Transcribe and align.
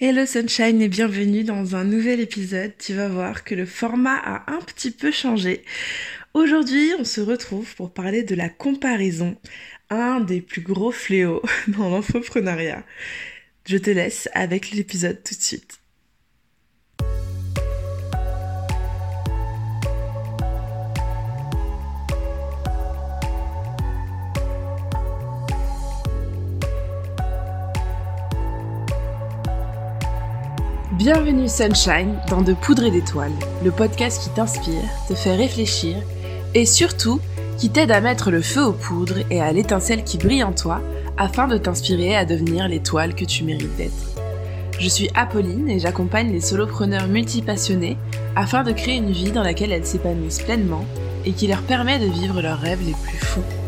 Hello 0.00 0.26
Sunshine 0.26 0.80
et 0.80 0.86
bienvenue 0.86 1.42
dans 1.42 1.74
un 1.74 1.82
nouvel 1.82 2.20
épisode. 2.20 2.70
Tu 2.78 2.94
vas 2.94 3.08
voir 3.08 3.42
que 3.42 3.56
le 3.56 3.66
format 3.66 4.14
a 4.14 4.52
un 4.52 4.60
petit 4.60 4.92
peu 4.92 5.10
changé. 5.10 5.64
Aujourd'hui, 6.34 6.92
on 7.00 7.04
se 7.04 7.20
retrouve 7.20 7.74
pour 7.74 7.92
parler 7.92 8.22
de 8.22 8.36
la 8.36 8.48
comparaison, 8.48 9.36
un 9.90 10.20
des 10.20 10.40
plus 10.40 10.60
gros 10.60 10.92
fléaux 10.92 11.42
dans 11.66 11.90
l'entrepreneuriat. 11.90 12.84
Je 13.66 13.76
te 13.76 13.90
laisse 13.90 14.28
avec 14.34 14.70
l'épisode 14.70 15.20
tout 15.24 15.34
de 15.34 15.42
suite. 15.42 15.77
Bienvenue 30.98 31.48
Sunshine 31.48 32.18
dans 32.28 32.42
De 32.42 32.54
Poudre 32.54 32.82
et 32.82 32.90
d'Étoiles, 32.90 33.30
le 33.64 33.70
podcast 33.70 34.20
qui 34.20 34.30
t'inspire, 34.30 34.82
te 35.08 35.14
fait 35.14 35.36
réfléchir 35.36 35.94
et 36.54 36.66
surtout 36.66 37.20
qui 37.56 37.70
t'aide 37.70 37.92
à 37.92 38.00
mettre 38.00 38.32
le 38.32 38.42
feu 38.42 38.64
aux 38.64 38.72
poudres 38.72 39.20
et 39.30 39.40
à 39.40 39.52
l'étincelle 39.52 40.02
qui 40.02 40.18
brille 40.18 40.42
en 40.42 40.52
toi 40.52 40.80
afin 41.16 41.46
de 41.46 41.56
t'inspirer 41.56 42.16
à 42.16 42.24
devenir 42.24 42.66
l'étoile 42.66 43.14
que 43.14 43.24
tu 43.24 43.44
mérites 43.44 43.76
d'être. 43.76 44.16
Je 44.80 44.88
suis 44.88 45.08
Apolline 45.14 45.70
et 45.70 45.78
j'accompagne 45.78 46.32
les 46.32 46.40
solopreneurs 46.40 47.06
multipassionnés 47.06 47.96
afin 48.34 48.64
de 48.64 48.72
créer 48.72 48.96
une 48.96 49.12
vie 49.12 49.30
dans 49.30 49.44
laquelle 49.44 49.70
elles 49.70 49.86
s'épanouissent 49.86 50.42
pleinement 50.42 50.84
et 51.24 51.30
qui 51.30 51.46
leur 51.46 51.62
permet 51.62 52.00
de 52.00 52.06
vivre 52.06 52.42
leurs 52.42 52.58
rêves 52.58 52.84
les 52.84 52.96
plus 53.04 53.18
fous. 53.18 53.67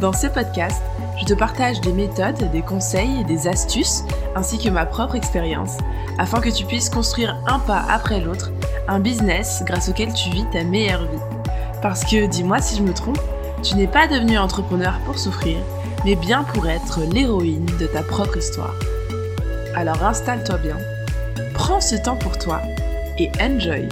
Dans 0.00 0.12
ce 0.12 0.26
podcast, 0.26 0.82
je 1.18 1.24
te 1.24 1.32
partage 1.32 1.80
des 1.80 1.92
méthodes, 1.92 2.50
des 2.52 2.60
conseils 2.60 3.24
des 3.24 3.48
astuces, 3.48 4.04
ainsi 4.34 4.58
que 4.58 4.68
ma 4.68 4.84
propre 4.84 5.14
expérience, 5.14 5.78
afin 6.18 6.40
que 6.40 6.50
tu 6.50 6.66
puisses 6.66 6.90
construire 6.90 7.36
un 7.46 7.58
pas 7.58 7.82
après 7.88 8.20
l'autre 8.20 8.50
un 8.88 9.00
business 9.00 9.62
grâce 9.64 9.88
auquel 9.88 10.12
tu 10.12 10.28
vis 10.30 10.44
ta 10.52 10.64
meilleure 10.64 11.02
vie. 11.02 11.22
Parce 11.80 12.04
que, 12.04 12.26
dis-moi 12.26 12.60
si 12.60 12.76
je 12.76 12.82
me 12.82 12.92
trompe, 12.92 13.18
tu 13.62 13.74
n'es 13.74 13.88
pas 13.88 14.06
devenu 14.06 14.38
entrepreneur 14.38 14.98
pour 15.06 15.18
souffrir, 15.18 15.56
mais 16.04 16.14
bien 16.14 16.44
pour 16.44 16.68
être 16.68 17.00
l'héroïne 17.00 17.66
de 17.80 17.86
ta 17.86 18.02
propre 18.02 18.36
histoire. 18.36 18.74
Alors 19.74 20.04
installe-toi 20.04 20.58
bien, 20.58 20.76
prends 21.54 21.80
ce 21.80 21.96
temps 21.96 22.16
pour 22.16 22.36
toi 22.38 22.60
et 23.18 23.30
enjoy! 23.40 23.88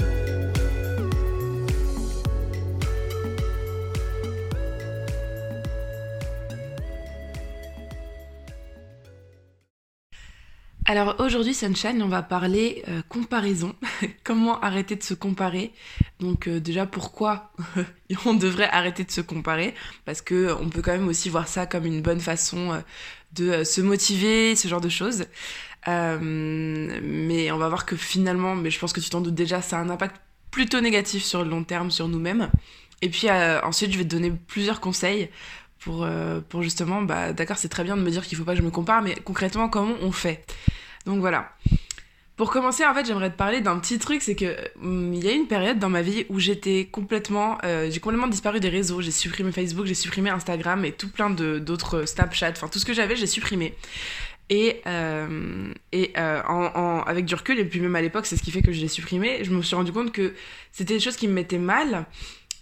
Alors 10.86 11.16
aujourd'hui 11.18 11.54
Sunshine, 11.54 12.02
on 12.02 12.08
va 12.08 12.22
parler 12.22 12.84
euh, 12.88 13.00
comparaison, 13.08 13.74
comment 14.24 14.60
arrêter 14.60 14.96
de 14.96 15.02
se 15.02 15.14
comparer? 15.14 15.72
Donc 16.20 16.46
euh, 16.46 16.60
déjà 16.60 16.84
pourquoi 16.84 17.52
on 18.26 18.34
devrait 18.34 18.68
arrêter 18.68 19.02
de 19.02 19.10
se 19.10 19.22
comparer? 19.22 19.74
Parce 20.04 20.20
que 20.20 20.54
on 20.60 20.68
peut 20.68 20.82
quand 20.82 20.92
même 20.92 21.08
aussi 21.08 21.30
voir 21.30 21.48
ça 21.48 21.64
comme 21.64 21.86
une 21.86 22.02
bonne 22.02 22.20
façon 22.20 22.72
euh, 22.72 22.80
de 23.32 23.64
se 23.64 23.80
motiver, 23.80 24.56
ce 24.56 24.68
genre 24.68 24.82
de 24.82 24.90
choses. 24.90 25.24
mais 25.86 27.50
on 27.50 27.56
va 27.56 27.68
voir 27.68 27.86
que 27.86 27.96
finalement, 27.96 28.54
mais 28.54 28.70
je 28.70 28.78
pense 28.78 28.92
que 28.92 29.00
tu 29.00 29.08
t'en 29.08 29.22
doutes 29.22 29.34
déjà, 29.34 29.62
ça 29.62 29.78
a 29.78 29.80
un 29.80 29.88
impact 29.88 30.16
plutôt 30.50 30.82
négatif 30.82 31.24
sur 31.24 31.42
le 31.44 31.48
long 31.48 31.64
terme 31.64 31.90
sur 31.90 32.08
nous-mêmes. 32.08 32.50
Et 33.00 33.08
puis 33.08 33.28
ensuite, 33.30 33.90
je 33.92 33.98
vais 33.98 34.04
te 34.04 34.10
donner 34.10 34.30
plusieurs 34.30 34.80
conseils 34.80 35.30
pour, 35.84 36.06
pour 36.48 36.62
justement, 36.62 37.02
bah, 37.02 37.32
d'accord, 37.32 37.58
c'est 37.58 37.68
très 37.68 37.84
bien 37.84 37.96
de 37.96 38.02
me 38.02 38.10
dire 38.10 38.24
qu'il 38.26 38.36
faut 38.36 38.44
pas 38.44 38.52
que 38.52 38.58
je 38.58 38.64
me 38.64 38.70
compare, 38.70 39.02
mais 39.02 39.14
concrètement, 39.24 39.68
comment 39.68 39.94
on 40.02 40.12
fait? 40.12 40.44
Donc 41.06 41.20
voilà. 41.20 41.52
Pour 42.36 42.50
commencer, 42.50 42.84
en 42.84 42.92
fait, 42.94 43.06
j'aimerais 43.06 43.30
te 43.30 43.36
parler 43.36 43.60
d'un 43.60 43.78
petit 43.78 43.98
truc, 44.00 44.20
c'est 44.20 44.34
que 44.34 44.56
hum, 44.82 45.14
il 45.14 45.24
y 45.24 45.28
a 45.28 45.32
une 45.32 45.46
période 45.46 45.78
dans 45.78 45.88
ma 45.88 46.02
vie 46.02 46.26
où 46.28 46.40
j'étais 46.40 46.88
complètement, 46.90 47.58
euh, 47.64 47.88
j'ai 47.90 48.00
complètement 48.00 48.26
disparu 48.26 48.58
des 48.58 48.68
réseaux. 48.68 49.00
J'ai 49.00 49.12
supprimé 49.12 49.52
Facebook, 49.52 49.86
j'ai 49.86 49.94
supprimé 49.94 50.30
Instagram 50.30 50.84
et 50.84 50.90
tout 50.90 51.10
plein 51.10 51.30
de 51.30 51.60
d'autres 51.60 52.06
Snapchat, 52.06 52.50
enfin 52.50 52.66
tout 52.66 52.80
ce 52.80 52.84
que 52.84 52.92
j'avais, 52.92 53.14
j'ai 53.14 53.28
supprimé. 53.28 53.74
Et, 54.50 54.82
euh, 54.86 55.72
et 55.92 56.12
euh, 56.18 56.42
avec 57.06 57.24
du 57.24 57.34
recul, 57.34 57.58
et 57.58 57.64
puis 57.64 57.80
même 57.80 57.94
à 57.94 58.02
l'époque, 58.02 58.26
c'est 58.26 58.36
ce 58.36 58.42
qui 58.42 58.50
fait 58.50 58.62
que 58.62 58.72
je 58.72 58.80
l'ai 58.80 58.88
supprimé, 58.88 59.42
je 59.42 59.50
me 59.52 59.62
suis 59.62 59.76
rendu 59.76 59.92
compte 59.92 60.12
que 60.12 60.34
c'était 60.72 60.94
des 60.94 61.00
choses 61.00 61.16
qui 61.16 61.28
me 61.28 61.32
mettaient 61.32 61.58
mal. 61.58 62.04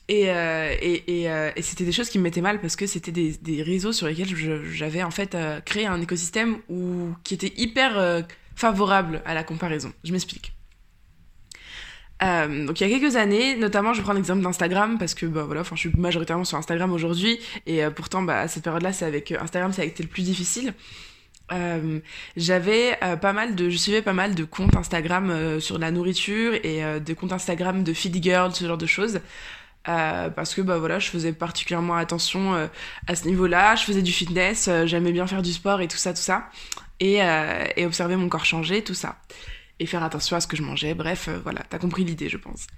Et, 0.08 0.30
euh, 0.30 0.74
et, 0.80 1.20
et, 1.20 1.30
euh, 1.30 1.50
et 1.54 1.62
c'était 1.62 1.84
des 1.84 1.92
choses 1.92 2.08
qui 2.08 2.18
me 2.18 2.24
mettaient 2.24 2.40
mal 2.40 2.60
parce 2.60 2.74
que 2.74 2.86
c'était 2.86 3.12
des, 3.12 3.32
des, 3.40 3.62
réseaux 3.62 3.92
sur 3.92 4.08
lesquels 4.08 4.34
j'avais 4.72 5.02
en 5.02 5.12
fait 5.12 5.34
euh, 5.34 5.60
créé 5.60 5.86
un 5.86 6.00
écosystème 6.00 6.58
où, 6.68 7.10
qui 7.22 7.34
était 7.34 7.52
hyper 7.56 8.24
favorable 8.56 9.22
à 9.24 9.34
la 9.34 9.44
comparaison. 9.44 9.92
Je 10.02 10.12
m'explique. 10.12 10.52
donc 12.20 12.80
il 12.80 12.88
y 12.88 12.94
a 12.94 12.98
quelques 12.98 13.16
années, 13.16 13.56
notamment 13.56 13.94
je 13.94 14.02
prends 14.02 14.12
l'exemple 14.12 14.42
d'Instagram 14.42 14.98
parce 14.98 15.14
que 15.14 15.24
bah, 15.26 15.44
voilà, 15.44 15.62
je 15.62 15.74
suis 15.76 15.92
majoritairement 15.96 16.44
sur 16.44 16.58
Instagram 16.58 16.92
aujourd'hui 16.92 17.38
et 17.66 17.82
pourtant 17.94 18.22
bah, 18.22 18.40
à 18.40 18.48
cette 18.48 18.64
période-là, 18.64 18.92
c'est 18.92 19.04
avec 19.04 19.30
Instagram 19.30 19.72
ça 19.72 19.82
a 19.82 19.84
été 19.84 20.02
le 20.02 20.08
plus 20.08 20.22
difficile. 20.22 20.74
J'avais 22.36 22.98
pas 23.20 23.32
mal 23.32 23.54
de 23.54 23.70
je 23.70 23.76
suivais 23.76 24.02
pas 24.02 24.14
mal 24.14 24.34
de 24.34 24.44
comptes 24.44 24.74
Instagram 24.74 25.60
sur 25.60 25.78
la 25.78 25.90
nourriture 25.92 26.54
et 26.54 26.82
des 27.00 27.14
comptes 27.14 27.32
Instagram 27.32 27.84
de 27.84 27.92
feed 27.92 28.22
girl 28.22 28.52
ce 28.52 28.66
genre 28.66 28.78
de 28.78 28.86
choses 28.86 29.20
euh, 29.88 30.30
parce 30.30 30.54
que 30.54 30.60
bah 30.60 30.78
voilà 30.78 31.00
je 31.00 31.08
faisais 31.08 31.32
particulièrement 31.32 31.96
attention 31.96 32.54
euh, 32.54 32.66
à 33.06 33.16
ce 33.16 33.26
niveau-là. 33.26 33.74
Je 33.74 33.84
faisais 33.84 34.02
du 34.02 34.12
fitness 34.12 34.68
euh, 34.68 34.86
j'aimais 34.86 35.12
bien 35.12 35.26
faire 35.26 35.42
du 35.42 35.52
sport 35.52 35.80
et 35.80 35.88
tout 35.88 35.96
ça 35.96 36.12
tout 36.12 36.20
ça. 36.20 36.48
Et, 37.00 37.18
et, 37.76 37.84
observer 37.84 38.14
mon 38.14 38.28
corps 38.28 38.44
changer 38.44 38.82
tout 38.84 38.94
ça. 38.94 39.16
Et 39.80 39.86
faire 39.86 40.04
attention 40.04 40.36
à 40.36 40.40
ce 40.40 40.46
que 40.46 40.56
je 40.56 40.62
mangeais. 40.62 40.94
Bref 40.94 41.28
voilà 41.42 41.62
t'as 41.68 41.78
compris 41.78 42.04
l'idée 42.04 42.28
je 42.28 42.36
pense 42.36 42.68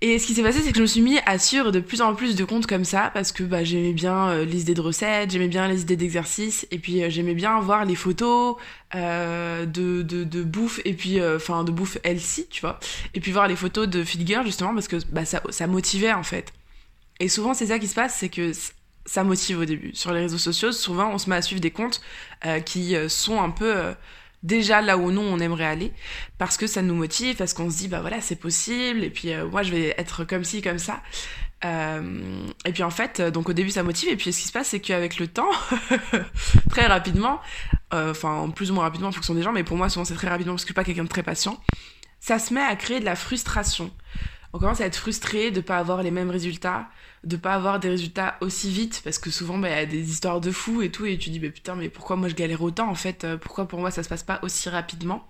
et 0.00 0.18
ce 0.20 0.26
qui 0.26 0.34
s'est 0.34 0.42
passé, 0.42 0.60
c'est 0.60 0.70
que 0.70 0.76
je 0.76 0.82
me 0.82 0.86
suis 0.86 1.00
mis 1.00 1.18
à 1.26 1.38
suivre 1.38 1.72
de 1.72 1.80
plus 1.80 2.02
en 2.02 2.14
plus 2.14 2.36
de 2.36 2.44
comptes 2.44 2.66
comme 2.66 2.84
ça, 2.84 3.10
parce 3.12 3.32
que 3.32 3.42
bah, 3.42 3.64
j'aimais 3.64 3.92
bien 3.92 4.28
euh, 4.28 4.44
les 4.44 4.60
idées 4.60 4.74
de 4.74 4.80
recettes, 4.80 5.32
j'aimais 5.32 5.48
bien 5.48 5.66
les 5.66 5.80
idées 5.80 5.96
d'exercices, 5.96 6.68
et 6.70 6.78
puis 6.78 7.02
euh, 7.02 7.10
j'aimais 7.10 7.34
bien 7.34 7.58
voir 7.58 7.84
les 7.84 7.96
photos 7.96 8.56
euh, 8.94 9.66
de, 9.66 10.02
de, 10.02 10.42
bouffe, 10.44 10.80
et 10.84 10.94
puis, 10.94 11.20
enfin, 11.22 11.64
de 11.64 11.72
bouffe 11.72 11.98
healthy, 12.04 12.46
tu 12.48 12.60
vois, 12.60 12.78
et 13.14 13.20
puis 13.20 13.32
voir 13.32 13.48
les 13.48 13.56
photos 13.56 13.88
de 13.88 14.04
fit 14.04 14.24
girl, 14.24 14.46
justement, 14.46 14.72
parce 14.72 14.86
que 14.86 14.96
bah, 15.10 15.24
ça, 15.24 15.42
ça 15.50 15.66
motivait, 15.66 16.12
en 16.12 16.22
fait. 16.22 16.52
Et 17.18 17.28
souvent, 17.28 17.52
c'est 17.52 17.66
ça 17.66 17.80
qui 17.80 17.88
se 17.88 17.94
passe, 17.96 18.14
c'est 18.18 18.28
que 18.28 18.52
ça 19.04 19.24
motive 19.24 19.58
au 19.58 19.64
début. 19.64 19.90
Sur 19.94 20.12
les 20.12 20.20
réseaux 20.20 20.38
sociaux, 20.38 20.70
souvent, 20.70 21.10
on 21.12 21.18
se 21.18 21.28
met 21.28 21.36
à 21.36 21.42
suivre 21.42 21.60
des 21.60 21.72
comptes 21.72 22.00
qui 22.64 22.94
sont 23.08 23.40
un 23.40 23.50
peu 23.50 23.74
déjà 24.42 24.80
là 24.80 24.96
où 24.96 25.10
nous 25.10 25.20
on 25.20 25.38
aimerait 25.38 25.64
aller 25.66 25.92
parce 26.38 26.56
que 26.56 26.66
ça 26.66 26.82
nous 26.82 26.94
motive 26.94 27.36
parce 27.36 27.54
qu'on 27.54 27.70
se 27.70 27.78
dit 27.78 27.88
bah 27.88 28.00
voilà 28.00 28.20
c'est 28.20 28.36
possible 28.36 29.02
et 29.02 29.10
puis 29.10 29.32
euh, 29.32 29.48
moi 29.48 29.62
je 29.62 29.72
vais 29.72 29.94
être 29.98 30.24
comme 30.24 30.44
ci 30.44 30.62
comme 30.62 30.78
ça. 30.78 31.02
Euh, 31.64 32.46
et 32.64 32.72
puis 32.72 32.84
en 32.84 32.90
fait 32.90 33.20
donc 33.20 33.48
au 33.48 33.52
début 33.52 33.70
ça 33.70 33.82
motive 33.82 34.10
et 34.10 34.16
puis 34.16 34.32
ce 34.32 34.40
qui 34.40 34.46
se 34.46 34.52
passe 34.52 34.68
c'est 34.68 34.78
qu'avec 34.78 35.18
le 35.18 35.26
temps 35.26 35.50
très 36.70 36.86
rapidement 36.86 37.40
euh, 37.92 38.12
enfin 38.12 38.48
plus 38.54 38.70
ou 38.70 38.74
moins 38.74 38.84
rapidement 38.84 39.08
en 39.08 39.12
fonction 39.12 39.34
des 39.34 39.42
gens 39.42 39.50
mais 39.50 39.64
pour 39.64 39.76
moi 39.76 39.88
souvent 39.88 40.04
c'est 40.04 40.14
très 40.14 40.28
rapidement 40.28 40.52
parce 40.52 40.62
que 40.62 40.68
je 40.68 40.72
suis 40.72 40.74
pas 40.74 40.84
quelqu'un 40.84 41.02
de 41.02 41.08
très 41.08 41.24
patient 41.24 41.60
ça 42.20 42.38
se 42.38 42.54
met 42.54 42.60
à 42.60 42.76
créer 42.76 43.00
de 43.00 43.04
la 43.04 43.16
frustration 43.16 43.90
on 44.52 44.58
commence 44.58 44.80
à 44.80 44.86
être 44.86 44.96
frustré 44.96 45.50
de 45.50 45.60
pas 45.60 45.78
avoir 45.78 46.02
les 46.02 46.10
mêmes 46.10 46.30
résultats 46.30 46.88
de 47.24 47.36
pas 47.36 47.54
avoir 47.54 47.80
des 47.80 47.88
résultats 47.88 48.36
aussi 48.40 48.70
vite 48.70 49.00
parce 49.02 49.18
que 49.18 49.30
souvent 49.30 49.58
bah, 49.58 49.68
il 49.68 49.74
y 49.74 49.78
a 49.78 49.86
des 49.86 50.10
histoires 50.10 50.40
de 50.40 50.50
fous 50.50 50.82
et 50.82 50.90
tout 50.90 51.06
et 51.06 51.18
tu 51.18 51.30
dis 51.30 51.38
bah, 51.40 51.50
putain 51.50 51.74
mais 51.74 51.88
pourquoi 51.88 52.16
moi 52.16 52.28
je 52.28 52.34
galère 52.34 52.62
autant 52.62 52.88
en 52.88 52.94
fait? 52.94 53.24
Euh, 53.24 53.36
pourquoi 53.36 53.66
pour 53.66 53.80
moi 53.80 53.90
ça 53.90 54.02
se 54.02 54.08
passe 54.08 54.22
pas 54.22 54.38
aussi 54.42 54.68
rapidement? 54.68 55.26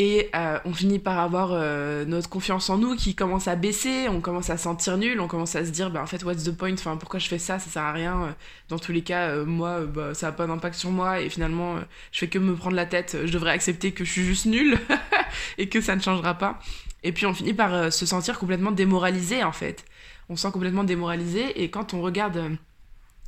Et 0.00 0.30
euh, 0.36 0.60
on 0.64 0.72
finit 0.72 1.00
par 1.00 1.18
avoir 1.18 1.50
euh, 1.52 2.04
notre 2.04 2.28
confiance 2.28 2.70
en 2.70 2.78
nous 2.78 2.94
qui 2.94 3.16
commence 3.16 3.48
à 3.48 3.56
baisser, 3.56 4.06
on 4.08 4.20
commence 4.20 4.48
à 4.48 4.56
sentir 4.56 4.96
nul, 4.96 5.18
on 5.18 5.26
commence 5.26 5.56
à 5.56 5.64
se 5.64 5.70
dire 5.70 5.90
bah 5.90 6.00
en 6.00 6.06
fait 6.06 6.22
what's 6.22 6.44
the 6.44 6.56
point, 6.56 6.74
enfin 6.74 6.96
pourquoi 6.96 7.18
je 7.18 7.26
fais 7.26 7.38
ça, 7.38 7.58
ça 7.58 7.68
sert 7.68 7.82
à 7.82 7.92
rien. 7.92 8.36
Dans 8.68 8.78
tous 8.78 8.92
les 8.92 9.02
cas, 9.02 9.34
moi 9.44 9.80
bah, 9.86 10.14
ça 10.14 10.28
a 10.28 10.32
pas 10.32 10.46
d'impact 10.46 10.76
sur 10.76 10.90
moi 10.90 11.20
et 11.20 11.28
finalement 11.30 11.78
je 12.12 12.18
fais 12.20 12.28
que 12.28 12.38
me 12.38 12.54
prendre 12.54 12.76
la 12.76 12.86
tête, 12.86 13.16
je 13.24 13.32
devrais 13.32 13.50
accepter 13.50 13.90
que 13.90 14.04
je 14.04 14.12
suis 14.12 14.24
juste 14.24 14.46
nulle 14.46 14.78
et 15.58 15.68
que 15.68 15.80
ça 15.80 15.96
ne 15.96 16.00
changera 16.00 16.34
pas. 16.34 16.58
Et 17.02 17.12
puis 17.12 17.26
on 17.26 17.34
finit 17.34 17.54
par 17.54 17.92
se 17.92 18.06
sentir 18.06 18.38
complètement 18.38 18.72
démoralisé 18.72 19.44
en 19.44 19.52
fait 19.52 19.84
on 20.28 20.36
se 20.36 20.42
sent 20.42 20.52
complètement 20.52 20.84
démoralisé. 20.84 21.62
Et 21.62 21.70
quand 21.70 21.94
on 21.94 22.02
regarde 22.02 22.36
euh, 22.36 22.50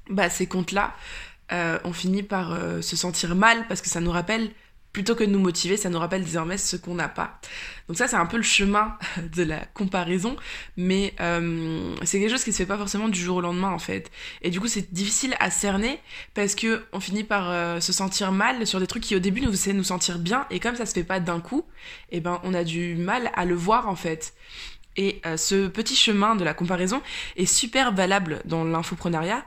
bah, 0.08 0.29
ces 0.29 0.47
comptes-là, 0.47 0.94
euh, 1.52 1.79
on 1.85 1.93
finit 1.93 2.23
par 2.23 2.52
euh, 2.52 2.81
se 2.81 2.97
sentir 2.97 3.35
mal 3.35 3.67
parce 3.69 3.81
que 3.81 3.88
ça 3.88 4.00
nous 4.00 4.11
rappelle, 4.11 4.50
plutôt 4.92 5.14
que 5.14 5.25
de 5.25 5.31
nous 5.31 5.38
motiver, 5.38 5.76
ça 5.76 5.88
nous 5.88 5.98
rappelle 5.98 6.25
désormais 6.25 6.58
ce 6.58 6.76
qu'on 6.76 6.94
n'a 6.94 7.08
pas. 7.08 7.40
Donc 7.88 7.96
ça, 7.96 8.08
c'est 8.08 8.16
un 8.16 8.26
peu 8.26 8.37
le 8.37 8.42
chemin 8.42 8.96
de 9.37 9.42
la 9.42 9.64
comparaison, 9.66 10.37
mais 10.76 11.14
c'est 12.04 12.19
quelque 12.19 12.31
chose 12.31 12.44
qui 12.44 12.52
se 12.52 12.58
fait 12.58 12.66
pas 12.66 12.78
forcément 12.78 13.08
du 13.08 13.20
jour 13.20 13.37
au 13.37 13.40
lendemain 13.40 13.70
en 13.70 13.78
fait. 13.78 14.10
Et 14.42 14.50
du 14.50 14.60
coup, 14.60 14.69
c'est 14.69 14.92
difficile 14.92 15.34
à 15.40 15.50
cerner 15.50 16.00
parce 16.34 16.54
que 16.54 16.84
on 16.92 17.00
finit 17.00 17.25
par 17.25 17.82
se 17.82 17.92
sentir 17.92 18.32
mal 18.32 18.66
sur 18.66 18.81
des 18.81 18.87
trucs 18.87 19.02
qui 19.02 19.16
au 19.16 19.20
début 19.20 19.40
nous 19.40 19.50
faisaient 19.50 19.72
nous 19.72 19.84
sentir 19.84 20.19
bien, 20.19 20.46
et 20.50 20.60
comme 20.60 20.76
ça 20.76 20.87
se 20.87 20.92
fait 20.92 21.04
pas 21.04 21.20
d'un 21.20 21.40
coup, 21.40 21.64
eh 22.10 22.20
ben 22.20 22.40
on 22.44 22.54
a 22.54 22.64
du 22.64 22.96
mal 22.96 23.31
à 23.34 23.44
le 23.44 23.54
voir 23.54 23.88
en 23.88 23.96
fait. 23.96 24.34
Et 24.96 25.20
euh, 25.25 25.37
ce 25.37 25.69
petit 25.69 25.94
chemin 25.94 26.37
de 26.37 26.44
la 26.44 26.54
comparaison 26.54 27.00
est 27.37 27.46
super 27.46 27.92
valable 27.92 28.42
dans 28.44 28.64
l'infoprenariat. 28.64 29.44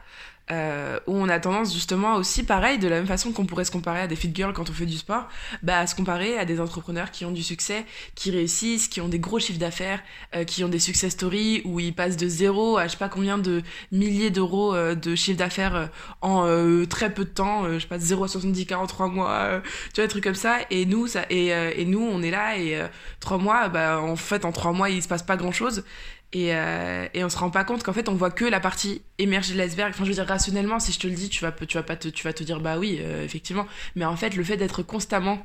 Euh, 0.52 1.00
où 1.08 1.16
on 1.16 1.30
a 1.30 1.40
tendance 1.40 1.74
justement 1.74 2.16
aussi, 2.16 2.44
pareil, 2.44 2.78
de 2.78 2.90
la 2.90 2.98
même 2.98 3.08
façon 3.08 3.32
qu'on 3.32 3.46
pourrait 3.46 3.64
se 3.64 3.72
comparer 3.72 4.02
à 4.02 4.08
des 4.08 4.18
fit 4.18 4.32
girls 4.34 4.54
quand 4.54 4.70
on 4.70 4.74
fait 4.74 4.86
du 4.86 4.98
sport, 4.98 5.28
bah, 5.62 5.80
à 5.80 5.88
se 5.88 5.96
comparer 5.96 6.38
à 6.38 6.44
des 6.44 6.60
entrepreneurs 6.60 7.12
qui 7.12 7.24
ont 7.24 7.32
du 7.32 7.44
succès, 7.44 7.86
qui 8.16 8.30
réussissent, 8.30 8.90
qui 8.90 9.00
ont 9.00 9.08
des 9.08 9.20
gros 9.20 9.40
chiffres 9.40 9.60
d'affaires, 9.60 10.02
euh, 10.36 10.44
qui 10.44 10.64
ont 10.66 10.68
des 10.68 10.80
success 10.80 11.14
stories 11.14 11.62
où 11.64 11.80
ils 11.80 11.94
passent 11.94 12.18
de 12.18 12.28
zéro 12.28 12.78
à 12.78 12.88
je 12.88 12.92
sais 12.92 12.98
pas 12.98 13.08
combien 13.08 13.38
de 13.38 13.62
milliers 13.94 14.32
d'euros 14.32 14.76
euh, 14.76 14.96
de 14.96 15.16
chiffre 15.16 15.38
d'affaires 15.38 15.90
en 16.22 16.44
très 16.90 17.14
peu 17.14 17.24
de 17.24 17.30
temps, 17.30 17.72
je 17.74 17.80
sais 17.80 17.88
pas, 17.88 18.00
0 18.00 18.26
à 18.26 18.28
70K 18.28 18.76
en 18.76 18.88
3 18.88 19.08
mois, 19.08 19.62
tu 19.94 20.02
vois, 20.02 20.06
des 20.06 20.10
trucs 20.10 20.24
comme 20.24 20.36
ça. 20.36 20.58
Et 20.70 20.86
nous, 20.86 21.08
ça, 21.08 21.24
et, 21.30 21.48
et 21.48 21.86
nous 21.86 22.02
on 22.02 22.22
est 22.22 22.32
là 22.32 22.58
et 22.58 22.82
3 23.22 23.38
mois, 23.38 23.70
bah, 23.70 24.02
en 24.02 24.16
fait, 24.16 24.46
en 24.46 24.52
3 24.52 24.74
mois, 24.74 24.90
il 24.90 25.02
se 25.02 25.08
passe 25.08 25.24
pas 25.24 25.38
grand 25.38 25.52
chose. 25.52 25.84
Et, 26.34 26.56
euh, 26.56 27.08
et 27.14 27.24
on 27.24 27.30
se 27.30 27.38
rend 27.38 27.52
pas 27.52 27.64
compte 27.64 27.84
qu'en 27.84 27.94
fait 27.94 28.10
on 28.10 28.16
voit 28.16 28.32
que 28.32 28.44
la 28.44 28.60
partie 28.60 29.04
émergée 29.20 29.54
de 29.54 29.60
l'iceberg. 29.60 29.92
Enfin 29.92 30.04
je 30.04 30.10
veux 30.10 30.16
dire 30.16 30.26
rationnellement 30.26 30.80
si 30.80 30.92
je 30.92 31.00
te 31.00 31.08
le 31.08 31.14
dis 31.14 31.30
tu 31.30 31.44
vas, 31.44 31.52
tu 31.52 31.78
vas, 31.78 31.84
pas 31.84 31.96
te, 31.96 32.08
tu 32.08 32.24
vas 32.24 32.34
te 32.34 32.44
dire 32.44 32.60
bah 32.60 32.80
oui 32.80 33.00
euh, 33.02 33.24
effectivement. 33.24 33.68
Mais 33.96 34.04
en 34.04 34.16
fait 34.16 34.36
le 34.36 34.44
fait 34.44 34.58
d'être 34.58 34.82
constamment 34.82 35.44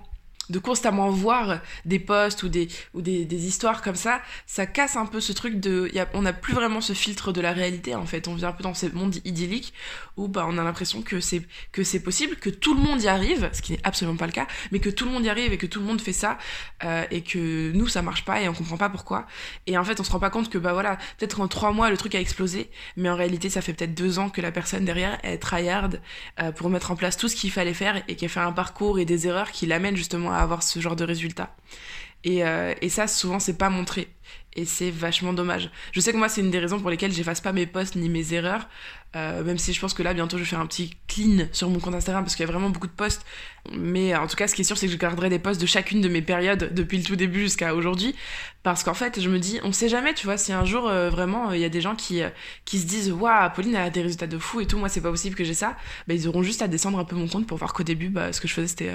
de 0.51 0.59
constamment 0.59 1.11
voir 1.11 1.61
des 1.85 1.99
posts 1.99 2.43
ou 2.43 2.49
des, 2.49 2.69
ou 2.95 3.03
des, 3.03 3.25
des, 3.25 3.47
histoires 3.47 3.83
comme 3.83 3.95
ça, 3.95 4.21
ça 4.47 4.67
casse 4.67 4.97
un 4.97 5.07
peu 5.07 5.21
ce 5.21 5.33
truc 5.33 5.61
de. 5.61 5.91
On 6.15 6.23
n'a 6.23 6.33
plus 6.33 6.55
vraiment 6.55 6.81
ce 6.81 6.93
filtre 6.93 7.33
de 7.33 7.41
la 7.41 7.53
réalité 7.53 7.95
en 7.95 8.07
fait. 8.07 8.29
On 8.29 8.35
vient 8.35 8.49
un 8.49 8.53
peu 8.53 8.63
dans 8.63 8.75
ce 8.75 8.87
monde 8.87 9.17
idyllique 9.25 9.73
où 10.17 10.29
bah, 10.29 10.47
on 10.49 10.59
a 10.59 10.65
l'impression 10.65 11.03
que 11.03 11.21
c'est, 11.21 11.43
que 11.73 11.85
c'est 11.85 12.01
possible, 12.01 12.37
que 12.37 12.51
tout 12.51 12.75
le 12.75 12.81
monde 12.81 13.03
y 13.03 13.09
arrive, 13.09 13.49
ce 13.53 13.63
qui 13.63 13.73
n'est 13.73 13.81
absolument 13.85 14.17
pas 14.17 14.27
le 14.27 14.33
cas, 14.33 14.47
mais 14.73 14.81
que 14.81 14.91
tout 14.91 15.05
le 15.05 15.13
monde 15.13 15.25
y 15.25 15.29
arrive 15.29 15.53
et 15.53 15.59
que 15.59 15.67
tout 15.67 15.81
le 15.81 15.87
monde 15.87 16.01
fait 16.01 16.13
ça 16.13 16.39
euh, 16.85 17.05
et 17.11 17.23
que 17.23 17.73
nous 17.73 17.89
ça 17.89 18.03
marche 18.03 18.25
pas 18.25 18.41
et 18.41 18.49
on 18.49 18.55
comprend 18.55 18.77
pas 18.77 18.89
pourquoi. 18.89 19.27
Et 19.67 19.79
en 19.79 19.85
fait 19.85 20.01
on 20.01 20.05
se 20.05 20.11
rend 20.11 20.19
pas 20.19 20.31
compte 20.31 20.51
que 20.51 20.59
bah 20.59 20.73
voilà, 20.73 20.97
peut-être 21.19 21.41
en 21.41 21.49
trois 21.49 21.73
mois 21.73 21.91
le 21.91 21.97
truc 21.97 22.15
a 22.15 22.21
explosé, 22.21 22.71
mais 22.97 23.09
en 23.09 23.17
réalité 23.17 23.51
ça 23.51 23.63
fait 23.63 23.73
peut-être 23.73 23.95
deux 23.95 24.19
ans 24.19 24.31
que 24.31 24.41
la 24.41 24.53
personne 24.53 24.85
derrière 24.85 25.19
est 25.23 25.39
tryhard 25.39 25.91
euh, 26.41 26.53
pour 26.53 26.71
mettre 26.71 26.91
en 26.91 26.97
place 26.97 27.17
tout 27.17 27.29
ce 27.29 27.37
qu'il 27.37 27.51
fallait 27.51 27.75
faire 27.75 28.03
et 28.09 28.17
qui 28.17 28.25
a 28.25 28.29
fait 28.29 28.41
un 28.41 28.53
parcours 28.53 28.99
et 28.99 29.05
des 29.05 29.27
erreurs 29.27 29.53
qui 29.53 29.67
l'amènent 29.67 29.97
justement 29.97 30.33
à 30.33 30.38
avoir 30.43 30.63
ce 30.63 30.81
genre 30.81 30.97
de 30.97 31.05
résultat. 31.05 31.55
Et, 32.25 32.45
euh, 32.45 32.75
et 32.81 32.89
ça, 32.89 33.07
souvent, 33.07 33.39
c'est 33.39 33.59
pas 33.59 33.71
montré. 33.71 34.09
Et 34.55 34.65
c'est 34.65 34.91
vachement 34.91 35.33
dommage. 35.33 35.71
Je 35.93 36.01
sais 36.01 36.13
que 36.13 36.17
moi, 36.17 36.29
c'est 36.29 36.41
une 36.41 36.51
des 36.51 36.59
raisons 36.59 36.81
pour 36.81 36.91
lesquelles 36.91 37.13
j'efface 37.13 37.41
pas 37.41 37.53
mes 37.53 37.67
posts 37.67 37.97
ni 37.97 38.09
mes 38.09 38.35
erreurs. 38.35 38.67
Euh, 39.17 39.43
même 39.43 39.57
si 39.57 39.73
je 39.73 39.81
pense 39.81 39.95
que 39.95 40.03
là, 40.03 40.13
bientôt, 40.13 40.37
je 40.37 40.43
vais 40.43 40.49
faire 40.49 40.61
un 40.61 40.67
petit 40.67 40.91
clean 41.07 41.47
sur 41.53 41.71
mon 41.71 41.79
compte 41.79 41.95
Instagram 41.95 42.25
parce 42.25 42.37
qu'il 42.37 42.45
y 42.45 42.49
a 42.49 42.53
vraiment 42.53 42.69
beaucoup 42.69 42.87
de 42.87 42.93
posts. 42.93 43.25
Mais 43.73 44.15
en 44.15 44.27
tout 44.27 44.37
cas, 44.37 44.49
ce 44.49 44.55
qui 44.55 44.63
est 44.63 44.65
sûr, 44.65 44.77
c'est 44.77 44.87
que 44.87 44.93
je 44.93 44.99
garderai 44.99 45.31
des 45.31 45.39
posts 45.39 45.61
de 45.61 45.67
chacune 45.67 46.01
de 46.01 46.09
mes 46.09 46.23
périodes 46.23 46.75
depuis 46.75 46.99
le 46.99 47.05
tout 47.05 47.17
début 47.17 47.41
jusqu'à 47.41 47.75
aujourd'hui. 47.75 48.15
Parce 48.63 48.83
qu'en 48.83 48.95
fait, 48.95 49.21
je 49.21 49.31
me 49.31 49.39
dis, 49.39 49.61
on 49.63 49.73
sait 49.73 49.89
jamais, 49.89 50.13
tu 50.13 50.27
vois, 50.27 50.37
si 50.37 50.53
un 50.53 50.65
jour, 50.65 50.89
euh, 50.89 51.09
vraiment, 51.09 51.53
il 51.53 51.61
y 51.61 51.65
a 51.65 51.69
des 51.71 51.81
gens 51.81 51.95
qui, 51.95 52.23
euh, 52.23 52.29
qui 52.67 52.79
se 52.79 52.87
disent, 52.87 53.11
waouh, 53.11 53.51
Pauline 53.55 53.77
a 53.77 53.89
des 53.89 54.03
résultats 54.03 54.27
de 54.27 54.37
fou 54.37 54.61
et 54.61 54.67
tout, 54.67 54.79
moi, 54.79 54.89
c'est 54.89 55.01
pas 55.01 55.11
possible 55.11 55.35
que 55.35 55.45
j'ai 55.45 55.55
ça. 55.55 55.77
Bah, 56.07 56.15
ils 56.15 56.29
auront 56.29 56.43
juste 56.43 56.61
à 56.61 56.69
descendre 56.69 56.99
un 56.99 57.05
peu 57.05 57.17
mon 57.17 57.29
compte 57.29 57.47
pour 57.47 57.57
voir 57.57 57.73
qu'au 57.73 57.85
début, 57.85 58.11
bah, 58.11 58.33
ce 58.33 58.41
que 58.41 58.49
je 58.49 58.53
faisais, 58.53 58.67
c'était 58.67 58.93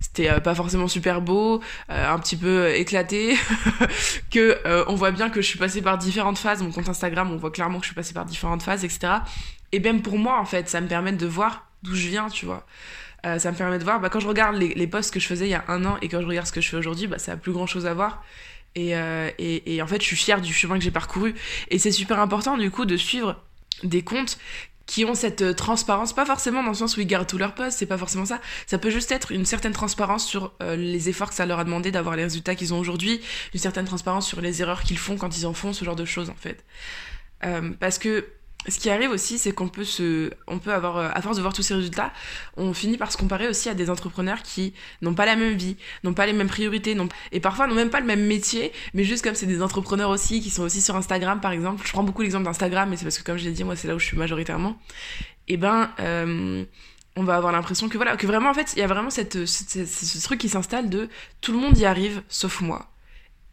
c'était 0.00 0.40
pas 0.40 0.54
forcément 0.54 0.88
super 0.88 1.22
beau, 1.22 1.62
un 1.88 2.18
petit 2.18 2.36
peu 2.36 2.74
éclaté. 2.74 3.36
que 4.30 4.58
on 4.88 4.94
voit 4.94 5.10
bien 5.10 5.30
que 5.30 5.40
je 5.40 5.46
suis 5.46 5.58
passée 5.58 5.82
par 5.82 5.98
différentes 5.98 6.38
phases. 6.38 6.62
Mon 6.62 6.70
compte 6.70 6.88
Instagram, 6.88 7.30
on 7.30 7.36
voit 7.36 7.50
clairement 7.50 7.78
que 7.78 7.84
je 7.84 7.88
suis 7.88 7.94
passée 7.94 8.14
par 8.14 8.24
différentes 8.24 8.62
phases, 8.62 8.84
etc. 8.84 9.14
Et 9.72 9.80
même 9.80 10.02
pour 10.02 10.18
moi, 10.18 10.38
en 10.40 10.44
fait, 10.44 10.68
ça 10.68 10.80
me 10.80 10.88
permet 10.88 11.12
de 11.12 11.26
voir 11.26 11.66
d'où 11.82 11.94
je 11.94 12.08
viens, 12.08 12.28
tu 12.28 12.46
vois. 12.46 12.66
Euh, 13.24 13.38
ça 13.38 13.50
me 13.50 13.56
permet 13.56 13.78
de 13.78 13.84
voir, 13.84 14.00
bah, 14.00 14.08
quand 14.08 14.20
je 14.20 14.28
regarde 14.28 14.56
les, 14.56 14.86
posts 14.86 15.12
que 15.12 15.20
je 15.20 15.26
faisais 15.26 15.46
il 15.46 15.50
y 15.50 15.54
a 15.54 15.64
un 15.68 15.84
an 15.84 15.96
et 16.02 16.08
quand 16.08 16.20
je 16.20 16.26
regarde 16.26 16.46
ce 16.46 16.52
que 16.52 16.60
je 16.60 16.68
fais 16.68 16.76
aujourd'hui, 16.76 17.06
bah, 17.06 17.18
ça 17.18 17.32
a 17.32 17.36
plus 17.36 17.52
grand 17.52 17.66
chose 17.66 17.86
à 17.86 17.94
voir. 17.94 18.22
Et, 18.74 18.96
euh, 18.96 19.30
et, 19.38 19.74
et, 19.74 19.82
en 19.82 19.86
fait, 19.86 20.00
je 20.00 20.06
suis 20.06 20.16
fière 20.16 20.40
du 20.40 20.52
chemin 20.52 20.78
que 20.78 20.84
j'ai 20.84 20.90
parcouru. 20.90 21.34
Et 21.70 21.78
c'est 21.78 21.92
super 21.92 22.20
important, 22.20 22.58
du 22.58 22.70
coup, 22.70 22.84
de 22.84 22.96
suivre 22.96 23.42
des 23.82 24.02
comptes 24.02 24.38
qui 24.86 25.04
ont 25.04 25.14
cette 25.14 25.42
euh, 25.42 25.52
transparence, 25.52 26.12
pas 26.12 26.24
forcément 26.24 26.62
dans 26.62 26.70
le 26.70 26.74
sens 26.76 26.96
où 26.96 27.00
ils 27.00 27.06
gardent 27.06 27.26
tous 27.26 27.38
leurs 27.38 27.54
posts, 27.54 27.78
c'est 27.78 27.86
pas 27.86 27.98
forcément 27.98 28.24
ça. 28.24 28.40
Ça 28.66 28.78
peut 28.78 28.90
juste 28.90 29.12
être 29.12 29.32
une 29.32 29.44
certaine 29.44 29.72
transparence 29.72 30.24
sur 30.24 30.52
les 30.60 31.08
efforts 31.08 31.30
que 31.30 31.34
ça 31.34 31.44
leur 31.46 31.58
a 31.58 31.64
demandé 31.64 31.90
d'avoir 31.90 32.16
les 32.16 32.22
résultats 32.22 32.54
qu'ils 32.54 32.72
ont 32.72 32.78
aujourd'hui, 32.78 33.20
une 33.52 33.60
certaine 33.60 33.84
transparence 33.84 34.26
sur 34.26 34.40
les 34.40 34.62
erreurs 34.62 34.82
qu'ils 34.82 34.98
font 34.98 35.16
quand 35.16 35.36
ils 35.36 35.46
en 35.46 35.52
font, 35.52 35.72
ce 35.72 35.84
genre 35.84 35.96
de 35.96 36.04
choses 36.04 36.30
en 36.30 36.34
fait. 36.34 36.64
Euh, 37.44 37.70
parce 37.78 37.98
que 37.98 38.26
ce 38.68 38.78
qui 38.78 38.90
arrive 38.90 39.10
aussi, 39.10 39.38
c'est 39.38 39.52
qu'on 39.52 39.68
peut 39.68 39.84
se, 39.84 40.30
on 40.46 40.58
peut 40.58 40.72
avoir, 40.72 40.96
euh, 40.96 41.08
à 41.12 41.22
force 41.22 41.36
de 41.36 41.42
voir 41.42 41.52
tous 41.54 41.62
ces 41.62 41.74
résultats, 41.74 42.12
on 42.56 42.72
finit 42.72 42.96
par 42.96 43.12
se 43.12 43.16
comparer 43.16 43.48
aussi 43.48 43.68
à 43.68 43.74
des 43.74 43.90
entrepreneurs 43.90 44.42
qui 44.42 44.74
n'ont 45.02 45.14
pas 45.14 45.26
la 45.26 45.36
même 45.36 45.54
vie, 45.54 45.76
n'ont 46.02 46.14
pas 46.14 46.26
les 46.26 46.32
mêmes 46.32 46.48
priorités, 46.48 46.94
non, 46.94 47.08
et 47.32 47.40
parfois 47.40 47.66
n'ont 47.66 47.74
même 47.74 47.90
pas 47.90 48.00
le 48.00 48.06
même 48.06 48.26
métier, 48.26 48.72
mais 48.94 49.04
juste 49.04 49.22
comme 49.22 49.34
c'est 49.34 49.46
des 49.46 49.62
entrepreneurs 49.62 50.10
aussi, 50.10 50.40
qui 50.40 50.50
sont 50.50 50.62
aussi 50.62 50.82
sur 50.82 50.96
Instagram 50.96 51.40
par 51.40 51.52
exemple. 51.52 51.86
Je 51.86 51.92
prends 51.92 52.02
beaucoup 52.02 52.22
l'exemple 52.22 52.44
d'Instagram, 52.44 52.90
mais 52.90 52.96
c'est 52.96 53.04
parce 53.04 53.18
que 53.18 53.24
comme 53.24 53.36
je 53.36 53.44
l'ai 53.44 53.52
dit, 53.52 53.64
moi 53.64 53.76
c'est 53.76 53.88
là 53.88 53.94
où 53.94 53.98
je 53.98 54.06
suis 54.06 54.16
majoritairement. 54.16 54.78
Et 55.48 55.54
eh 55.54 55.56
ben, 55.56 55.90
euh, 56.00 56.64
on 57.14 57.22
va 57.22 57.36
avoir 57.36 57.52
l'impression 57.52 57.88
que 57.88 57.96
voilà, 57.96 58.16
que 58.16 58.26
vraiment 58.26 58.50
en 58.50 58.54
fait, 58.54 58.72
il 58.74 58.80
y 58.80 58.82
a 58.82 58.88
vraiment 58.88 59.10
cette, 59.10 59.46
ce 59.46 60.22
truc 60.24 60.40
qui 60.40 60.48
s'installe 60.48 60.90
de 60.90 61.08
tout 61.40 61.52
le 61.52 61.58
monde 61.58 61.78
y 61.78 61.84
arrive 61.84 62.22
sauf 62.28 62.60
moi, 62.60 62.90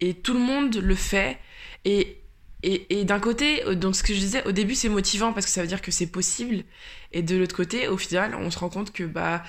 et 0.02 0.16
tout 0.16 0.34
le 0.34 0.40
monde 0.40 0.76
le 0.76 0.96
fait, 0.96 1.38
et 1.86 2.23
et, 2.64 3.04
d'un 3.04 3.20
côté, 3.20 3.66
euh, 3.66 3.76
donc 3.76 3.96
ce 3.96 4.04
que 4.04 4.14
je 4.14 4.20
disais, 4.20 4.46
au 4.48 4.52
début 4.52 4.76
c'est 4.76 4.90
motivant 4.90 5.34
parce 5.34 5.46
que 5.46 5.52
ça 5.52 5.62
veut 5.62 5.68
dire 5.68 5.82
que 5.82 5.92
c'est 5.92 6.08
possible. 6.08 6.64
Et 7.12 7.22
de 7.22 7.36
l'autre 7.36 7.56
côté, 7.56 7.88
au 7.88 7.98
final, 7.98 8.36
on 8.36 8.50
se 8.50 8.58
rend 8.58 8.70
compte 8.70 8.92
que 8.92 9.04
bah 9.04 9.44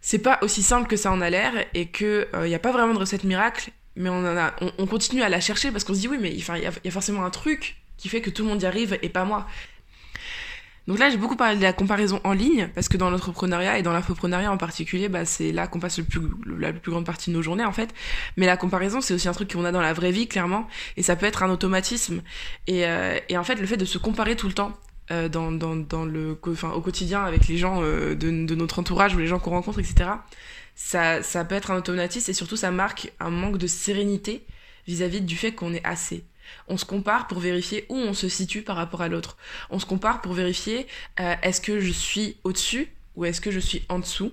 c'est 0.00 0.18
pas 0.18 0.38
aussi 0.42 0.62
simple 0.62 0.88
que 0.88 0.96
ça 0.96 1.12
en 1.12 1.20
a 1.20 1.28
l'air 1.30 1.52
et 1.74 1.88
qu'il 1.88 2.06
n'y 2.06 2.54
euh, 2.54 2.56
a 2.56 2.58
pas 2.58 2.72
vraiment 2.72 2.94
de 2.94 2.98
recette 2.98 3.24
miracle. 3.24 3.70
Mais 3.96 4.08
on, 4.08 4.18
en 4.18 4.36
a, 4.36 4.54
on, 4.78 4.86
continue 4.86 5.22
à 5.22 5.28
la 5.28 5.40
chercher 5.40 5.72
parce 5.72 5.82
qu'on 5.82 5.92
se 5.92 5.98
dit 5.98 6.08
oui, 6.08 6.18
mais 6.20 6.30
il 6.30 6.38
y, 6.38 6.88
a 6.88 6.90
forcément 6.92 7.24
un 7.24 7.30
truc 7.30 7.76
qui 7.96 8.08
fait 8.08 8.20
que 8.20 8.30
tout 8.30 8.44
le 8.44 8.48
monde 8.48 8.62
y 8.62 8.66
arrive 8.66 8.96
et 9.02 9.08
pas 9.08 9.24
moi. 9.24 9.46
Donc 10.88 10.98
là, 10.98 11.10
j'ai 11.10 11.18
beaucoup 11.18 11.36
parlé 11.36 11.58
de 11.58 11.62
la 11.62 11.74
comparaison 11.74 12.18
en 12.24 12.32
ligne, 12.32 12.70
parce 12.74 12.88
que 12.88 12.96
dans 12.96 13.10
l'entrepreneuriat 13.10 13.78
et 13.78 13.82
dans 13.82 13.92
l'infoprenariat 13.92 14.50
en 14.50 14.56
particulier, 14.56 15.10
bah, 15.10 15.26
c'est 15.26 15.52
là 15.52 15.66
qu'on 15.66 15.80
passe 15.80 15.98
le 15.98 16.04
plus, 16.04 16.22
la 16.58 16.72
plus 16.72 16.90
grande 16.90 17.04
partie 17.04 17.30
de 17.30 17.36
nos 17.36 17.42
journées, 17.42 17.66
en 17.66 17.72
fait. 17.72 17.94
Mais 18.38 18.46
la 18.46 18.56
comparaison, 18.56 19.02
c'est 19.02 19.12
aussi 19.12 19.28
un 19.28 19.32
truc 19.32 19.52
qu'on 19.52 19.66
a 19.66 19.70
dans 19.70 19.82
la 19.82 19.92
vraie 19.92 20.12
vie, 20.12 20.28
clairement, 20.28 20.66
et 20.96 21.02
ça 21.02 21.14
peut 21.14 21.26
être 21.26 21.42
un 21.42 21.50
automatisme. 21.50 22.22
Et, 22.66 22.86
euh, 22.86 23.18
et 23.28 23.36
en 23.36 23.44
fait, 23.44 23.56
le 23.56 23.66
fait 23.66 23.76
de 23.76 23.84
se 23.84 23.98
comparer 23.98 24.34
tout 24.34 24.46
le 24.46 24.54
temps, 24.54 24.72
euh, 25.10 25.28
dans, 25.28 25.52
dans, 25.52 25.76
dans, 25.76 26.06
le, 26.06 26.38
enfin, 26.46 26.70
au 26.70 26.80
quotidien 26.80 27.22
avec 27.22 27.48
les 27.48 27.58
gens 27.58 27.82
euh, 27.82 28.14
de, 28.14 28.30
notre 28.30 28.78
entourage 28.78 29.14
ou 29.14 29.18
les 29.18 29.26
gens 29.26 29.38
qu'on 29.38 29.50
rencontre, 29.50 29.80
etc., 29.80 30.08
ça, 30.74 31.22
ça 31.22 31.44
peut 31.44 31.54
être 31.54 31.70
un 31.70 31.76
automatisme 31.76 32.30
et 32.30 32.34
surtout 32.34 32.56
ça 32.56 32.70
marque 32.70 33.12
un 33.20 33.30
manque 33.30 33.58
de 33.58 33.66
sérénité 33.66 34.46
vis-à-vis 34.86 35.18
-vis 35.20 35.24
du 35.26 35.36
fait 35.36 35.52
qu'on 35.52 35.74
est 35.74 35.84
assez. 35.84 36.24
On 36.68 36.76
se 36.76 36.84
compare 36.84 37.26
pour 37.26 37.38
vérifier 37.38 37.86
où 37.88 37.96
on 37.96 38.14
se 38.14 38.28
situe 38.28 38.62
par 38.62 38.76
rapport 38.76 39.02
à 39.02 39.08
l'autre. 39.08 39.36
On 39.70 39.78
se 39.78 39.86
compare 39.86 40.20
pour 40.20 40.32
vérifier 40.32 40.86
euh, 41.20 41.34
est-ce 41.42 41.60
que 41.60 41.80
je 41.80 41.92
suis 41.92 42.36
au-dessus 42.44 42.88
ou 43.16 43.24
est-ce 43.24 43.40
que 43.40 43.50
je 43.50 43.60
suis 43.60 43.84
en 43.88 43.98
dessous 43.98 44.32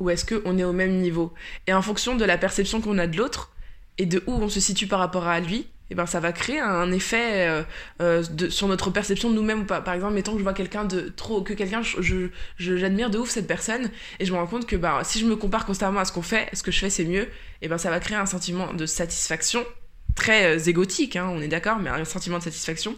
ou 0.00 0.10
est-ce 0.10 0.24
qu'on 0.24 0.58
est 0.58 0.64
au 0.64 0.72
même 0.72 0.98
niveau. 0.98 1.32
Et 1.66 1.74
en 1.74 1.82
fonction 1.82 2.16
de 2.16 2.24
la 2.24 2.38
perception 2.38 2.80
qu'on 2.80 2.98
a 2.98 3.06
de 3.06 3.16
l'autre 3.16 3.52
et 3.98 4.06
de 4.06 4.22
où 4.26 4.32
on 4.32 4.48
se 4.48 4.60
situe 4.60 4.86
par 4.86 4.98
rapport 4.98 5.26
à 5.26 5.40
lui, 5.40 5.66
eh 5.90 5.94
ben 5.94 6.06
ça 6.06 6.20
va 6.20 6.32
créer 6.32 6.60
un 6.60 6.90
effet 6.92 7.48
euh, 7.48 7.62
euh, 8.00 8.48
sur 8.48 8.68
notre 8.68 8.90
perception 8.90 9.28
de 9.28 9.34
nous-mêmes 9.34 9.66
Par 9.66 9.92
exemple, 9.92 10.14
mettons 10.14 10.32
que 10.32 10.38
je 10.38 10.42
vois 10.44 10.54
quelqu'un 10.54 10.84
de 10.84 11.12
trop, 11.14 11.42
que 11.42 11.52
quelqu'un, 11.52 11.82
je, 11.82 12.28
j'admire 12.58 13.10
de 13.10 13.18
ouf 13.18 13.28
cette 13.28 13.48
personne 13.48 13.90
et 14.20 14.24
je 14.24 14.32
me 14.32 14.38
rends 14.38 14.46
compte 14.46 14.66
que 14.66 14.76
bah, 14.76 15.00
si 15.02 15.18
je 15.18 15.26
me 15.26 15.36
compare 15.36 15.66
constamment 15.66 16.00
à 16.00 16.04
ce 16.04 16.12
qu'on 16.12 16.22
fait, 16.22 16.48
ce 16.52 16.62
que 16.62 16.70
je 16.70 16.78
fais 16.78 16.90
c'est 16.90 17.04
mieux, 17.04 17.24
et 17.24 17.28
eh 17.62 17.68
ben 17.68 17.76
ça 17.76 17.90
va 17.90 18.00
créer 18.00 18.16
un 18.16 18.26
sentiment 18.26 18.72
de 18.72 18.86
satisfaction 18.86 19.64
très 20.14 20.56
euh, 20.56 20.58
égotique, 20.58 21.16
hein, 21.16 21.28
on 21.32 21.40
est 21.40 21.48
d'accord, 21.48 21.78
mais 21.78 21.90
un 21.90 22.04
sentiment 22.04 22.38
de 22.38 22.42
satisfaction. 22.42 22.96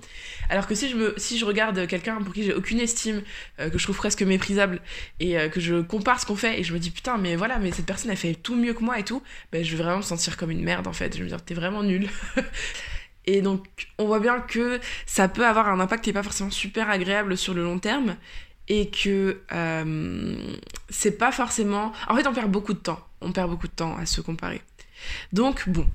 Alors 0.48 0.66
que 0.66 0.74
si 0.74 0.88
je, 0.88 0.96
me, 0.96 1.14
si 1.16 1.38
je 1.38 1.44
regarde 1.44 1.86
quelqu'un 1.86 2.16
pour 2.22 2.34
qui 2.34 2.42
j'ai 2.42 2.54
aucune 2.54 2.80
estime, 2.80 3.22
euh, 3.60 3.70
que 3.70 3.78
je 3.78 3.84
trouve 3.84 3.96
presque 3.96 4.22
méprisable, 4.22 4.80
et 5.20 5.38
euh, 5.38 5.48
que 5.48 5.60
je 5.60 5.80
compare 5.80 6.20
ce 6.20 6.26
qu'on 6.26 6.36
fait, 6.36 6.60
et 6.60 6.64
je 6.64 6.72
me 6.72 6.78
dis 6.78 6.90
putain, 6.90 7.18
mais 7.18 7.36
voilà, 7.36 7.58
mais 7.58 7.72
cette 7.72 7.86
personne 7.86 8.10
elle 8.10 8.16
fait 8.16 8.34
tout 8.34 8.56
mieux 8.56 8.74
que 8.74 8.82
moi 8.82 8.98
et 8.98 9.04
tout, 9.04 9.22
ben, 9.52 9.64
je 9.64 9.76
vais 9.76 9.82
vraiment 9.82 9.98
me 9.98 10.02
sentir 10.02 10.36
comme 10.36 10.50
une 10.50 10.62
merde 10.62 10.86
en 10.86 10.92
fait. 10.92 11.12
Je 11.12 11.18
vais 11.18 11.24
me 11.24 11.28
dire, 11.28 11.42
t'es 11.42 11.54
vraiment 11.54 11.82
nul. 11.82 12.08
et 13.26 13.40
donc, 13.42 13.66
on 13.98 14.06
voit 14.06 14.20
bien 14.20 14.40
que 14.40 14.80
ça 15.06 15.28
peut 15.28 15.46
avoir 15.46 15.68
un 15.68 15.80
impact 15.80 16.04
qui 16.04 16.10
n'est 16.10 16.14
pas 16.14 16.22
forcément 16.22 16.50
super 16.50 16.90
agréable 16.90 17.36
sur 17.36 17.54
le 17.54 17.62
long 17.62 17.78
terme, 17.78 18.16
et 18.68 18.90
que 18.90 19.40
c'est 20.88 21.18
pas 21.18 21.32
forcément. 21.32 21.92
En 22.08 22.16
fait, 22.16 22.26
on 22.26 22.32
perd 22.32 22.50
beaucoup 22.50 22.74
de 22.74 22.78
temps. 22.78 23.00
On 23.20 23.32
perd 23.32 23.50
beaucoup 23.50 23.68
de 23.68 23.72
temps 23.72 23.96
à 23.96 24.06
se 24.06 24.20
comparer. 24.20 24.62
Donc, 25.32 25.68
bon, 25.68 25.86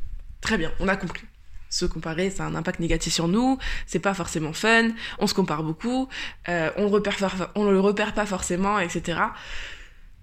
Très 0.48 0.58
bien, 0.58 0.72
on 0.80 0.88
a 0.88 0.96
compris. 0.96 1.24
Se 1.70 1.84
comparer, 1.84 2.30
ça 2.30 2.46
a 2.46 2.48
un 2.48 2.56
impact 2.56 2.80
négatif 2.80 3.12
sur 3.12 3.28
nous, 3.28 3.58
c'est 3.86 4.00
pas 4.00 4.14
forcément 4.14 4.54
fun, 4.54 4.92
on 5.20 5.28
se 5.28 5.34
compare 5.34 5.62
beaucoup, 5.62 6.08
euh, 6.48 6.72
on, 6.78 6.88
repère, 6.88 7.18
on 7.56 7.70
le 7.70 7.82
repère 7.82 8.14
pas 8.14 8.26
forcément, 8.26 8.80
etc. 8.80 9.20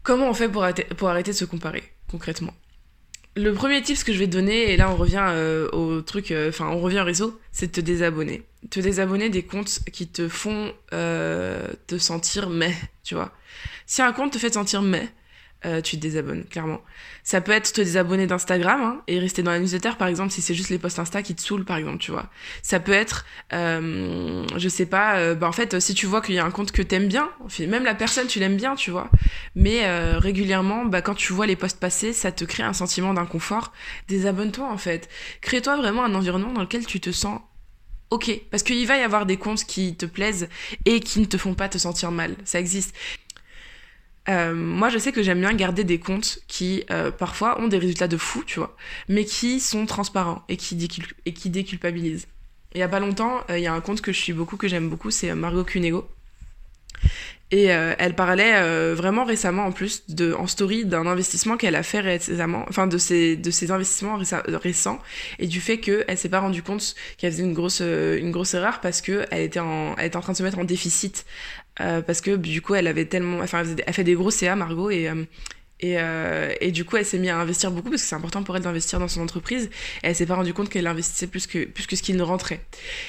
Comment 0.02 0.30
on 0.30 0.32
fait 0.32 0.48
pour 0.48 0.64
arrêter, 0.64 1.30
de 1.30 1.36
se 1.36 1.44
comparer, 1.44 1.82
concrètement? 2.10 2.54
Le 3.36 3.52
premier 3.52 3.82
tip 3.82 4.02
que 4.02 4.14
je 4.14 4.18
vais 4.18 4.26
te 4.26 4.32
donner, 4.32 4.72
et 4.72 4.78
là 4.78 4.90
on 4.90 4.96
revient 4.96 5.26
euh, 5.28 5.68
au 5.72 6.00
truc, 6.00 6.30
euh, 6.30 6.48
enfin 6.48 6.68
on 6.68 6.80
revient 6.80 7.00
au 7.00 7.04
réseau, 7.04 7.38
c'est 7.52 7.66
de 7.66 7.72
te 7.72 7.82
désabonner. 7.82 8.44
Te 8.70 8.80
désabonner 8.80 9.28
des 9.28 9.42
comptes 9.42 9.80
qui 9.92 10.08
te 10.08 10.26
font 10.26 10.72
te 10.90 11.98
sentir 11.98 12.48
mais, 12.48 12.74
tu 13.02 13.14
vois. 13.14 13.30
Si 13.84 14.00
un 14.00 14.14
compte 14.14 14.32
te 14.32 14.38
fait 14.38 14.48
te 14.48 14.54
sentir 14.54 14.80
mais, 14.80 15.06
euh, 15.66 15.80
tu 15.80 15.96
te 15.96 16.02
désabonnes, 16.02 16.44
clairement. 16.44 16.80
Ça 17.22 17.40
peut 17.40 17.52
être 17.52 17.72
te 17.72 17.80
désabonner 17.80 18.26
d'Instagram 18.26 18.80
hein, 18.82 19.02
et 19.06 19.18
rester 19.18 19.42
dans 19.42 19.50
la 19.50 19.58
newsletter, 19.58 19.92
par 19.98 20.08
exemple, 20.08 20.30
si 20.30 20.42
c'est 20.42 20.54
juste 20.54 20.70
les 20.70 20.78
posts 20.78 20.98
Insta 20.98 21.22
qui 21.22 21.34
te 21.34 21.40
saoulent, 21.40 21.64
par 21.64 21.76
exemple, 21.76 21.98
tu 21.98 22.10
vois. 22.10 22.26
Ça 22.62 22.80
peut 22.80 22.92
être, 22.92 23.24
euh, 23.52 24.46
je 24.56 24.68
sais 24.68 24.86
pas, 24.86 25.16
euh, 25.16 25.34
bah 25.34 25.48
en 25.48 25.52
fait, 25.52 25.80
si 25.80 25.94
tu 25.94 26.06
vois 26.06 26.20
qu'il 26.20 26.34
y 26.34 26.38
a 26.38 26.44
un 26.44 26.50
compte 26.50 26.72
que 26.72 26.82
t'aimes 26.82 27.08
bien, 27.08 27.28
même 27.60 27.84
la 27.84 27.94
personne, 27.94 28.26
tu 28.26 28.40
l'aimes 28.40 28.56
bien, 28.56 28.74
tu 28.74 28.90
vois. 28.90 29.10
Mais 29.54 29.84
euh, 29.84 30.18
régulièrement, 30.18 30.84
bah, 30.84 31.02
quand 31.02 31.14
tu 31.14 31.32
vois 31.32 31.46
les 31.46 31.56
posts 31.56 31.80
passer, 31.80 32.12
ça 32.12 32.30
te 32.32 32.44
crée 32.44 32.62
un 32.62 32.72
sentiment 32.72 33.14
d'inconfort. 33.14 33.72
Désabonne-toi, 34.08 34.70
en 34.70 34.78
fait. 34.78 35.08
Crée-toi 35.40 35.76
vraiment 35.76 36.04
un 36.04 36.14
environnement 36.14 36.52
dans 36.52 36.62
lequel 36.62 36.86
tu 36.86 37.00
te 37.00 37.10
sens 37.10 37.40
ok. 38.10 38.40
Parce 38.50 38.62
qu'il 38.62 38.86
va 38.86 38.96
y 38.96 39.02
avoir 39.02 39.26
des 39.26 39.36
comptes 39.36 39.64
qui 39.64 39.94
te 39.96 40.06
plaisent 40.06 40.48
et 40.84 41.00
qui 41.00 41.20
ne 41.20 41.24
te 41.24 41.36
font 41.36 41.54
pas 41.54 41.68
te 41.68 41.78
sentir 41.78 42.10
mal. 42.10 42.36
Ça 42.44 42.60
existe. 42.60 42.94
Euh, 44.28 44.54
moi, 44.54 44.88
je 44.88 44.98
sais 44.98 45.12
que 45.12 45.22
j'aime 45.22 45.40
bien 45.40 45.52
garder 45.52 45.84
des 45.84 45.98
comptes 45.98 46.38
qui, 46.48 46.84
euh, 46.90 47.10
parfois, 47.10 47.60
ont 47.60 47.68
des 47.68 47.78
résultats 47.78 48.08
de 48.08 48.16
fou, 48.16 48.42
tu 48.44 48.58
vois, 48.58 48.74
mais 49.08 49.24
qui 49.24 49.60
sont 49.60 49.86
transparents 49.86 50.42
et 50.48 50.56
qui, 50.56 50.88
et 51.26 51.32
qui 51.32 51.50
déculpabilisent. 51.50 52.26
Il 52.74 52.80
y 52.80 52.82
a 52.82 52.88
pas 52.88 53.00
longtemps, 53.00 53.42
euh, 53.50 53.58
il 53.58 53.62
y 53.62 53.66
a 53.66 53.74
un 53.74 53.80
compte 53.80 54.00
que 54.00 54.12
je 54.12 54.18
suis 54.18 54.32
beaucoup, 54.32 54.56
que 54.56 54.66
j'aime 54.66 54.88
beaucoup, 54.88 55.10
c'est 55.10 55.34
Margot 55.34 55.64
Cunego. 55.64 56.08
Et 57.50 57.66
elle 57.66 58.16
parlait 58.16 58.94
vraiment 58.94 59.24
récemment, 59.24 59.64
en 59.66 59.70
plus, 59.70 60.02
de, 60.08 60.32
en 60.32 60.48
story, 60.48 60.84
d'un 60.84 61.06
investissement 61.06 61.56
qu'elle 61.56 61.76
a 61.76 61.84
fait 61.84 62.00
récemment, 62.00 62.64
enfin, 62.68 62.88
de 62.88 62.98
ses, 62.98 63.36
de 63.36 63.52
ses 63.52 63.70
investissements 63.70 64.18
récents, 64.46 64.98
et 65.38 65.46
du 65.46 65.60
fait 65.60 65.78
qu'elle 65.78 66.18
s'est 66.18 66.30
pas 66.30 66.40
rendu 66.40 66.64
compte 66.64 66.96
qu'elle 67.16 67.30
faisait 67.30 67.44
une 67.44 67.52
grosse, 67.52 67.80
une 67.80 68.32
grosse 68.32 68.54
erreur 68.54 68.80
parce 68.80 69.00
qu'elle 69.00 69.28
était, 69.30 69.60
était 70.00 70.16
en 70.16 70.20
train 70.20 70.32
de 70.32 70.36
se 70.36 70.42
mettre 70.42 70.58
en 70.58 70.64
déficit 70.64 71.26
euh, 71.80 72.02
parce 72.02 72.20
que 72.20 72.36
du 72.36 72.62
coup 72.62 72.76
elle 72.76 72.86
avait 72.86 73.06
tellement 73.06 73.40
enfin 73.40 73.64
elle, 73.84 73.92
fait 73.92 74.04
des 74.04 74.14
gros 74.14 74.30
CA 74.30 74.54
Margot 74.54 74.90
et 74.90 75.08
euh, 75.08 75.24
et, 75.80 75.96
euh, 75.98 76.54
et, 76.60 76.70
du 76.70 76.84
coup, 76.84 76.96
elle 76.96 77.04
s'est 77.04 77.18
mise 77.18 77.30
à 77.30 77.36
investir 77.36 77.70
beaucoup 77.70 77.90
parce 77.90 78.00
que 78.00 78.08
c'est 78.08 78.14
important 78.14 78.42
pour 78.42 78.56
elle 78.56 78.62
d'investir 78.62 79.00
dans 79.00 79.08
son 79.08 79.20
entreprise. 79.20 79.68
Et 80.02 80.06
elle 80.06 80.14
s'est 80.14 80.24
pas 80.24 80.36
rendu 80.36 80.54
compte 80.54 80.70
qu'elle 80.70 80.86
investissait 80.86 81.26
plus 81.26 81.46
que, 81.46 81.66
plus 81.66 81.86
que 81.86 81.96
ce 81.96 82.02
qu'il 82.02 82.16
ne 82.16 82.22
rentrait. 82.22 82.60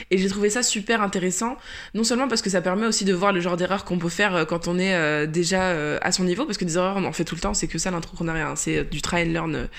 Et 0.10 0.18
j'ai 0.18 0.28
trouvé 0.28 0.50
ça 0.50 0.62
super 0.64 1.02
intéressant, 1.02 1.58
non 1.94 2.04
seulement 2.04 2.28
parce 2.28 2.42
que 2.42 2.50
ça 2.50 2.62
permet 2.62 2.88
aussi 2.88 3.06
de 3.06 3.14
voir 3.14 3.32
le 3.32 3.40
genre 3.40 3.56
d'erreurs 3.56 3.86
qu'on 3.86 4.00
peut 4.00 4.10
faire 4.10 4.46
quand 4.48 4.68
on 4.68 4.78
est 4.80 5.28
déjà 5.28 5.70
à 6.00 6.12
son 6.12 6.24
niveau, 6.24 6.46
parce 6.46 6.58
que 6.58 6.66
des 6.66 6.76
erreurs 6.76 6.98
on 6.98 7.06
en 7.06 7.14
fait 7.14 7.24
tout 7.24 7.36
le 7.36 7.42
temps, 7.42 7.54
c'est 7.54 7.68
que 7.68 7.78
ça 7.78 7.92
l'entrepreneuriat, 7.92 8.50
hein, 8.50 8.56
c'est 8.58 8.84
du 8.84 9.02
try 9.02 9.22
and 9.22 9.32
learn 9.32 9.70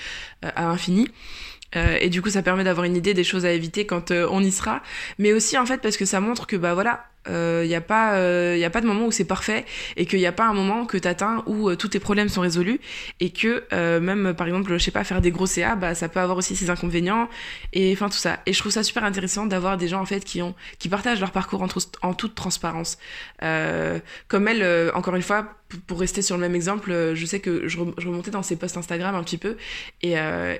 à 0.41 0.63
l'infini. 0.63 1.07
et 1.75 2.09
du 2.09 2.21
coup, 2.23 2.29
ça 2.29 2.41
permet 2.41 2.63
d'avoir 2.63 2.85
une 2.85 2.95
idée 2.95 3.13
des 3.13 3.25
choses 3.25 3.45
à 3.45 3.51
éviter 3.51 3.85
quand 3.85 4.11
on 4.11 4.41
y 4.41 4.51
sera. 4.51 4.81
Mais 5.19 5.33
aussi, 5.33 5.57
en 5.57 5.65
fait, 5.67 5.81
parce 5.81 5.97
que 5.97 6.05
ça 6.05 6.19
montre 6.19 6.47
que, 6.47 6.55
bah 6.55 6.73
voilà, 6.73 7.05
il 7.27 7.33
euh, 7.33 7.65
n'y 7.65 7.75
a, 7.75 7.81
pas, 7.81 8.15
euh, 8.15 8.63
a 8.63 8.69
pas 8.69 8.81
de 8.81 8.87
moment 8.87 9.05
où 9.05 9.11
c'est 9.11 9.25
parfait 9.25 9.65
et 9.95 10.05
qu'il 10.05 10.19
n'y 10.19 10.25
a 10.25 10.31
pas 10.31 10.45
un 10.45 10.53
moment 10.53 10.85
que 10.85 10.97
tu 10.97 11.07
atteins 11.07 11.43
où 11.45 11.69
euh, 11.69 11.75
tous 11.75 11.89
tes 11.89 11.99
problèmes 11.99 12.29
sont 12.29 12.41
résolus 12.41 12.79
et 13.19 13.31
que 13.31 13.63
même, 13.99 14.33
par 14.33 14.47
exemple, 14.47 14.73
je 14.77 14.83
sais 14.83 14.91
pas, 14.91 15.03
faire 15.03 15.21
des 15.21 15.31
gros 15.31 15.45
CA, 15.45 15.75
bah, 15.75 15.95
ça 15.95 16.09
peut 16.09 16.19
avoir 16.19 16.37
aussi 16.37 16.55
ses 16.55 16.69
inconvénients 16.69 17.29
et 17.73 17.91
enfin 17.93 18.09
tout 18.09 18.17
ça. 18.17 18.39
Et 18.45 18.53
je 18.53 18.59
trouve 18.59 18.71
ça 18.71 18.83
super 18.83 19.03
intéressant 19.03 19.45
d'avoir 19.45 19.77
des 19.77 19.87
gens 19.87 20.01
en 20.01 20.05
fait 20.05 20.23
qui, 20.23 20.41
ont, 20.41 20.55
qui 20.79 20.89
partagent 20.89 21.19
leur 21.19 21.31
parcours 21.31 21.61
en, 21.61 21.67
en 22.01 22.13
toute 22.13 22.35
transparence. 22.35 22.97
comme 23.39 24.47
elle, 24.47 24.91
encore 24.93 25.15
une 25.15 25.21
fois, 25.21 25.53
pour 25.85 25.99
rester 25.99 26.21
sur 26.21 26.35
le 26.35 26.41
même 26.41 26.55
exemple, 26.55 27.13
je 27.13 27.25
sais 27.25 27.39
que 27.39 27.67
je, 27.67 27.77
remontais 27.77 28.31
dans 28.31 28.43
ses 28.43 28.55
posts 28.55 28.77
Instagram 28.77 29.15
un 29.15 29.23
petit 29.23 29.37
peu 29.37 29.57
et, 30.01 30.15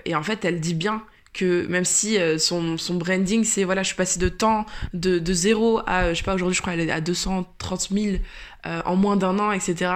et 0.06 0.16
en 0.16 0.24
fait, 0.24 0.44
elle 0.46 0.60
dit 0.60 0.74
bien 0.74 1.04
que 1.34 1.68
même 1.68 1.86
si 1.86 2.18
euh, 2.18 2.38
son, 2.38 2.78
son, 2.78 2.96
branding 2.96 3.44
c'est 3.44 3.64
voilà 3.64 3.84
je 3.84 3.88
suis 3.88 3.96
passée 3.96 4.20
de 4.20 4.30
temps 4.30 4.66
de, 4.94 5.20
de 5.20 5.34
zéro 5.34 5.80
à 5.86 6.04
euh, 6.04 6.10
je 6.14 6.20
sais 6.20 6.24
pas 6.24 6.34
aujourd'hui 6.34 6.56
je 6.56 6.62
crois 6.62 6.74
elle 6.74 6.82
est 6.82 6.92
à 6.92 7.02
230 7.02 7.90
000 7.92 8.18
euh, 8.66 8.82
en 8.86 8.96
moins 8.96 9.18
d'un 9.18 9.38
an 9.40 9.52
etc 9.52 9.92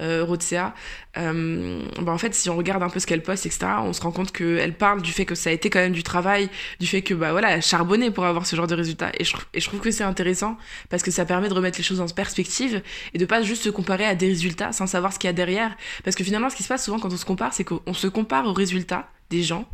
euros 0.00 0.36
de 0.36 0.42
CA 0.42 0.74
bah, 1.16 2.12
en 2.12 2.18
fait 2.18 2.34
si 2.34 2.48
on 2.48 2.56
regarde 2.56 2.82
un 2.82 2.88
peu 2.88 3.00
ce 3.00 3.06
qu'elle 3.06 3.22
poste 3.22 3.46
etc 3.46 3.66
on 3.80 3.92
se 3.92 4.00
rend 4.00 4.12
compte 4.12 4.32
qu'elle 4.32 4.74
parle 4.74 5.02
du 5.02 5.12
fait 5.12 5.24
que 5.24 5.34
ça 5.34 5.50
a 5.50 5.52
été 5.52 5.70
quand 5.70 5.80
même 5.80 5.92
du 5.92 6.02
travail 6.02 6.48
du 6.80 6.86
fait 6.86 7.02
que 7.02 7.14
bah 7.14 7.32
voilà 7.32 7.50
elle 7.50 7.58
a 7.58 7.60
charbonné 7.60 8.10
pour 8.10 8.24
avoir 8.24 8.46
ce 8.46 8.56
genre 8.56 8.66
de 8.66 8.74
résultats. 8.74 9.10
Et 9.18 9.24
je, 9.24 9.36
et 9.52 9.60
je 9.60 9.68
trouve 9.68 9.80
que 9.80 9.90
c'est 9.90 10.04
intéressant 10.04 10.56
parce 10.88 11.02
que 11.02 11.10
ça 11.10 11.24
permet 11.24 11.48
de 11.48 11.54
remettre 11.54 11.78
les 11.78 11.84
choses 11.84 12.00
en 12.00 12.06
perspective 12.06 12.82
et 13.12 13.18
de 13.18 13.26
pas 13.26 13.42
juste 13.42 13.64
se 13.64 13.70
comparer 13.70 14.06
à 14.06 14.14
des 14.14 14.28
résultats 14.28 14.72
sans 14.72 14.86
savoir 14.86 15.12
ce 15.12 15.18
qu'il 15.18 15.28
y 15.28 15.30
a 15.30 15.34
derrière. 15.34 15.76
Parce 16.04 16.16
que 16.16 16.24
finalement 16.24 16.50
ce 16.50 16.56
qui 16.56 16.62
se 16.62 16.68
passe 16.68 16.84
souvent 16.84 16.98
quand 16.98 17.12
on 17.12 17.16
se 17.16 17.24
compare 17.24 17.52
c'est 17.52 17.64
qu'on 17.64 17.94
se 17.94 18.06
compare 18.06 18.46
aux 18.46 18.52
résultats 18.52 19.08
des 19.30 19.42
gens 19.42 19.68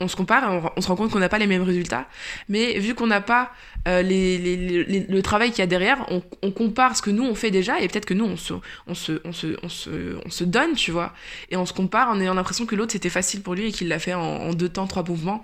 on 0.00 0.08
se 0.08 0.16
compare, 0.16 0.72
on, 0.76 0.80
se 0.80 0.88
rend 0.88 0.96
compte 0.96 1.10
qu'on 1.10 1.18
n'a 1.18 1.28
pas 1.28 1.38
les 1.38 1.46
mêmes 1.46 1.62
résultats. 1.62 2.06
Mais 2.48 2.78
vu 2.78 2.94
qu'on 2.94 3.06
n'a 3.06 3.20
pas 3.20 3.52
euh, 3.86 4.02
le 4.02 5.20
travail 5.20 5.50
qu'il 5.50 5.60
y 5.60 5.62
a 5.62 5.66
derrière, 5.66 6.06
on, 6.10 6.50
compare 6.50 6.96
ce 6.96 7.02
que 7.02 7.10
nous 7.10 7.24
on 7.24 7.34
fait 7.34 7.50
déjà 7.50 7.80
et 7.80 7.88
peut-être 7.88 8.06
que 8.06 8.14
nous 8.14 8.24
on 8.24 8.36
se, 8.36 8.54
on, 8.86 8.94
se, 8.94 9.20
on, 9.24 9.32
se, 9.32 9.58
on, 9.62 10.30
se, 10.30 10.44
donne, 10.44 10.74
tu 10.74 10.90
vois. 10.90 11.12
Et 11.50 11.56
on 11.56 11.66
se 11.66 11.72
compare 11.72 12.08
en 12.08 12.20
ayant 12.20 12.34
l'impression 12.34 12.66
que 12.66 12.74
l'autre 12.74 12.92
c'était 12.92 13.10
facile 13.10 13.42
pour 13.42 13.54
lui 13.54 13.68
et 13.68 13.72
qu'il 13.72 13.88
l'a 13.88 13.98
fait 13.98 14.14
en, 14.14 14.52
deux 14.54 14.68
temps, 14.68 14.86
trois 14.86 15.04
mouvements. 15.04 15.42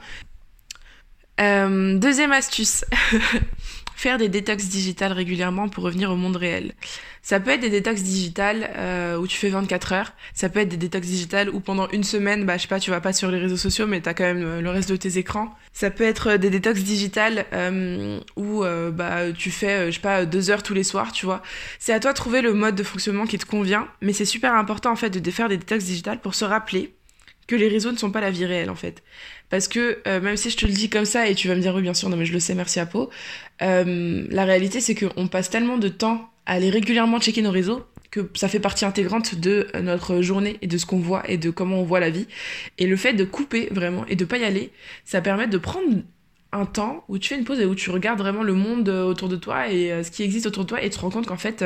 Euh, 1.41 1.99
deuxième 1.99 2.33
astuce. 2.33 2.85
faire 3.97 4.19
des 4.19 4.29
détox 4.29 4.69
digitales 4.69 5.13
régulièrement 5.13 5.69
pour 5.69 5.83
revenir 5.83 6.11
au 6.11 6.17
monde 6.17 6.37
réel. 6.37 6.75
Ça 7.23 7.41
peut 7.41 7.51
être 7.51 7.63
des 7.63 7.71
détox 7.71 8.03
digitales 8.03 8.71
euh, 8.77 9.17
où 9.17 9.27
tu 9.27 9.37
fais 9.37 9.49
24 9.49 9.93
heures. 9.95 10.13
Ça 10.35 10.49
peut 10.49 10.61
être 10.61 10.69
des 10.69 10.77
détox 10.77 11.07
digitales 11.07 11.49
où 11.49 11.61
pendant 11.61 11.89
une 11.89 12.05
semaine, 12.05 12.45
bah, 12.45 12.59
je 12.59 12.63
sais 12.63 12.69
pas, 12.69 12.79
tu 12.79 12.91
vas 12.91 13.01
pas 13.01 13.15
sur 13.15 13.31
les 13.31 13.39
réseaux 13.39 13.57
sociaux, 13.57 13.87
mais 13.87 14.03
tu 14.03 14.09
as 14.09 14.15
quand 14.15 14.25
même 14.25 14.45
euh, 14.45 14.61
le 14.61 14.71
reste 14.71 14.91
de 14.91 14.97
tes 14.97 15.17
écrans. 15.17 15.53
Ça 15.73 15.91
peut 15.91 16.05
être 16.05 16.37
des 16.37 16.51
détox 16.51 16.83
digitales 16.83 17.47
euh, 17.55 18.21
où 18.37 18.65
bah, 18.93 19.33
tu 19.33 19.51
fais, 19.51 19.91
je 19.91 19.97
sais 19.97 20.01
pas, 20.01 20.27
deux 20.27 20.51
heures 20.51 20.63
tous 20.63 20.75
les 20.75 20.85
soirs, 20.85 21.11
tu 21.11 21.27
vois. 21.27 21.43
C'est 21.79 21.93
à 21.93 22.01
toi 22.01 22.13
de 22.13 22.17
trouver 22.17 22.43
le 22.43 22.53
mode 22.53 22.75
de 22.75 22.83
fonctionnement 22.83 23.27
qui 23.27 23.39
te 23.39 23.47
convient, 23.47 23.89
mais 24.03 24.13
c'est 24.13 24.25
super 24.25 24.55
important 24.55 24.93
en 24.93 24.97
fait 24.97 25.11
de 25.11 25.31
faire 25.31 25.49
des 25.49 25.57
détox 25.57 25.85
digitales 25.85 26.21
pour 26.21 26.35
se 26.35 26.45
rappeler 26.45 26.96
que 27.47 27.55
les 27.55 27.69
réseaux 27.69 27.93
ne 27.93 27.97
sont 27.97 28.11
pas 28.11 28.21
la 28.21 28.31
vie 28.31 28.45
réelle 28.45 28.71
en 28.71 28.75
fait. 28.75 29.03
Parce 29.51 29.69
que 29.69 29.99
euh, 30.07 30.21
même 30.21 30.37
si 30.37 30.51
je 30.51 30.57
te 30.57 30.67
le 30.67 30.73
dis 30.73 30.89
comme 30.91 31.05
ça 31.05 31.29
et 31.29 31.35
tu 31.35 31.49
vas 31.49 31.55
me 31.55 31.61
dire 31.61 31.75
oui 31.75 31.83
bien 31.83 31.95
sûr, 31.95 32.09
non 32.09 32.17
mais 32.17 32.27
je 32.27 32.33
le 32.33 32.41
sais, 32.41 32.55
merci 32.55 32.81
à 32.81 32.87
Pau, 32.87 33.11
euh, 33.63 34.27
la 34.31 34.45
réalité 34.45 34.81
c'est 34.81 34.95
qu'on 34.95 35.29
passe 35.29 35.51
tellement 35.51 35.79
de 35.79 35.89
temps 35.89 36.31
à 36.47 36.55
aller 36.55 36.71
régulièrement 36.71 37.21
checker 37.21 37.43
nos 37.43 37.51
réseaux 37.51 37.85
que 38.11 38.29
ça 38.35 38.49
fait 38.49 38.61
partie 38.61 38.85
intégrante 38.85 39.35
de 39.35 39.67
notre 39.83 40.23
journée 40.23 40.59
et 40.63 40.67
de 40.67 40.79
ce 40.79 40.87
qu'on 40.87 41.01
voit 41.01 41.29
et 41.29 41.39
de 41.39 41.51
comment 41.51 41.81
on 41.81 41.85
voit 41.85 42.01
la 42.01 42.09
vie. 42.09 42.29
Et 42.79 42.87
le 42.87 42.97
fait 42.97 43.13
de 43.13 43.25
couper 43.25 43.69
vraiment 43.73 44.07
et 44.07 44.15
de 44.15 44.25
pas 44.25 44.39
y 44.39 44.45
aller, 44.45 44.71
ça 45.05 45.21
permet 45.21 45.49
de 45.49 45.59
prendre 45.59 46.03
un 46.53 46.67
temps 46.67 47.05
où 47.09 47.19
tu 47.19 47.29
fais 47.29 47.37
une 47.37 47.45
pause 47.45 47.59
et 47.61 47.67
où 47.67 47.75
tu 47.75 47.91
regardes 47.91 48.21
vraiment 48.21 48.45
le 48.45 48.55
monde 48.55 48.89
autour 48.89 49.29
de 49.29 49.37
toi 49.37 49.69
et 49.69 49.93
euh, 49.93 50.03
ce 50.05 50.11
qui 50.13 50.23
existe 50.23 50.47
autour 50.47 50.65
de 50.65 50.69
toi 50.69 50.83
et 50.83 50.89
tu 50.89 50.97
te 50.97 51.03
rends 51.03 51.11
compte 51.11 51.27
qu'en 51.27 51.37
fait 51.37 51.65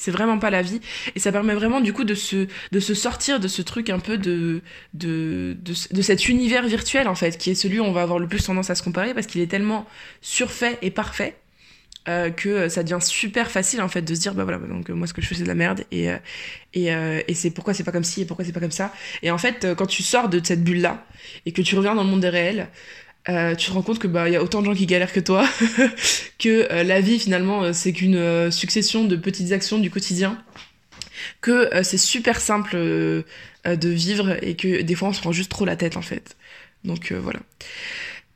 c'est 0.00 0.10
vraiment 0.10 0.38
pas 0.38 0.48
la 0.50 0.62
vie. 0.62 0.80
Et 1.14 1.20
ça 1.20 1.30
permet 1.30 1.54
vraiment, 1.54 1.80
du 1.80 1.92
coup, 1.92 2.04
de 2.04 2.14
se, 2.14 2.48
de 2.72 2.80
se 2.80 2.94
sortir 2.94 3.38
de 3.38 3.48
ce 3.48 3.60
truc 3.60 3.90
un 3.90 3.98
peu 3.98 4.16
de, 4.16 4.62
de, 4.94 5.56
de, 5.60 6.02
cet 6.02 6.28
univers 6.28 6.66
virtuel, 6.66 7.06
en 7.06 7.14
fait, 7.14 7.36
qui 7.36 7.50
est 7.50 7.54
celui 7.54 7.80
où 7.80 7.84
on 7.84 7.92
va 7.92 8.00
avoir 8.02 8.18
le 8.18 8.26
plus 8.26 8.42
tendance 8.42 8.70
à 8.70 8.74
se 8.74 8.82
comparer 8.82 9.12
parce 9.12 9.26
qu'il 9.26 9.42
est 9.42 9.46
tellement 9.46 9.86
surfait 10.22 10.78
et 10.80 10.90
parfait. 10.90 11.36
Euh, 12.08 12.30
que 12.30 12.70
ça 12.70 12.82
devient 12.82 13.02
super 13.02 13.50
facile 13.50 13.82
en 13.82 13.88
fait 13.88 14.00
de 14.00 14.14
se 14.14 14.20
dire 14.20 14.32
bah 14.32 14.44
voilà 14.44 14.58
donc 14.58 14.88
moi 14.88 15.06
ce 15.06 15.12
que 15.12 15.20
je 15.20 15.26
fais 15.26 15.34
c'est 15.34 15.42
de 15.42 15.48
la 15.48 15.54
merde 15.54 15.84
et 15.90 16.10
euh, 16.10 16.16
et, 16.72 16.94
euh, 16.94 17.20
et 17.28 17.34
c'est 17.34 17.50
pourquoi 17.50 17.74
c'est 17.74 17.84
pas 17.84 17.92
comme 17.92 18.04
ci 18.04 18.22
et 18.22 18.24
pourquoi 18.24 18.42
c'est 18.42 18.52
pas 18.52 18.60
comme 18.60 18.70
ça 18.70 18.90
et 19.22 19.30
en 19.30 19.36
fait 19.36 19.74
quand 19.76 19.84
tu 19.84 20.02
sors 20.02 20.30
de 20.30 20.40
cette 20.42 20.64
bulle 20.64 20.80
là 20.80 21.04
et 21.44 21.52
que 21.52 21.60
tu 21.60 21.76
reviens 21.76 21.94
dans 21.94 22.02
le 22.02 22.08
monde 22.08 22.22
des 22.22 22.30
réels 22.30 22.68
euh, 23.28 23.54
tu 23.54 23.68
te 23.68 23.72
rends 23.74 23.82
compte 23.82 23.98
que 23.98 24.06
bah 24.06 24.28
il 24.28 24.32
y 24.32 24.36
a 24.36 24.42
autant 24.42 24.60
de 24.60 24.66
gens 24.66 24.74
qui 24.74 24.86
galèrent 24.86 25.12
que 25.12 25.20
toi, 25.20 25.46
que 26.38 26.72
euh, 26.72 26.82
la 26.84 27.00
vie 27.00 27.18
finalement 27.18 27.62
euh, 27.62 27.72
c'est 27.72 27.92
qu'une 27.92 28.50
succession 28.50 29.04
de 29.04 29.16
petites 29.16 29.52
actions 29.52 29.78
du 29.78 29.90
quotidien, 29.90 30.42
que 31.42 31.68
c'est 31.82 31.98
super 31.98 32.40
simple 32.40 32.76
de 32.76 33.88
vivre 33.88 34.42
et 34.42 34.56
que 34.56 34.80
des 34.80 34.94
fois 34.94 35.08
on 35.08 35.12
se 35.12 35.20
prend 35.20 35.32
juste 35.32 35.50
trop 35.50 35.66
la 35.66 35.76
tête 35.76 35.96
en 35.96 36.02
fait. 36.02 36.36
Donc 36.84 37.12
voilà. 37.12 37.40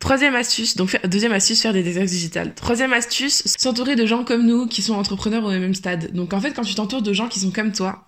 Troisième 0.00 0.34
astuce, 0.34 0.76
donc 0.76 0.98
deuxième 1.06 1.32
astuce, 1.32 1.62
faire 1.62 1.72
des 1.72 1.82
déserts 1.82 2.04
digitales. 2.04 2.54
Troisième 2.54 2.92
astuce, 2.92 3.42
s'entourer 3.58 3.96
de 3.96 4.04
gens 4.04 4.22
comme 4.22 4.44
nous 4.44 4.66
qui 4.66 4.82
sont 4.82 4.92
entrepreneurs 4.94 5.44
au 5.44 5.50
même 5.50 5.74
stade. 5.74 6.12
Donc 6.12 6.34
en 6.34 6.40
fait, 6.40 6.52
quand 6.52 6.62
tu 6.62 6.74
t'entoures 6.74 7.00
de 7.00 7.12
gens 7.14 7.28
qui 7.28 7.40
sont 7.40 7.50
comme 7.50 7.72
toi, 7.72 8.06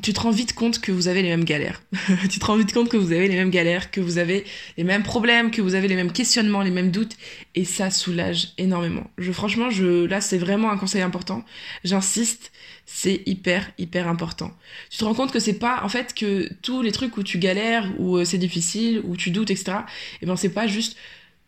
tu 0.00 0.12
te 0.12 0.20
rends 0.20 0.30
vite 0.30 0.54
compte 0.54 0.80
que 0.80 0.90
vous 0.90 1.08
avez 1.08 1.22
les 1.22 1.28
mêmes 1.28 1.44
galères. 1.44 1.82
tu 2.30 2.38
te 2.38 2.44
rends 2.44 2.56
vite 2.56 2.72
compte 2.72 2.88
que 2.88 2.96
vous 2.96 3.12
avez 3.12 3.28
les 3.28 3.36
mêmes 3.36 3.50
galères, 3.50 3.90
que 3.90 4.00
vous 4.00 4.18
avez 4.18 4.44
les 4.78 4.84
mêmes 4.84 5.02
problèmes, 5.02 5.50
que 5.50 5.60
vous 5.60 5.74
avez 5.74 5.86
les 5.86 5.96
mêmes 5.96 6.12
questionnements, 6.12 6.62
les 6.62 6.70
mêmes 6.70 6.90
doutes, 6.90 7.16
et 7.54 7.64
ça 7.64 7.90
soulage 7.90 8.52
énormément. 8.56 9.10
Franchement, 9.32 9.70
je, 9.70 10.06
là, 10.06 10.20
c'est 10.20 10.38
vraiment 10.38 10.70
un 10.70 10.78
conseil 10.78 11.02
important. 11.02 11.44
J'insiste, 11.84 12.52
c'est 12.86 13.22
hyper, 13.26 13.70
hyper 13.78 14.08
important. 14.08 14.50
Tu 14.90 14.98
te 14.98 15.04
rends 15.04 15.14
compte 15.14 15.30
que 15.30 15.40
c'est 15.40 15.58
pas, 15.58 15.82
en 15.84 15.88
fait, 15.88 16.14
que 16.14 16.48
tous 16.62 16.80
les 16.82 16.92
trucs 16.92 17.16
où 17.18 17.22
tu 17.22 17.38
galères, 17.38 17.90
où 17.98 18.16
euh, 18.16 18.24
c'est 18.24 18.38
difficile, 18.38 19.02
où 19.04 19.16
tu 19.16 19.30
doutes, 19.30 19.50
etc., 19.50 19.78
et 20.22 20.26
ben, 20.26 20.36
c'est 20.36 20.48
pas 20.48 20.66
juste 20.66 20.96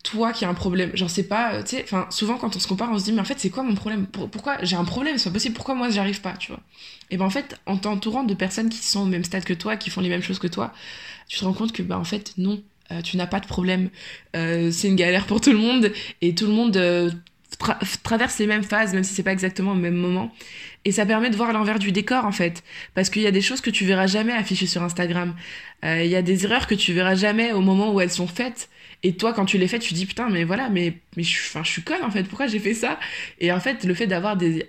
toi 0.05 0.31
qui 0.31 0.45
as 0.45 0.49
un 0.49 0.53
problème. 0.53 0.95
Genre, 0.95 1.09
c'est 1.09 1.27
pas, 1.27 1.63
tu 1.63 1.75
sais, 1.75 1.83
enfin, 1.83 2.07
souvent 2.09 2.37
quand 2.37 2.55
on 2.55 2.59
se 2.59 2.67
compare, 2.67 2.89
on 2.91 2.99
se 2.99 3.05
dit, 3.05 3.11
mais 3.11 3.21
en 3.21 3.25
fait, 3.25 3.39
c'est 3.39 3.49
quoi 3.49 3.63
mon 3.63 3.75
problème? 3.75 4.07
Pourquoi 4.07 4.57
j'ai 4.63 4.75
un 4.75 4.85
problème? 4.85 5.17
C'est 5.17 5.29
pas 5.29 5.33
possible, 5.33 5.55
pourquoi 5.55 5.75
moi 5.75 5.89
j'y 5.89 5.99
arrive 5.99 6.21
pas, 6.21 6.33
tu 6.33 6.51
vois? 6.51 6.61
Et 7.11 7.17
ben 7.17 7.25
en 7.25 7.29
fait, 7.29 7.59
en 7.65 7.77
t'entourant 7.77 8.23
de 8.23 8.33
personnes 8.33 8.69
qui 8.69 8.77
sont 8.77 9.01
au 9.01 9.05
même 9.05 9.23
stade 9.23 9.43
que 9.43 9.53
toi, 9.53 9.75
qui 9.75 9.89
font 9.89 10.01
les 10.01 10.09
mêmes 10.09 10.23
choses 10.23 10.39
que 10.39 10.47
toi, 10.47 10.71
tu 11.27 11.39
te 11.39 11.43
rends 11.43 11.53
compte 11.53 11.73
que, 11.73 11.83
bah 11.83 11.97
en 11.97 12.03
fait, 12.03 12.33
non, 12.37 12.63
euh, 12.91 13.01
tu 13.01 13.17
n'as 13.17 13.27
pas 13.27 13.39
de 13.39 13.47
problème. 13.47 13.89
Euh, 14.35 14.71
c'est 14.71 14.87
une 14.87 14.95
galère 14.95 15.25
pour 15.25 15.41
tout 15.41 15.51
le 15.51 15.57
monde 15.57 15.91
et 16.21 16.35
tout 16.35 16.45
le 16.47 16.53
monde. 16.53 16.77
Euh, 16.77 17.11
traversent 18.03 18.39
les 18.39 18.47
mêmes 18.47 18.63
phases, 18.63 18.93
même 18.93 19.03
si 19.03 19.13
c'est 19.13 19.23
pas 19.23 19.31
exactement 19.31 19.71
au 19.71 19.75
même 19.75 19.95
moment. 19.95 20.31
Et 20.83 20.91
ça 20.91 21.05
permet 21.05 21.29
de 21.29 21.35
voir 21.35 21.53
l'envers 21.53 21.79
du 21.79 21.91
décor, 21.91 22.25
en 22.25 22.31
fait. 22.31 22.63
Parce 22.93 23.09
qu'il 23.09 23.21
y 23.21 23.27
a 23.27 23.31
des 23.31 23.41
choses 23.41 23.61
que 23.61 23.69
tu 23.69 23.85
verras 23.85 24.07
jamais 24.07 24.33
affichées 24.33 24.67
sur 24.67 24.83
Instagram. 24.83 25.35
Euh, 25.83 26.03
il 26.03 26.09
y 26.09 26.15
a 26.15 26.21
des 26.21 26.45
erreurs 26.45 26.67
que 26.67 26.75
tu 26.75 26.93
verras 26.93 27.15
jamais 27.15 27.53
au 27.53 27.61
moment 27.61 27.93
où 27.93 28.01
elles 28.01 28.11
sont 28.11 28.27
faites. 28.27 28.69
Et 29.05 29.13
toi, 29.13 29.33
quand 29.33 29.45
tu 29.45 29.59
les 29.59 29.67
fais, 29.67 29.77
tu 29.77 29.93
dis 29.93 30.07
putain, 30.07 30.29
mais 30.31 30.43
voilà, 30.45 30.67
mais, 30.69 30.97
je, 31.15 31.23
suis 31.63 31.83
conne 31.83 32.03
en 32.03 32.09
fait, 32.09 32.23
pourquoi 32.23 32.47
j'ai 32.47 32.57
fait 32.57 32.73
ça? 32.73 32.99
Et 33.39 33.51
en 33.51 33.59
fait, 33.59 33.83
le 33.83 33.93
fait 33.93 34.07
d'avoir 34.07 34.35
des, 34.35 34.67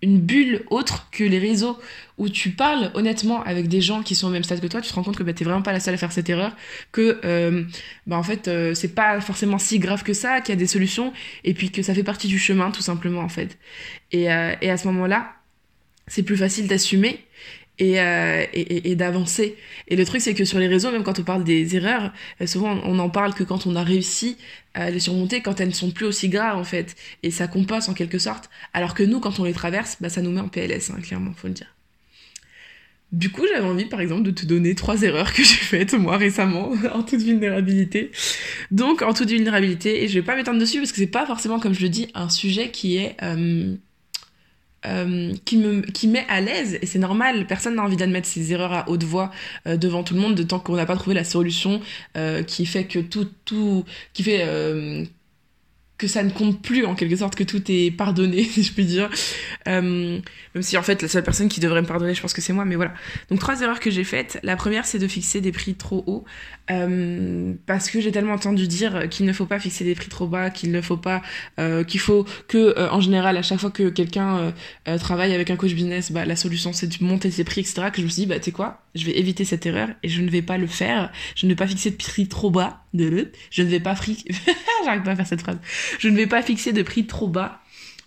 une 0.00 0.20
bulle 0.20 0.64
autre 0.70 1.08
que 1.12 1.22
les 1.22 1.38
réseaux 1.38 1.78
où 2.16 2.30
tu 2.30 2.52
parles 2.52 2.90
honnêtement 2.94 3.42
avec 3.42 3.68
des 3.68 3.82
gens 3.82 4.02
qui 4.02 4.14
sont 4.14 4.28
au 4.28 4.30
même 4.30 4.42
stade 4.42 4.60
que 4.62 4.68
toi, 4.68 4.80
tu 4.80 4.88
te 4.88 4.94
rends 4.94 5.02
compte 5.02 5.18
que 5.18 5.22
bah, 5.22 5.34
t'es 5.34 5.44
vraiment 5.44 5.60
pas 5.60 5.72
la 5.72 5.80
seule 5.80 5.92
à 5.92 5.96
faire 5.98 6.12
cette 6.12 6.30
erreur, 6.30 6.56
que 6.92 7.20
euh, 7.26 7.64
bah, 8.06 8.16
en 8.16 8.22
fait 8.22 8.48
euh, 8.48 8.72
c'est 8.72 8.94
pas 8.94 9.20
forcément 9.20 9.58
si 9.58 9.78
grave 9.78 10.02
que 10.02 10.14
ça, 10.14 10.40
qu'il 10.40 10.54
y 10.54 10.56
a 10.56 10.58
des 10.58 10.66
solutions, 10.66 11.12
et 11.44 11.52
puis 11.52 11.70
que 11.70 11.82
ça 11.82 11.92
fait 11.92 12.04
partie 12.04 12.28
du 12.28 12.38
chemin 12.38 12.70
tout 12.70 12.80
simplement 12.80 13.20
en 13.20 13.28
fait. 13.28 13.58
Et, 14.12 14.32
euh, 14.32 14.54
et 14.62 14.70
à 14.70 14.78
ce 14.78 14.86
moment-là, 14.86 15.30
c'est 16.06 16.22
plus 16.22 16.38
facile 16.38 16.68
d'assumer 16.68 17.23
et, 17.78 18.00
euh, 18.00 18.44
et, 18.52 18.90
et 18.90 18.94
d'avancer. 18.94 19.56
Et 19.88 19.96
le 19.96 20.04
truc, 20.04 20.20
c'est 20.20 20.34
que 20.34 20.44
sur 20.44 20.58
les 20.58 20.68
réseaux, 20.68 20.90
même 20.90 21.02
quand 21.02 21.18
on 21.18 21.24
parle 21.24 21.44
des 21.44 21.76
erreurs, 21.76 22.12
euh, 22.40 22.46
souvent 22.46 22.80
on 22.84 22.98
en 22.98 23.10
parle 23.10 23.34
que 23.34 23.44
quand 23.44 23.66
on 23.66 23.76
a 23.76 23.82
réussi 23.82 24.36
à 24.74 24.90
les 24.90 25.00
surmonter, 25.00 25.40
quand 25.40 25.60
elles 25.60 25.68
ne 25.68 25.74
sont 25.74 25.90
plus 25.90 26.06
aussi 26.06 26.28
graves 26.28 26.58
en 26.58 26.64
fait. 26.64 26.96
Et 27.22 27.30
ça 27.30 27.46
compense 27.46 27.88
en 27.88 27.94
quelque 27.94 28.18
sorte. 28.18 28.50
Alors 28.72 28.94
que 28.94 29.02
nous, 29.02 29.20
quand 29.20 29.38
on 29.40 29.44
les 29.44 29.52
traverse, 29.52 29.96
bah, 30.00 30.08
ça 30.08 30.22
nous 30.22 30.30
met 30.30 30.40
en 30.40 30.48
PLS, 30.48 30.90
hein, 30.90 31.00
clairement, 31.00 31.32
faut 31.36 31.48
le 31.48 31.54
dire. 31.54 31.74
Du 33.12 33.30
coup, 33.30 33.42
j'avais 33.48 33.64
envie, 33.64 33.84
par 33.84 34.00
exemple, 34.00 34.24
de 34.24 34.32
te 34.32 34.44
donner 34.44 34.74
trois 34.74 35.02
erreurs 35.02 35.32
que 35.32 35.44
j'ai 35.44 35.54
faites, 35.54 35.94
moi, 35.94 36.16
récemment, 36.16 36.72
en 36.92 37.04
toute 37.04 37.22
vulnérabilité. 37.22 38.10
Donc, 38.72 39.02
en 39.02 39.14
toute 39.14 39.30
vulnérabilité, 39.30 40.02
et 40.02 40.08
je 40.08 40.14
vais 40.14 40.24
pas 40.24 40.34
m'étendre 40.34 40.58
dessus 40.58 40.78
parce 40.78 40.90
que 40.90 40.98
c'est 40.98 41.06
pas 41.06 41.24
forcément, 41.24 41.60
comme 41.60 41.74
je 41.74 41.82
le 41.82 41.90
dis, 41.90 42.08
un 42.14 42.28
sujet 42.28 42.70
qui 42.70 42.96
est 42.96 43.16
euh, 43.22 43.76
euh, 44.86 45.32
qui 45.44 45.56
me 45.56 45.80
qui 45.80 46.08
met 46.08 46.26
à 46.28 46.42
l'aise 46.42 46.78
et 46.82 46.86
c'est 46.86 46.98
normal 46.98 47.46
personne 47.46 47.76
n'a 47.76 47.82
envie 47.82 47.96
d'admettre 47.96 48.28
ses 48.28 48.52
erreurs 48.52 48.72
à 48.72 48.88
haute 48.90 49.04
voix 49.04 49.30
euh, 49.66 49.78
devant 49.78 50.02
tout 50.02 50.14
le 50.14 50.20
monde 50.20 50.34
de 50.34 50.42
tant 50.42 50.58
qu'on 50.58 50.76
n'a 50.76 50.84
pas 50.84 50.96
trouvé 50.96 51.14
la 51.14 51.24
solution 51.24 51.80
euh, 52.18 52.42
qui 52.42 52.66
fait 52.66 52.84
que 52.84 52.98
tout 52.98 53.28
tout 53.46 53.84
qui 54.12 54.22
fait 54.22 54.46
que 55.96 56.08
ça 56.08 56.22
ne 56.22 56.30
compte 56.30 56.60
plus 56.60 56.84
en 56.84 56.94
quelque 56.94 57.16
sorte 57.16 57.34
que 57.34 57.44
tout 57.44 57.62
est 57.68 57.90
pardonné 57.92 58.44
si 58.50 58.62
je 58.62 58.72
puis 58.72 58.84
dire. 58.84 59.08
Même 59.66 60.22
si 60.60 60.76
en 60.76 60.82
fait 60.82 61.00
la 61.00 61.08
seule 61.08 61.24
personne 61.24 61.48
qui 61.48 61.60
devrait 61.60 61.80
me 61.80 61.86
pardonner 61.86 62.14
je 62.14 62.20
pense 62.20 62.34
que 62.34 62.42
c'est 62.42 62.52
moi 62.52 62.66
mais 62.66 62.76
voilà. 62.76 62.92
Donc 63.30 63.40
trois 63.40 63.62
erreurs 63.62 63.80
que 63.80 63.90
j'ai 63.90 64.04
faites. 64.04 64.38
La 64.42 64.56
première 64.56 64.84
c'est 64.84 64.98
de 64.98 65.08
fixer 65.08 65.40
des 65.40 65.52
prix 65.52 65.74
trop 65.74 66.04
hauts 66.06 66.24
euh, 66.70 67.52
parce 67.66 67.90
que 67.90 68.00
j'ai 68.00 68.12
tellement 68.12 68.34
entendu 68.34 68.66
dire 68.66 69.08
qu'il 69.08 69.26
ne 69.26 69.32
faut 69.32 69.46
pas 69.46 69.58
fixer 69.58 69.84
des 69.84 69.94
prix 69.94 70.08
trop 70.08 70.26
bas 70.26 70.50
qu'il 70.50 70.72
ne 70.72 70.80
faut 70.80 70.96
pas 70.96 71.22
euh, 71.58 71.84
qu'il 71.84 72.00
faut 72.00 72.24
que 72.48 72.88
en 72.90 73.00
général 73.00 73.36
à 73.36 73.42
chaque 73.42 73.58
fois 73.58 73.70
que 73.70 73.88
quelqu'un 73.88 74.52
travaille 74.98 75.34
avec 75.34 75.50
un 75.50 75.56
coach 75.56 75.74
business 75.74 76.10
bah 76.10 76.24
la 76.24 76.36
solution 76.36 76.72
c'est 76.72 76.86
de 76.86 77.04
monter 77.04 77.30
ses 77.30 77.44
prix 77.44 77.60
etc 77.60 77.88
que 77.92 77.98
je 77.98 78.04
me 78.04 78.08
suis 78.08 78.22
dit 78.22 78.26
bah 78.26 78.38
tu 78.38 78.46
sais 78.46 78.52
quoi? 78.52 78.82
Je 78.94 79.04
vais 79.06 79.18
éviter 79.18 79.44
cette 79.44 79.66
erreur 79.66 79.88
et 80.02 80.08
je 80.08 80.22
ne 80.22 80.30
vais 80.30 80.42
pas 80.42 80.56
le 80.56 80.66
faire. 80.66 81.10
Je 81.34 81.46
ne 81.46 81.50
vais 81.50 81.56
pas 81.56 81.66
fixer 81.66 81.90
de 81.90 81.96
prix 81.96 82.28
trop 82.28 82.50
bas. 82.50 82.84
De 82.94 83.32
je 83.50 83.62
ne 83.62 83.68
vais 83.68 83.80
pas 83.80 83.96
fric 83.96 84.30
j'arrive 84.84 85.02
pas 85.02 85.12
à 85.12 85.16
faire 85.16 85.26
cette 85.26 85.40
phrase. 85.40 85.58
Je 85.98 86.08
ne 86.08 86.16
vais 86.16 86.26
pas 86.26 86.42
fixer 86.42 86.72
de 86.72 86.82
prix 86.82 87.06
trop 87.06 87.28
bas. 87.28 87.60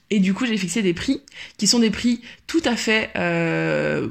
Et 0.09 0.19
du 0.19 0.33
coup, 0.33 0.45
j'ai 0.45 0.57
fixé 0.57 0.81
des 0.81 0.93
prix 0.93 1.21
qui 1.57 1.67
sont 1.67 1.79
des 1.79 1.89
prix 1.89 2.21
tout 2.47 2.61
à 2.63 2.75
fait 2.75 3.09
euh, 3.17 4.07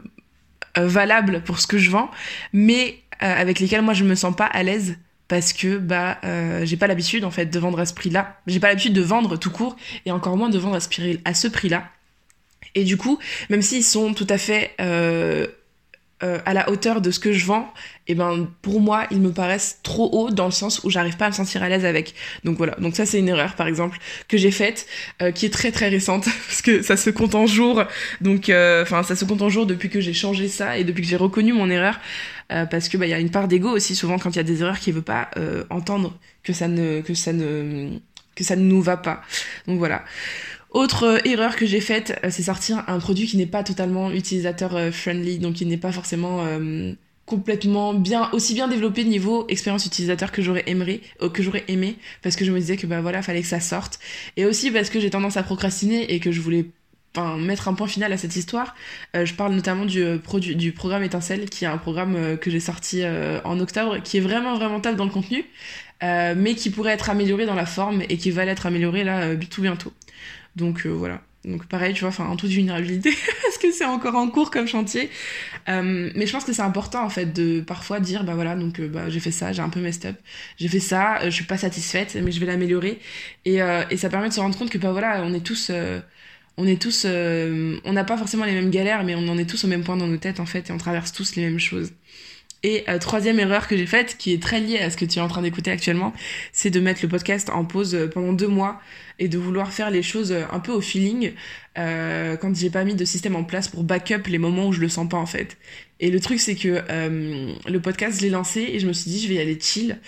euh, 0.77 0.87
valables 0.87 1.43
pour 1.43 1.59
ce 1.59 1.67
que 1.67 1.79
je 1.79 1.91
vends, 1.91 2.11
mais 2.53 2.99
euh, 2.99 3.06
avec 3.21 3.61
lesquels 3.61 3.83
moi 3.83 3.95
je 3.95 4.05
me 4.05 4.15
sens 4.15 4.35
pas 4.35 4.47
à 4.47 4.63
l'aise 4.63 4.97
parce 5.29 5.53
que 5.53 5.79
bah 5.79 6.19
j'ai 6.65 6.77
pas 6.77 6.87
l'habitude 6.87 7.25
en 7.25 7.31
fait 7.31 7.47
de 7.47 7.59
vendre 7.59 7.81
à 7.81 7.87
ce 7.87 7.95
prix-là. 7.95 8.39
J'ai 8.47 8.61
pas 8.61 8.69
l'habitude 8.69 8.93
de 8.93 9.03
vendre 9.03 9.37
tout 9.37 9.51
court 9.51 9.77
et 10.05 10.13
encore 10.13 10.37
moins 10.37 10.49
de 10.51 10.59
vendre 10.59 10.77
à 10.77 11.35
ce 11.35 11.49
prix-là. 11.49 11.85
Et 12.75 12.85
du 12.85 12.97
coup, 12.97 13.19
même 13.49 13.63
s'ils 13.63 13.85
sont 13.85 14.13
tout 14.15 14.27
à 14.29 14.39
fait 14.39 14.75
euh, 16.23 16.39
à 16.47 16.55
la 16.55 16.71
hauteur 16.71 17.03
de 17.03 17.11
ce 17.11 17.21
que 17.21 17.31
je 17.31 17.45
vends, 17.45 17.71
et 18.09 18.13
eh 18.13 18.15
ben 18.15 18.49
pour 18.63 18.81
moi 18.81 19.07
ils 19.11 19.21
me 19.21 19.33
paraissent 19.33 19.81
trop 19.83 20.09
hauts 20.15 20.31
dans 20.31 20.47
le 20.47 20.51
sens 20.51 20.83
où 20.83 20.89
j'arrive 20.89 21.19
pas 21.19 21.27
à 21.27 21.29
me 21.29 21.35
sentir 21.35 21.63
à 21.63 21.69
l'aise 21.69 21.85
avec. 21.85 22.15
Donc 22.43 22.57
voilà, 22.57 22.75
donc 22.77 22.97
ça 22.97 23.05
c'est 23.05 23.19
une 23.19 23.29
erreur 23.29 23.55
par 23.55 23.67
exemple 23.67 23.99
que 24.27 24.39
j'ai 24.39 24.51
faite, 24.51 24.87
euh, 25.21 25.31
qui 25.31 25.45
est 25.45 25.51
très 25.51 25.73
très 25.73 25.89
récente 25.89 26.25
parce 26.47 26.63
que 26.63 26.81
ça 26.81 26.97
se 26.97 27.11
compte 27.11 27.35
en 27.35 27.47
jours. 27.47 27.85
Donc 28.23 28.49
euh, 28.49 28.83
enfin 28.83 29.03
ça 29.03 29.15
se 29.15 29.27
compte 29.27 29.43
en 29.43 29.51
jours 29.51 29.67
depuis 29.67 29.91
que 29.91 30.01
j'ai 30.01 30.15
changé 30.15 30.49
ça 30.49 30.79
et 30.79 30.85
depuis 30.85 31.03
que 31.03 31.09
j'ai 31.09 31.17
reconnu 31.17 31.53
mon 31.53 31.69
erreur, 31.69 32.01
parce 32.49 32.89
que 32.89 32.97
bah 32.97 33.07
il 33.07 33.11
y 33.11 33.15
a 33.15 33.19
une 33.19 33.31
part 33.31 33.49
d'ego 33.49 33.71
aussi 33.71 33.97
souvent 33.97 34.19
quand 34.19 34.31
il 34.31 34.37
y 34.37 34.41
a 34.41 34.45
des 34.45 34.63
erreurs 34.63 34.79
qui 34.79 34.93
veut 34.93 35.03
pas 35.03 35.31
entendre 35.71 36.19
que 36.43 36.53
ça 36.53 36.69
ne 36.69 37.01
que 37.01 37.15
ça 37.15 37.33
ne 37.33 37.99
que 38.37 38.45
ça 38.45 38.55
ne 38.55 38.63
nous 38.63 38.83
va 38.83 38.97
pas. 38.97 39.23
Donc 39.67 39.79
voilà. 39.79 40.05
Autre 40.71 41.05
euh, 41.05 41.19
erreur 41.25 41.57
que 41.57 41.65
j'ai 41.67 41.81
faite, 41.81 42.21
euh, 42.23 42.29
c'est 42.31 42.43
sortir 42.43 42.85
un 42.87 42.99
produit 42.99 43.27
qui 43.27 43.37
n'est 43.39 43.47
pas 43.47 43.65
totalement 43.65 44.11
utilisateur 44.11 44.77
euh, 44.77 44.93
friendly, 44.93 45.39
donc 45.39 45.55
qui 45.55 45.67
n'est 45.67 45.79
pas 45.79 45.91
forcément 45.91 46.45
complètement 47.25 47.93
bien 47.93 48.31
aussi 48.33 48.55
bien 48.55 48.69
développé 48.69 49.03
niveau 49.03 49.47
expérience 49.49 49.85
utilisateur 49.85 50.31
que 50.31 50.43
j'aurais 50.43 50.63
aimé 50.69 51.01
que 51.33 51.43
j'aurais 51.43 51.65
aimé 51.67 51.97
parce 52.23 52.37
que 52.37 52.45
je 52.45 52.53
me 52.53 52.61
disais 52.61 52.77
que 52.77 52.87
bah 52.87 53.01
voilà 53.01 53.21
fallait 53.21 53.43
que 53.43 53.49
ça 53.49 53.59
sorte 53.59 53.99
et 54.37 54.45
aussi 54.45 54.71
parce 54.71 54.91
que 54.91 55.01
j'ai 55.01 55.11
tendance 55.11 55.37
à 55.37 55.43
procrastiner 55.43 56.15
et 56.15 56.21
que 56.21 56.31
je 56.31 56.41
voulais 56.41 56.67
enfin, 57.15 57.37
mettre 57.37 57.69
un 57.69 57.75
point 57.75 57.87
final 57.87 58.13
à 58.13 58.17
cette 58.17 58.37
histoire 58.37 58.75
je 59.15 59.33
parle 59.35 59.55
notamment 59.55 59.85
du 59.85 60.05
produit 60.23 60.57
du 60.57 60.73
programme 60.73 61.03
étincelle 61.03 61.49
qui 61.49 61.65
est 61.65 61.69
un 61.69 61.79
programme 61.79 62.37
que 62.39 62.51
j'ai 62.51 62.61
sorti 62.61 63.03
en 63.45 63.61
octobre 63.61 64.03
qui 64.03 64.19
est 64.19 64.21
vraiment 64.21 64.57
vraiment 64.57 64.81
top 64.81 64.97
dans 64.97 65.05
le 65.05 65.11
contenu 65.11 65.45
mais 66.03 66.55
qui 66.55 66.71
pourrait 66.71 66.93
être 66.93 67.09
amélioré 67.09 67.47
dans 67.47 67.55
la 67.55 67.67
forme 67.67 68.03
et 68.09 68.19
qui 68.19 68.31
va 68.31 68.45
l'être 68.45 68.67
amélioré 68.67 69.05
là 69.05 69.35
tout 69.37 69.63
bientôt 69.63 69.93
donc 70.57 70.87
euh, 70.87 70.89
voilà. 70.89 71.21
Donc 71.45 71.67
pareil, 71.67 71.95
tu 71.95 72.01
vois, 72.01 72.09
enfin 72.09 72.27
en 72.27 72.35
toute 72.35 72.51
vulnérabilité, 72.51 73.11
parce 73.43 73.59
que 73.59 73.71
c'est 73.71 73.85
encore 73.85 74.17
en 74.17 74.29
cours 74.29 74.51
comme 74.51 74.67
chantier. 74.67 75.11
Euh, 75.69 76.11
mais 76.17 76.27
je 76.27 76.33
pense 76.33 76.45
que 76.45 76.53
c'est 76.53 76.63
important 76.63 77.05
en 77.05 77.09
fait 77.09 77.27
de 77.27 77.61
parfois 77.61 78.01
dire, 78.01 78.25
bah 78.25 78.35
voilà, 78.35 78.57
donc 78.57 78.81
euh, 78.81 78.89
bah, 78.89 79.09
j'ai 79.09 79.21
fait 79.21 79.31
ça, 79.31 79.53
j'ai 79.53 79.63
un 79.63 79.69
peu 79.69 79.79
messed 79.79 80.07
up, 80.07 80.17
j'ai 80.57 80.67
fait 80.67 80.81
ça, 80.81 81.21
je 81.25 81.31
suis 81.31 81.45
pas 81.45 81.59
satisfaite, 81.59 82.17
mais 82.21 82.33
je 82.33 82.41
vais 82.41 82.47
l'améliorer. 82.47 82.99
Et, 83.45 83.59
et 83.91 83.97
ça 83.97 84.09
permet 84.09 84.29
de 84.29 84.35
se 84.35 84.41
rendre 84.41 84.59
compte 84.59 84.71
que 84.71 84.79
bah 84.79 84.91
voilà, 84.91 85.23
on 85.23 85.33
est 85.35 85.41
tous 85.45 85.71
on 86.59 86.67
est 86.67 86.81
tous, 86.81 87.07
on 87.07 87.93
n'a 87.93 88.05
pas 88.05 88.17
forcément 88.17 88.45
les 88.45 88.53
mêmes 88.53 88.71
galères, 88.71 89.05
mais 89.05 89.15
on 89.15 89.29
en 89.29 89.39
est 89.39 89.49
tous 89.49 89.65
au 89.65 89.69
même 89.69 89.85
point 89.85 89.97
dans 89.97 90.07
nos 90.07 90.17
têtes 90.17 90.41
en 90.41 90.47
fait, 90.47 90.71
et 90.71 90.73
on 90.73 90.79
traverse 90.79 91.13
tous 91.13 91.37
les 91.37 91.45
mêmes 91.45 91.59
choses. 91.59 91.93
Et 92.63 92.85
troisième 93.01 93.39
erreur 93.39 93.69
que 93.69 93.77
j'ai 93.77 93.87
faite, 93.87 94.17
qui 94.19 94.33
est 94.33 94.43
très 94.43 94.61
liée 94.61 94.79
à 94.79 94.91
ce 94.91 94.97
que 94.97 95.05
tu 95.05 95.19
es 95.19 95.23
en 95.23 95.29
train 95.29 95.43
d'écouter 95.43 95.71
actuellement, 95.71 96.13
c'est 96.53 96.71
de 96.71 96.81
mettre 96.81 97.01
le 97.03 97.09
podcast 97.09 97.51
en 97.51 97.65
pause 97.65 97.97
pendant 98.13 98.33
deux 98.33 98.49
mois 98.49 98.81
et 99.19 99.29
de 99.29 99.39
vouloir 99.39 99.73
faire 99.73 99.91
les 99.91 100.03
choses 100.03 100.33
euh, 100.33 100.45
un 100.51 100.61
peu 100.61 100.73
au 100.73 100.81
feeling 100.81 101.33
euh, 101.79 102.37
quand 102.37 102.55
j'ai 102.55 102.71
pas 102.71 102.85
mis 102.85 102.95
de 102.95 103.05
système 103.05 103.37
en 103.37 103.45
place 103.45 103.69
pour 103.69 103.85
backup 103.85 104.29
les 104.29 104.39
moments 104.39 104.69
où 104.69 104.73
je 104.73 104.81
le 104.81 104.89
sens 104.89 105.09
pas 105.09 105.17
en 105.17 105.27
fait. 105.27 105.57
Et 106.01 106.11
le 106.11 106.21
truc 106.21 106.41
c'est 106.41 106.55
que 106.55 106.83
euh, 106.91 107.53
le 107.67 107.81
podcast 107.81 108.19
je 108.19 108.25
l'ai 108.25 108.31
lancé 108.31 108.61
et 108.61 108.79
je 108.79 108.87
me 108.87 108.93
suis 108.93 109.11
dit 109.11 109.21
je 109.23 109.29
vais 109.29 109.35
y 109.35 109.41
aller 109.41 109.59
chill. 109.61 109.99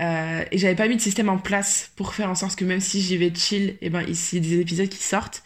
Euh, 0.00 0.44
et 0.52 0.58
j'avais 0.58 0.76
pas 0.76 0.86
mis 0.86 0.94
de 0.94 1.00
système 1.00 1.28
en 1.28 1.38
place 1.38 1.90
pour 1.96 2.14
faire 2.14 2.30
en 2.30 2.36
sorte 2.36 2.56
que 2.56 2.64
même 2.64 2.80
si 2.80 3.00
j'y 3.00 3.16
vais 3.16 3.32
chill, 3.34 3.70
et 3.70 3.78
eh 3.82 3.90
ben 3.90 4.02
ici 4.02 4.40
des 4.40 4.60
épisodes 4.60 4.88
qui 4.88 5.02
sortent. 5.02 5.42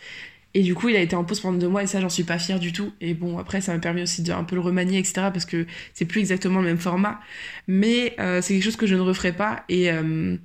Et 0.55 0.62
du 0.62 0.75
coup, 0.75 0.88
il 0.88 0.97
a 0.97 1.01
été 1.01 1.17
en 1.17 1.25
pause 1.25 1.41
pendant 1.41 1.59
deux 1.59 1.69
mois 1.69 1.83
et 1.83 1.87
ça, 1.87 2.01
j'en 2.01 2.09
suis 2.09 2.25
pas 2.25 2.38
fière 2.38 2.61
du 2.61 2.73
tout. 2.73 2.93
Et 3.01 3.15
bon, 3.15 3.38
après, 3.38 3.61
ça 3.61 3.73
m'a 3.73 3.79
permis 3.79 4.03
aussi 4.03 4.23
de 4.23 4.33
un 4.33 4.45
peu 4.45 4.55
le 4.55 4.61
remanier, 4.61 4.99
etc. 4.99 5.29
Parce 5.33 5.47
que 5.47 5.67
c'est 5.95 6.05
plus 6.05 6.21
exactement 6.21 6.61
le 6.61 6.67
même 6.67 6.79
format. 6.79 7.21
Mais 7.67 8.15
euh, 8.21 8.43
c'est 8.43 8.55
quelque 8.55 8.65
chose 8.65 8.77
que 8.77 8.87
je 8.87 8.95
ne 8.95 9.01
referai 9.01 9.33
pas. 9.33 9.65
Et, 9.69 9.91
euh, 9.91 10.37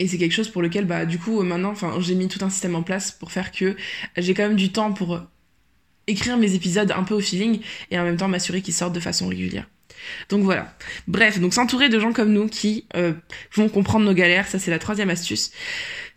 et 0.00 0.08
c'est 0.08 0.18
quelque 0.18 0.32
chose 0.32 0.48
pour 0.48 0.62
lequel, 0.62 0.84
bah, 0.84 1.06
du 1.06 1.18
coup, 1.18 1.42
maintenant, 1.42 1.74
j'ai 2.00 2.14
mis 2.14 2.28
tout 2.28 2.44
un 2.44 2.50
système 2.50 2.74
en 2.74 2.82
place 2.82 3.12
pour 3.12 3.30
faire 3.30 3.52
que 3.52 3.76
j'ai 4.16 4.34
quand 4.34 4.48
même 4.48 4.56
du 4.56 4.72
temps 4.72 4.92
pour 4.92 5.20
écrire 6.06 6.36
mes 6.36 6.54
épisodes 6.54 6.90
un 6.90 7.04
peu 7.04 7.14
au 7.14 7.20
feeling 7.20 7.60
et 7.90 7.98
en 7.98 8.04
même 8.04 8.16
temps 8.16 8.28
m'assurer 8.28 8.62
qu'ils 8.62 8.74
sortent 8.74 8.94
de 8.94 9.00
façon 9.00 9.28
régulière. 9.28 9.66
Donc 10.28 10.42
voilà. 10.42 10.74
Bref, 11.06 11.40
donc 11.40 11.54
s'entourer 11.54 11.88
de 11.88 11.98
gens 11.98 12.12
comme 12.12 12.32
nous 12.32 12.48
qui 12.48 12.86
euh, 12.96 13.12
vont 13.54 13.68
comprendre 13.68 14.04
nos 14.04 14.14
galères, 14.14 14.48
ça 14.48 14.58
c'est 14.58 14.70
la 14.70 14.78
troisième 14.78 15.10
astuce. 15.10 15.52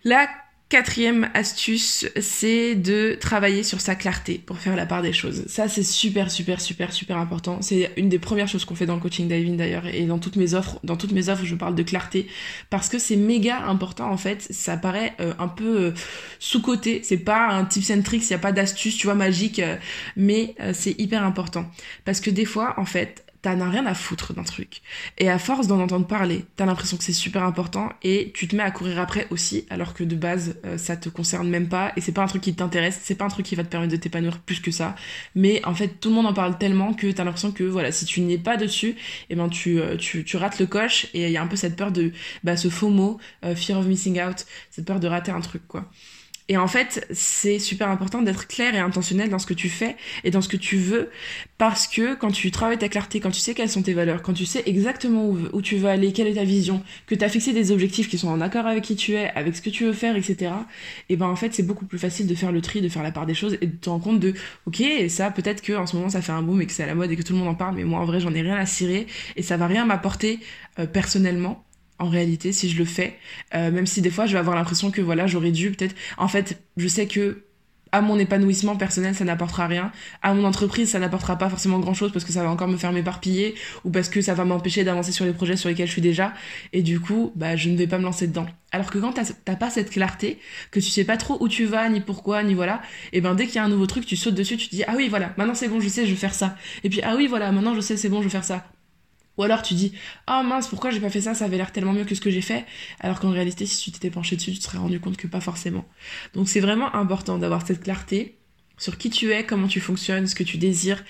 La 0.04 0.30
Quatrième 0.74 1.30
astuce, 1.36 2.08
c'est 2.20 2.74
de 2.74 3.16
travailler 3.22 3.62
sur 3.62 3.80
sa 3.80 3.94
clarté 3.94 4.42
pour 4.44 4.58
faire 4.58 4.76
la 4.76 4.88
part 4.88 5.04
des 5.04 5.14
choses. 5.14 5.44
Ça, 5.46 5.68
c'est 5.68 5.84
super, 5.84 6.32
super, 6.32 6.60
super, 6.60 6.92
super 6.92 7.20
important. 7.20 7.62
C'est 7.62 7.92
une 7.96 8.10
des 8.10 8.18
premières 8.18 8.48
choses 8.48 8.66
qu'on 8.66 8.74
fait 8.74 8.88
dans 8.88 8.96
le 8.96 9.00
coaching 9.00 9.28
diving 9.28 9.56
d'ailleurs 9.56 9.86
et 9.86 10.04
dans 10.08 10.18
toutes 10.18 10.36
mes 10.36 10.56
offres. 10.56 10.80
Dans 10.84 10.98
toutes 10.98 11.12
mes 11.12 11.30
offres, 11.30 11.46
je 11.46 11.54
parle 11.54 11.76
de 11.76 11.84
clarté 11.84 12.26
parce 12.72 12.90
que 12.90 12.98
c'est 12.98 13.18
méga 13.18 13.60
important 13.68 14.10
en 14.10 14.18
fait. 14.18 14.48
Ça 14.50 14.76
paraît 14.76 15.14
euh, 15.20 15.36
un 15.38 15.48
peu 15.48 15.80
euh, 15.80 15.92
sous 16.40 16.60
côté. 16.60 17.02
C'est 17.04 17.18
pas 17.18 17.50
un 17.50 17.66
tips 17.66 17.92
and 17.92 18.02
tricks. 18.02 18.24
Il 18.24 18.32
y 18.32 18.34
a 18.34 18.40
pas 18.40 18.52
d'astuce, 18.52 18.98
tu 18.98 19.06
vois, 19.06 19.14
magique, 19.14 19.60
euh, 19.60 19.76
mais 20.18 20.56
c'est 20.74 21.00
hyper 21.00 21.24
important 21.24 21.70
parce 22.04 22.20
que 22.20 22.32
des 22.32 22.46
fois, 22.46 22.74
en 22.78 22.86
fait, 22.86 23.24
t'en 23.44 23.60
as 23.60 23.70
rien 23.70 23.86
à 23.86 23.94
foutre 23.94 24.34
d'un 24.34 24.44
truc. 24.44 24.82
Et 25.18 25.30
à 25.30 25.38
force 25.38 25.68
d'en 25.68 25.80
entendre 25.80 26.08
parler, 26.08 26.46
t'as 26.56 26.66
l'impression 26.66 26.98
que 26.98 27.04
c'est 27.04 27.14
super 27.14 27.44
important 27.44 27.90
et 28.02 28.32
tu 28.34 28.48
te 28.48 28.56
mets 28.56 28.64
à 28.64 28.72
courir 28.72 29.00
après 29.00 29.28
aussi, 29.30 29.66
alors 29.70 29.94
que 29.94 30.04
de 30.04 30.16
base, 30.16 30.56
euh, 30.66 30.78
ça 30.78 30.96
te 30.96 31.10
concerne 31.10 31.50
même 31.50 31.68
pas 31.68 31.92
et 31.96 32.02
c'est 32.02 32.14
pas 32.14 32.24
un 32.24 32.28
truc 32.28 32.42
qui 32.42 32.56
t'intéresse, 32.56 33.00
c'est 33.04 33.16
pas 33.16 33.26
un 33.26 33.30
truc 33.30 33.46
qui 33.46 33.56
va 33.56 33.64
te 33.64 33.68
permettre 33.68 33.92
de 33.92 33.98
t'épanouir 33.98 34.40
plus 34.40 34.62
que 34.62 34.72
ça. 34.72 34.96
Mais 35.36 35.64
en 35.66 35.76
fait, 35.76 36.00
tout 36.00 36.10
le 36.10 36.16
monde 36.16 36.26
en 36.26 36.34
parle 36.34 36.58
tellement 36.58 36.94
que 36.94 37.12
t'as 37.12 37.26
l'impression 37.26 37.52
que 37.52 37.66
voilà, 37.66 37.92
si 37.92 38.06
tu 38.06 38.22
n'y 38.22 38.34
es 38.34 38.38
pas 38.38 38.56
dessus, 38.56 38.90
et 38.90 38.96
eh 39.32 39.36
ben 39.36 39.50
tu, 39.50 39.80
euh, 39.80 39.98
tu, 39.98 40.24
tu 40.24 40.38
rates 40.38 40.60
le 40.60 40.66
coche 40.66 41.08
et 41.14 41.26
il 41.26 41.32
y 41.32 41.38
a 41.38 41.42
un 41.42 41.48
peu 41.48 41.58
cette 41.58 41.76
peur 41.76 41.92
de, 41.92 42.14
bah, 42.44 42.56
ce 42.56 42.70
faux 42.70 42.90
mot, 42.90 43.20
euh, 43.44 43.56
fear 43.56 43.78
of 43.78 43.86
missing 43.86 44.22
out, 44.22 44.46
cette 44.72 44.86
peur 44.86 45.02
de 45.02 45.08
rater 45.08 45.32
un 45.32 45.42
truc, 45.42 45.68
quoi. 45.68 45.90
Et 46.50 46.58
en 46.58 46.68
fait, 46.68 47.08
c'est 47.12 47.58
super 47.58 47.90
important 47.90 48.22
d'être 48.22 48.48
clair 48.48 48.76
et 48.76 48.80
intentionnel 48.80 49.30
dans 49.30 49.40
ce 49.40 49.46
que 49.46 49.54
tu 49.54 49.70
fais 49.70 49.96
et 50.26 50.32
dans 50.32 50.42
ce 50.42 50.50
que 50.50 50.58
tu 50.58 50.76
veux, 50.76 51.10
parce 51.58 51.88
que 51.88 52.16
quand 52.16 52.32
tu 52.32 52.52
travailles 52.52 52.78
ta 52.78 52.90
clarté, 52.90 53.22
quand 53.22 53.32
tu 53.32 53.40
sais 53.40 53.54
quelles 53.54 53.70
sont 53.70 53.82
tes 53.82 53.94
valeurs, 53.94 54.22
quand 54.22 54.34
tu 54.34 54.46
sais 54.46 54.62
exactement 54.66 55.30
où, 55.30 55.62
tu 55.62 55.78
veux 55.78 55.88
aller, 55.88 56.12
quelle 56.12 56.28
est 56.28 56.34
ta 56.34 56.44
vision, 56.44 56.84
que 57.08 57.16
tu 57.16 57.24
as 57.24 57.30
fixé 57.30 57.54
des 57.54 57.72
objectifs 57.72 58.10
qui 58.10 58.18
sont 58.18 58.28
en 58.28 58.42
accord 58.42 58.66
avec 58.66 58.84
qui 58.84 58.98
tu 58.98 59.14
es, 59.14 59.32
avec 59.36 59.56
ce 59.56 59.62
que 59.62 59.70
tu 59.70 59.86
veux 59.86 59.94
faire, 59.94 60.18
etc. 60.18 60.52
Et 61.08 61.16
ben 61.16 61.28
en 61.28 61.38
fait, 61.38 61.54
c'est 61.54 61.64
beaucoup 61.64 61.86
plus 61.86 62.00
facile 62.00 62.28
de 62.28 62.36
faire 62.36 62.52
le 62.52 62.62
tri, 62.62 62.82
de 62.82 62.90
faire 62.90 63.04
la 63.04 63.12
part 63.12 63.26
des 63.26 63.36
choses 63.36 63.58
et 63.62 63.68
de 63.68 63.76
te 63.78 63.90
rendre 63.90 64.04
compte 64.04 64.20
de, 64.20 64.34
ok, 64.66 64.84
ça 65.08 65.32
peut-être 65.32 65.62
que 65.62 65.74
en 65.74 65.88
ce 65.88 65.96
moment 65.96 66.10
ça 66.10 66.22
fait 66.22 66.34
un 66.34 66.42
boom 66.42 66.62
et 66.62 66.66
que 66.66 66.74
c'est 66.74 66.84
à 66.84 66.88
la 66.88 66.96
mode 66.96 67.10
et 67.12 67.16
que 67.16 67.22
tout 67.22 67.34
le 67.34 67.40
monde 67.40 67.48
en 67.48 67.56
parle, 67.56 67.76
mais 67.76 67.86
moi 67.86 68.00
en 68.02 68.06
vrai 68.06 68.20
j'en 68.20 68.34
ai 68.34 68.42
rien 68.42 68.58
à 68.58 68.66
cirer 68.66 69.08
et 69.38 69.44
ça 69.44 69.56
va 69.56 69.68
rien 69.68 69.86
m'apporter 69.86 70.40
euh, 70.80 70.88
personnellement 70.88 71.64
en 72.00 72.10
réalité 72.10 72.52
si 72.52 72.70
je 72.70 72.78
le 72.78 72.86
fais 72.86 73.18
euh, 73.54 73.72
même 73.72 73.86
si 73.86 74.02
des 74.02 74.10
fois 74.10 74.26
je 74.26 74.34
vais 74.34 74.40
avoir 74.40 74.56
l'impression 74.56 74.92
que 74.92 75.02
voilà 75.02 75.28
j'aurais 75.28 75.52
dû 75.52 75.72
peut-être 75.72 75.96
en 76.18 76.28
fait 76.28 76.62
je 76.78 76.88
sais 76.88 77.08
que 77.08 77.44
à 77.94 78.02
mon 78.02 78.18
épanouissement 78.18 78.76
personnel 78.76 79.14
ça 79.14 79.24
n'apportera 79.24 79.68
rien. 79.68 79.92
À 80.24 80.34
mon 80.34 80.44
entreprise 80.46 80.90
ça 80.90 81.00
n'apportera 81.00 81.38
pas 81.38 81.48
forcément 81.48 81.80
grand 81.80 81.94
chose 81.94 82.12
parce 82.12 82.26
que 82.26 82.34
ça 82.34 82.44
va 82.44 82.50
encore 82.50 82.68
me 82.68 82.76
faire 82.76 82.92
m'éparpiller 82.92 83.54
ou 83.86 83.92
parce 83.92 84.10
que 84.10 84.20
ça 84.20 84.34
va 84.34 84.46
m'empêcher 84.46 84.84
d'avancer 84.84 85.12
sur 85.12 85.26
les 85.26 85.32
projets 85.32 85.56
sur 85.56 85.70
lesquels 85.70 85.86
je 85.86 85.92
suis 85.92 86.02
déjà. 86.02 86.34
Et 86.74 86.82
du 86.82 87.00
coup 87.00 87.32
bah 87.36 87.56
je 87.56 87.70
ne 87.70 87.78
vais 87.78 87.86
pas 87.86 88.00
me 88.00 88.04
lancer 88.04 88.28
dedans. 88.28 88.48
Alors 88.72 88.90
que 88.90 88.98
quand 88.98 89.14
t'as 89.46 89.56
pas 89.56 89.70
cette 89.70 89.92
clarté 89.92 90.40
que 90.72 90.80
tu 90.80 90.90
sais 90.90 91.04
pas 91.04 91.18
trop 91.18 91.38
où 91.40 91.48
tu 91.48 91.66
vas 91.66 91.88
ni 91.88 92.02
pourquoi 92.02 92.42
ni 92.42 92.56
voilà 92.56 92.82
et 93.14 93.22
ben 93.22 93.36
dès 93.36 93.46
qu'il 93.46 93.56
y 93.56 93.60
a 93.60 93.64
un 93.64 93.70
nouveau 93.70 93.86
truc 93.86 94.08
tu 94.08 94.16
sautes 94.16 94.34
dessus 94.34 94.58
tu 94.58 94.68
te 94.70 94.76
dis 94.76 94.84
ah 94.88 94.94
oui 94.98 95.08
voilà 95.08 95.32
maintenant 95.38 95.54
c'est 95.54 95.68
bon 95.68 95.80
je 95.80 95.88
sais 95.88 96.08
je 96.08 96.12
vais 96.12 96.18
faire 96.18 96.34
ça 96.34 96.58
et 96.84 96.90
puis 96.90 97.02
ah 97.04 97.14
oui 97.16 97.28
voilà 97.28 97.52
maintenant 97.52 97.76
je 97.76 97.82
sais 97.82 97.96
c'est 97.96 98.10
bon 98.10 98.20
je 98.20 98.24
vais 98.24 98.32
faire 98.32 98.44
ça 98.44 98.66
ou 99.38 99.44
alors 99.44 99.62
tu 99.62 99.74
dis 99.74 99.94
oh 100.30 100.42
mince 100.44 100.68
pourquoi 100.68 100.92
j'ai 100.92 101.00
pas 101.00 101.10
fait 101.10 101.22
ça? 101.22 101.34
Ça 101.34 101.46
avait 101.46 101.58
l'air 101.58 101.72
tellement 101.72 101.94
mieux 101.94 102.06
que 102.06 102.16
ce 102.16 102.22
que 102.22 102.30
j'ai 102.30 102.42
fait 102.42 102.66
alors 103.00 103.20
qu'en 103.20 103.32
réalité 103.32 103.66
si 103.66 103.82
tu 103.82 103.92
t'étais 103.92 104.10
penché 104.10 104.36
dessus 104.36 104.52
tu 104.52 104.60
te 104.60 104.64
serais 104.64 104.78
rendu 104.78 105.00
compte 105.00 105.18
que 105.18 105.28
pas 105.28 105.42
forcément. 105.42 105.86
Donc 106.34 106.50
c'est 106.50 106.60
vraiment 106.60 106.94
important 106.96 107.38
d'avoir 107.38 107.66
cette 107.66 107.82
clarté 107.82 108.38
sur 108.78 108.98
qui 108.98 109.10
tu 109.10 109.32
es, 109.32 109.46
comment 109.46 109.68
tu 109.68 109.80
fonctionnes, 109.80 110.28
ce 110.28 110.36
que 110.36 110.44
tu 110.44 110.58
désires, 110.58 111.04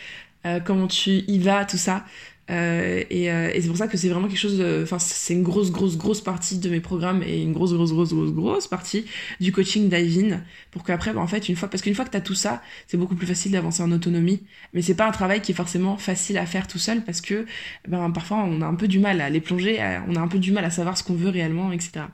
euh, 0.46 0.60
comment 0.60 0.88
tu 0.88 1.24
y 1.28 1.40
vas, 1.40 1.66
tout 1.66 1.78
ça. 1.78 2.06
Euh, 2.50 3.04
et, 3.10 3.32
euh, 3.32 3.52
et 3.54 3.62
c'est 3.62 3.70
pour 3.70 3.78
ça 3.78 3.88
que 3.88 3.96
c'est 3.96 4.10
vraiment 4.10 4.28
quelque 4.28 4.38
chose 4.38 4.62
enfin 4.84 5.00
c'est 5.00 5.34
une 5.34 5.44
grosse 5.44 5.72
grosse 5.72 5.98
grosse 5.98 6.20
partie 6.20 6.58
de 6.58 6.70
mes 6.70 6.82
programmes 6.82 7.24
et 7.24 7.42
une 7.42 7.54
grosse 7.54 7.72
grosse 7.74 7.94
grosse 7.94 8.14
grosse 8.14 8.34
grosse 8.34 8.68
partie 8.68 9.06
du 9.40 9.54
coaching 9.54 9.88
d'Ivin 9.88 10.42
pour 10.72 10.84
qu'après 10.84 11.14
bah, 11.14 11.22
en 11.22 11.28
fait 11.28 11.48
une 11.48 11.56
fois 11.56 11.70
parce 11.70 11.82
qu'une 11.82 11.96
fois 11.96 12.04
que 12.04 12.10
tu 12.10 12.18
as 12.18 12.22
tout 12.22 12.34
ça 12.34 12.62
c'est 12.88 12.98
beaucoup 12.98 13.16
plus 13.16 13.28
facile 13.28 13.54
d'avancer 13.54 13.82
en 13.82 13.94
autonomie. 13.94 14.44
Mais 14.74 14.82
c'est 14.82 14.94
pas 14.94 15.08
un 15.08 15.12
travail 15.12 15.42
qui 15.42 15.54
est 15.54 15.56
forcément 15.56 15.96
facile 15.96 16.38
à 16.38 16.46
faire 16.46 16.68
tout 16.68 16.80
seul 16.80 17.06
parce 17.06 17.22
que 17.22 17.46
ben 17.88 18.12
parfois 18.12 18.44
on 18.46 18.62
a 18.62 18.66
un 18.66 18.76
peu 18.76 18.90
du 18.90 19.00
mal 19.00 19.22
à 19.22 19.30
les 19.30 19.40
plonger 19.40 19.80
on 20.10 20.18
a 20.18 20.20
un 20.20 20.28
peu 20.28 20.40
du 20.40 20.52
mal 20.52 20.66
à 20.66 20.70
savoir 20.70 20.98
ce 20.98 21.04
qu'on 21.04 21.16
veut 21.16 21.30
réellement 21.30 21.72
etc 21.72 22.08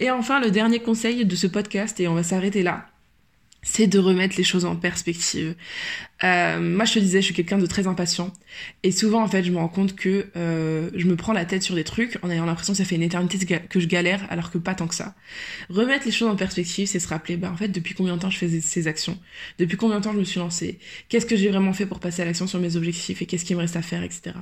et 0.00 0.10
enfin 0.10 0.40
le 0.40 0.50
dernier 0.50 0.80
conseil 0.80 1.24
de 1.24 1.36
ce 1.36 1.46
podcast 1.46 2.00
et 2.00 2.08
on 2.08 2.14
va 2.14 2.24
s'arrêter 2.24 2.64
là 2.64 2.88
c'est 3.66 3.88
de 3.88 3.98
remettre 3.98 4.36
les 4.36 4.44
choses 4.44 4.64
en 4.64 4.76
perspective. 4.76 5.56
Euh, 6.22 6.60
moi, 6.60 6.84
je 6.84 6.94
te 6.94 6.98
disais, 7.00 7.20
je 7.20 7.26
suis 7.26 7.34
quelqu'un 7.34 7.58
de 7.58 7.66
très 7.66 7.88
impatient. 7.88 8.32
Et 8.84 8.92
souvent, 8.92 9.22
en 9.22 9.26
fait, 9.26 9.42
je 9.42 9.50
me 9.50 9.58
rends 9.58 9.68
compte 9.68 9.96
que 9.96 10.26
euh, 10.36 10.88
je 10.94 11.06
me 11.06 11.16
prends 11.16 11.32
la 11.32 11.44
tête 11.44 11.64
sur 11.64 11.74
des 11.74 11.82
trucs 11.82 12.16
en 12.22 12.30
ayant 12.30 12.46
l'impression 12.46 12.72
que 12.72 12.78
ça 12.78 12.84
fait 12.84 12.94
une 12.94 13.02
éternité 13.02 13.58
que 13.68 13.80
je 13.80 13.86
galère, 13.88 14.24
alors 14.30 14.52
que 14.52 14.58
pas 14.58 14.76
tant 14.76 14.86
que 14.86 14.94
ça. 14.94 15.16
Remettre 15.68 16.06
les 16.06 16.12
choses 16.12 16.28
en 16.28 16.36
perspective, 16.36 16.86
c'est 16.86 17.00
se 17.00 17.08
rappeler, 17.08 17.36
bah, 17.36 17.50
en 17.50 17.56
fait, 17.56 17.68
depuis 17.68 17.94
combien 17.94 18.14
de 18.14 18.20
temps 18.20 18.30
je 18.30 18.38
faisais 18.38 18.60
ces 18.60 18.86
actions? 18.86 19.18
Depuis 19.58 19.76
combien 19.76 19.98
de 19.98 20.04
temps 20.04 20.12
je 20.12 20.18
me 20.18 20.24
suis 20.24 20.38
lancée? 20.38 20.78
Qu'est-ce 21.08 21.26
que 21.26 21.36
j'ai 21.36 21.48
vraiment 21.48 21.72
fait 21.72 21.86
pour 21.86 21.98
passer 21.98 22.22
à 22.22 22.24
l'action 22.24 22.46
sur 22.46 22.60
mes 22.60 22.76
objectifs 22.76 23.20
Et 23.20 23.26
qu'est-ce 23.26 23.44
qui 23.44 23.54
me 23.56 23.60
reste 23.60 23.76
à 23.76 23.82
faire, 23.82 24.04
etc. 24.04 24.36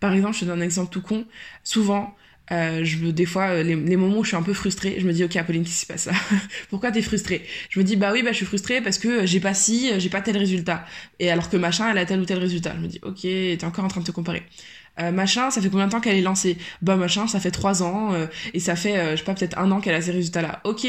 Par 0.00 0.12
exemple, 0.12 0.34
je 0.34 0.40
te 0.40 0.44
donne 0.44 0.60
un 0.60 0.64
exemple 0.64 0.92
tout 0.92 1.02
con. 1.02 1.24
Souvent, 1.62 2.16
euh, 2.52 2.84
je 2.84 2.98
me, 2.98 3.12
des 3.12 3.26
fois, 3.26 3.48
euh, 3.48 3.62
les, 3.62 3.96
moments 3.96 4.18
où 4.18 4.24
je 4.24 4.28
suis 4.28 4.36
un 4.36 4.42
peu 4.42 4.54
frustrée, 4.54 4.96
je 4.98 5.06
me 5.06 5.12
dis, 5.12 5.24
ok, 5.24 5.36
Apolline, 5.36 5.64
qu'est-ce 5.64 5.86
qui 5.86 5.86
se 5.86 6.08
passe 6.08 6.08
Pourquoi 6.70 6.92
t'es 6.92 7.02
frustrée? 7.02 7.44
Je 7.70 7.78
me 7.80 7.84
dis, 7.84 7.96
bah 7.96 8.10
oui, 8.12 8.22
bah 8.22 8.32
je 8.32 8.36
suis 8.36 8.46
frustrée 8.46 8.80
parce 8.80 8.98
que 8.98 9.26
j'ai 9.26 9.40
pas 9.40 9.54
si, 9.54 9.90
j'ai 9.98 10.08
pas 10.08 10.20
tel 10.20 10.36
résultat. 10.36 10.84
Et 11.18 11.30
alors 11.30 11.50
que 11.50 11.56
machin, 11.56 11.90
elle 11.90 11.98
a 11.98 12.06
tel 12.06 12.20
ou 12.20 12.24
tel 12.24 12.38
résultat. 12.38 12.74
Je 12.76 12.82
me 12.82 12.88
dis, 12.88 13.00
ok, 13.02 13.20
t'es 13.22 13.64
encore 13.64 13.84
en 13.84 13.88
train 13.88 14.00
de 14.00 14.06
te 14.06 14.12
comparer. 14.12 14.44
Euh, 14.98 15.10
machin, 15.10 15.50
ça 15.50 15.60
fait 15.60 15.68
combien 15.68 15.86
de 15.86 15.92
temps 15.92 16.00
qu'elle 16.00 16.16
est 16.16 16.22
lancée? 16.22 16.56
Bah 16.82 16.96
machin, 16.96 17.26
ça 17.26 17.40
fait 17.40 17.50
trois 17.50 17.82
ans 17.82 18.14
et 18.54 18.60
ça 18.60 18.76
fait, 18.76 19.12
je 19.12 19.16
sais 19.16 19.24
pas, 19.24 19.34
peut-être 19.34 19.58
un 19.58 19.70
an 19.70 19.80
qu'elle 19.80 19.94
a 19.94 20.00
ces 20.00 20.12
résultats-là. 20.12 20.60
Ok, 20.64 20.86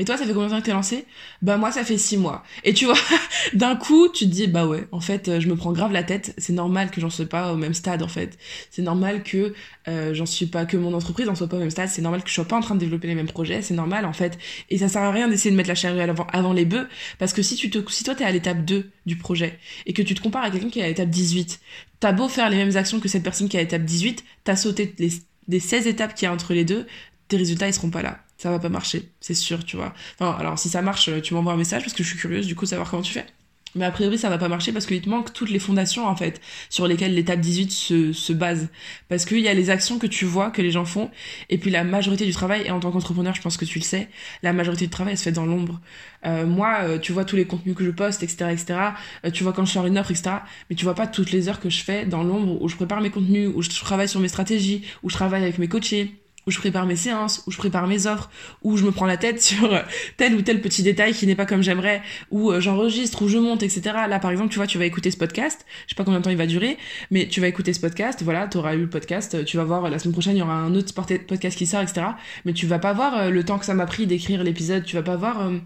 et 0.00 0.04
toi, 0.04 0.16
ça 0.16 0.24
fait 0.24 0.32
combien 0.32 0.46
de 0.46 0.52
temps 0.52 0.60
que 0.60 0.64
t'es 0.66 0.72
lancé? 0.72 1.06
Bah 1.42 1.56
moi, 1.56 1.72
ça 1.72 1.82
fait 1.82 1.98
six 1.98 2.16
mois. 2.16 2.44
Et 2.62 2.72
tu 2.72 2.84
vois, 2.84 2.94
d'un 3.54 3.74
coup, 3.74 4.08
tu 4.08 4.26
te 4.26 4.30
dis 4.30 4.46
bah 4.46 4.64
ouais, 4.64 4.86
en 4.92 5.00
fait, 5.00 5.26
euh, 5.26 5.40
je 5.40 5.48
me 5.48 5.56
prends 5.56 5.72
grave 5.72 5.90
la 5.90 6.04
tête. 6.04 6.34
C'est 6.38 6.52
normal 6.52 6.92
que 6.92 7.00
j'en 7.00 7.10
sois 7.10 7.26
pas 7.26 7.52
au 7.52 7.56
même 7.56 7.74
stade, 7.74 8.04
en 8.04 8.08
fait. 8.08 8.38
C'est 8.70 8.82
normal 8.82 9.24
que 9.24 9.54
euh, 9.88 10.14
j'en 10.14 10.26
suis 10.26 10.46
pas, 10.46 10.66
que 10.66 10.76
mon 10.76 10.94
entreprise 10.94 11.28
en 11.28 11.34
soit 11.34 11.48
pas 11.48 11.56
au 11.56 11.60
même 11.60 11.70
stade. 11.70 11.88
C'est 11.88 12.02
normal 12.02 12.22
que 12.22 12.28
je 12.28 12.34
sois 12.34 12.44
pas 12.44 12.56
en 12.56 12.60
train 12.60 12.76
de 12.76 12.80
développer 12.80 13.08
les 13.08 13.16
mêmes 13.16 13.26
projets. 13.26 13.60
C'est 13.60 13.74
normal, 13.74 14.04
en 14.04 14.12
fait. 14.12 14.38
Et 14.70 14.78
ça 14.78 14.88
sert 14.88 15.02
à 15.02 15.10
rien 15.10 15.26
d'essayer 15.26 15.50
de 15.50 15.56
mettre 15.56 15.68
la 15.68 15.74
charrue 15.74 16.00
avant, 16.00 16.28
avant 16.32 16.52
les 16.52 16.64
bœufs, 16.64 16.86
parce 17.18 17.32
que 17.32 17.42
si 17.42 17.56
tu 17.56 17.68
te, 17.68 17.78
si 17.90 18.04
toi 18.04 18.14
t'es 18.14 18.24
à 18.24 18.30
l'étape 18.30 18.64
2 18.64 18.90
du 19.06 19.16
projet 19.16 19.58
et 19.86 19.92
que 19.94 20.02
tu 20.02 20.14
te 20.14 20.22
compares 20.22 20.44
à 20.44 20.50
quelqu'un 20.50 20.68
qui 20.70 20.78
est 20.78 20.84
à 20.84 20.88
l'étape 20.88 21.10
18, 21.10 21.60
t'as 21.98 22.12
beau 22.12 22.28
faire 22.28 22.50
les 22.50 22.56
mêmes 22.56 22.76
actions 22.76 23.00
que 23.00 23.08
cette 23.08 23.24
personne 23.24 23.48
qui 23.48 23.56
est 23.56 23.60
à 23.60 23.62
l'étape 23.64 23.84
18, 23.84 24.24
t'as 24.44 24.54
sauté 24.54 24.94
les, 24.98 25.10
les 25.48 25.60
16 25.60 25.88
étapes 25.88 26.14
qu'il 26.14 26.26
y 26.26 26.28
a 26.28 26.32
entre 26.32 26.54
les 26.54 26.64
deux, 26.64 26.86
tes 27.26 27.36
résultats 27.36 27.66
ils 27.66 27.74
seront 27.74 27.90
pas 27.90 28.02
là 28.02 28.20
ça 28.38 28.50
va 28.50 28.58
pas 28.58 28.68
marcher, 28.70 29.10
c'est 29.20 29.34
sûr, 29.34 29.64
tu 29.64 29.76
vois. 29.76 29.92
Enfin, 30.18 30.36
alors 30.38 30.58
si 30.58 30.68
ça 30.68 30.80
marche, 30.80 31.10
tu 31.22 31.34
m'envoies 31.34 31.52
un 31.52 31.56
message 31.56 31.82
parce 31.82 31.92
que 31.92 32.02
je 32.02 32.08
suis 32.08 32.18
curieuse 32.18 32.46
du 32.46 32.54
coup 32.54 32.64
de 32.64 32.70
savoir 32.70 32.88
comment 32.90 33.02
tu 33.02 33.12
fais. 33.12 33.26
Mais 33.74 33.84
a 33.84 33.90
priori, 33.90 34.16
ça 34.16 34.30
va 34.30 34.38
pas 34.38 34.48
marcher 34.48 34.72
parce 34.72 34.86
qu'il 34.86 35.00
te 35.00 35.08
manque 35.08 35.32
toutes 35.32 35.50
les 35.50 35.58
fondations, 35.58 36.06
en 36.06 36.16
fait, 36.16 36.40
sur 36.70 36.86
lesquelles 36.86 37.14
l'étape 37.14 37.40
18 37.40 37.70
se, 37.70 38.12
se 38.12 38.32
base. 38.32 38.68
Parce 39.08 39.24
qu'il 39.24 39.40
y 39.40 39.48
a 39.48 39.54
les 39.54 39.70
actions 39.70 39.98
que 39.98 40.06
tu 40.06 40.24
vois, 40.24 40.50
que 40.50 40.62
les 40.62 40.70
gens 40.70 40.84
font, 40.84 41.10
et 41.50 41.58
puis 41.58 41.70
la 41.70 41.84
majorité 41.84 42.24
du 42.24 42.32
travail, 42.32 42.62
et 42.64 42.70
en 42.70 42.80
tant 42.80 42.90
qu'entrepreneur, 42.90 43.34
je 43.34 43.42
pense 43.42 43.56
que 43.56 43.66
tu 43.66 43.78
le 43.78 43.84
sais, 43.84 44.08
la 44.42 44.52
majorité 44.52 44.86
du 44.86 44.90
travail, 44.90 45.16
se 45.16 45.24
fait 45.24 45.32
dans 45.32 45.44
l'ombre. 45.44 45.80
Euh, 46.24 46.46
moi, 46.46 46.78
euh, 46.82 46.98
tu 46.98 47.12
vois 47.12 47.24
tous 47.24 47.36
les 47.36 47.44
contenus 47.44 47.74
que 47.76 47.84
je 47.84 47.90
poste, 47.90 48.22
etc., 48.22 48.50
etc., 48.52 48.80
euh, 49.24 49.30
tu 49.30 49.44
vois 49.44 49.52
quand 49.52 49.64
je 49.64 49.72
sors 49.72 49.86
une 49.86 49.98
offre, 49.98 50.10
etc., 50.10 50.36
mais 50.70 50.76
tu 50.76 50.84
vois 50.84 50.94
pas 50.94 51.06
toutes 51.06 51.30
les 51.30 51.48
heures 51.48 51.60
que 51.60 51.70
je 51.70 51.82
fais 51.82 52.06
dans 52.06 52.22
l'ombre, 52.22 52.60
où 52.62 52.68
je 52.68 52.76
prépare 52.76 53.00
mes 53.00 53.10
contenus, 53.10 53.50
où 53.54 53.62
je 53.62 53.68
travaille 53.68 54.08
sur 54.08 54.20
mes 54.20 54.28
stratégies, 54.28 54.84
où 55.02 55.10
je 55.10 55.14
travaille 55.14 55.42
avec 55.42 55.58
mes 55.58 55.68
coachés, 55.68 56.14
où 56.48 56.50
je 56.50 56.58
prépare 56.58 56.86
mes 56.86 56.96
séances, 56.96 57.44
où 57.46 57.50
je 57.50 57.58
prépare 57.58 57.86
mes 57.86 58.06
offres, 58.06 58.30
où 58.62 58.78
je 58.78 58.84
me 58.84 58.90
prends 58.90 59.04
la 59.04 59.18
tête 59.18 59.42
sur 59.42 59.70
tel 60.16 60.34
ou 60.34 60.40
tel 60.40 60.62
petit 60.62 60.82
détail 60.82 61.12
qui 61.12 61.26
n'est 61.26 61.34
pas 61.34 61.44
comme 61.44 61.62
j'aimerais, 61.62 62.00
où 62.30 62.50
euh, 62.50 62.60
j'enregistre, 62.60 63.20
où 63.20 63.28
je 63.28 63.36
monte, 63.36 63.62
etc. 63.62 63.82
Là, 64.08 64.18
par 64.18 64.30
exemple, 64.30 64.48
tu 64.48 64.56
vois, 64.56 64.66
tu 64.66 64.78
vas 64.78 64.86
écouter 64.86 65.10
ce 65.10 65.18
podcast, 65.18 65.66
je 65.84 65.90
sais 65.90 65.94
pas 65.94 66.04
combien 66.04 66.20
de 66.20 66.24
temps 66.24 66.30
il 66.30 66.38
va 66.38 66.46
durer, 66.46 66.78
mais 67.10 67.28
tu 67.28 67.42
vas 67.42 67.48
écouter 67.48 67.74
ce 67.74 67.80
podcast, 67.80 68.22
voilà, 68.22 68.48
tu 68.48 68.56
auras 68.56 68.74
eu 68.74 68.80
le 68.80 68.88
podcast, 68.88 69.44
tu 69.44 69.58
vas 69.58 69.64
voir, 69.64 69.90
la 69.90 69.98
semaine 69.98 70.14
prochaine, 70.14 70.36
il 70.36 70.40
y 70.40 70.42
aura 70.42 70.54
un 70.54 70.74
autre 70.74 70.94
podcast 70.94 71.58
qui 71.58 71.66
sort, 71.66 71.82
etc. 71.82 72.06
Mais 72.46 72.54
tu 72.54 72.66
vas 72.66 72.78
pas 72.78 72.94
voir 72.94 73.18
euh, 73.18 73.30
le 73.30 73.44
temps 73.44 73.58
que 73.58 73.66
ça 73.66 73.74
m'a 73.74 73.86
pris 73.86 74.06
d'écrire 74.06 74.42
l'épisode, 74.42 74.84
tu 74.84 74.96
vas 74.96 75.02
pas 75.02 75.16
voir... 75.16 75.42
Euh, 75.42 75.58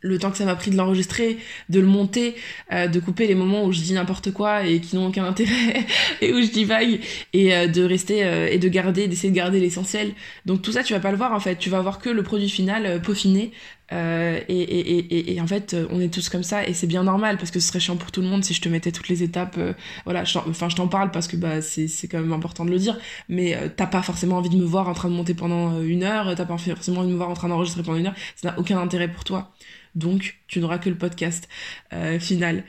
le 0.00 0.18
temps 0.18 0.30
que 0.30 0.36
ça 0.36 0.44
m'a 0.44 0.54
pris 0.54 0.70
de 0.70 0.76
l'enregistrer, 0.76 1.38
de 1.68 1.80
le 1.80 1.86
monter, 1.86 2.36
euh, 2.72 2.86
de 2.86 3.00
couper 3.00 3.26
les 3.26 3.34
moments 3.34 3.64
où 3.64 3.72
je 3.72 3.80
dis 3.80 3.92
n'importe 3.92 4.32
quoi 4.32 4.64
et 4.64 4.80
qui 4.80 4.96
n'ont 4.96 5.08
aucun 5.08 5.24
intérêt 5.24 5.86
et 6.20 6.32
où 6.32 6.40
je 6.40 6.50
divague 6.50 7.00
et 7.32 7.54
euh, 7.54 7.66
de 7.66 7.82
rester 7.82 8.24
euh, 8.24 8.48
et 8.50 8.58
de 8.58 8.68
garder, 8.68 9.08
d'essayer 9.08 9.30
de 9.30 9.36
garder 9.36 9.60
l'essentiel. 9.60 10.12
Donc 10.46 10.62
tout 10.62 10.72
ça 10.72 10.82
tu 10.82 10.92
vas 10.92 11.00
pas 11.00 11.10
le 11.10 11.16
voir 11.16 11.32
en 11.32 11.40
fait, 11.40 11.56
tu 11.56 11.70
vas 11.70 11.80
voir 11.80 11.98
que 11.98 12.10
le 12.10 12.22
produit 12.22 12.48
final 12.48 13.00
peaufiné 13.02 13.52
et, 13.90 14.44
et, 14.48 14.98
et, 14.98 15.34
et, 15.34 15.40
en 15.40 15.46
fait 15.46 15.74
on 15.90 15.98
est 15.98 16.12
tous 16.12 16.28
comme 16.28 16.42
ça 16.42 16.68
et 16.68 16.74
c'est 16.74 16.86
bien 16.86 17.04
normal 17.04 17.38
parce 17.38 17.50
que 17.50 17.58
ce 17.58 17.68
serait 17.68 17.80
chiant 17.80 17.96
pour 17.96 18.12
tout 18.12 18.20
le 18.20 18.26
monde 18.26 18.44
si 18.44 18.52
je 18.52 18.60
te 18.60 18.68
mettais 18.68 18.92
toutes 18.92 19.08
les 19.08 19.22
étapes. 19.22 19.58
voilà, 20.04 20.24
enfin 20.46 20.68
je 20.68 20.76
t'en 20.76 20.88
parle 20.88 21.10
parce 21.10 21.26
que 21.26 21.36
bah 21.36 21.62
c'est 21.62 21.88
c'est 21.88 22.06
quand 22.06 22.20
même 22.20 22.34
important 22.34 22.66
de 22.66 22.70
le 22.70 22.78
dire, 22.78 22.98
mais 23.30 23.56
t'as 23.76 23.86
pas 23.86 24.02
forcément 24.02 24.36
envie 24.36 24.50
de 24.50 24.56
me 24.56 24.64
voir 24.64 24.88
en 24.88 24.92
train 24.92 25.08
de 25.08 25.14
monter 25.14 25.32
pendant 25.32 25.80
une 25.80 26.02
heure, 26.04 26.34
t'as 26.36 26.44
pas 26.44 26.58
forcément 26.58 27.00
envie 27.00 27.08
de 27.08 27.12
me 27.14 27.16
voir 27.16 27.30
en 27.30 27.34
train 27.34 27.48
d'enregistrer 27.48 27.82
pendant 27.82 27.96
une 27.96 28.08
heure, 28.08 28.14
ça 28.36 28.50
n'a 28.50 28.58
aucun 28.58 28.78
intérêt 28.78 29.08
pour 29.08 29.24
toi 29.24 29.54
donc 29.98 30.38
tu 30.46 30.60
n'auras 30.60 30.78
que 30.78 30.88
le 30.88 30.96
podcast 30.96 31.48
euh, 31.92 32.18
final. 32.18 32.64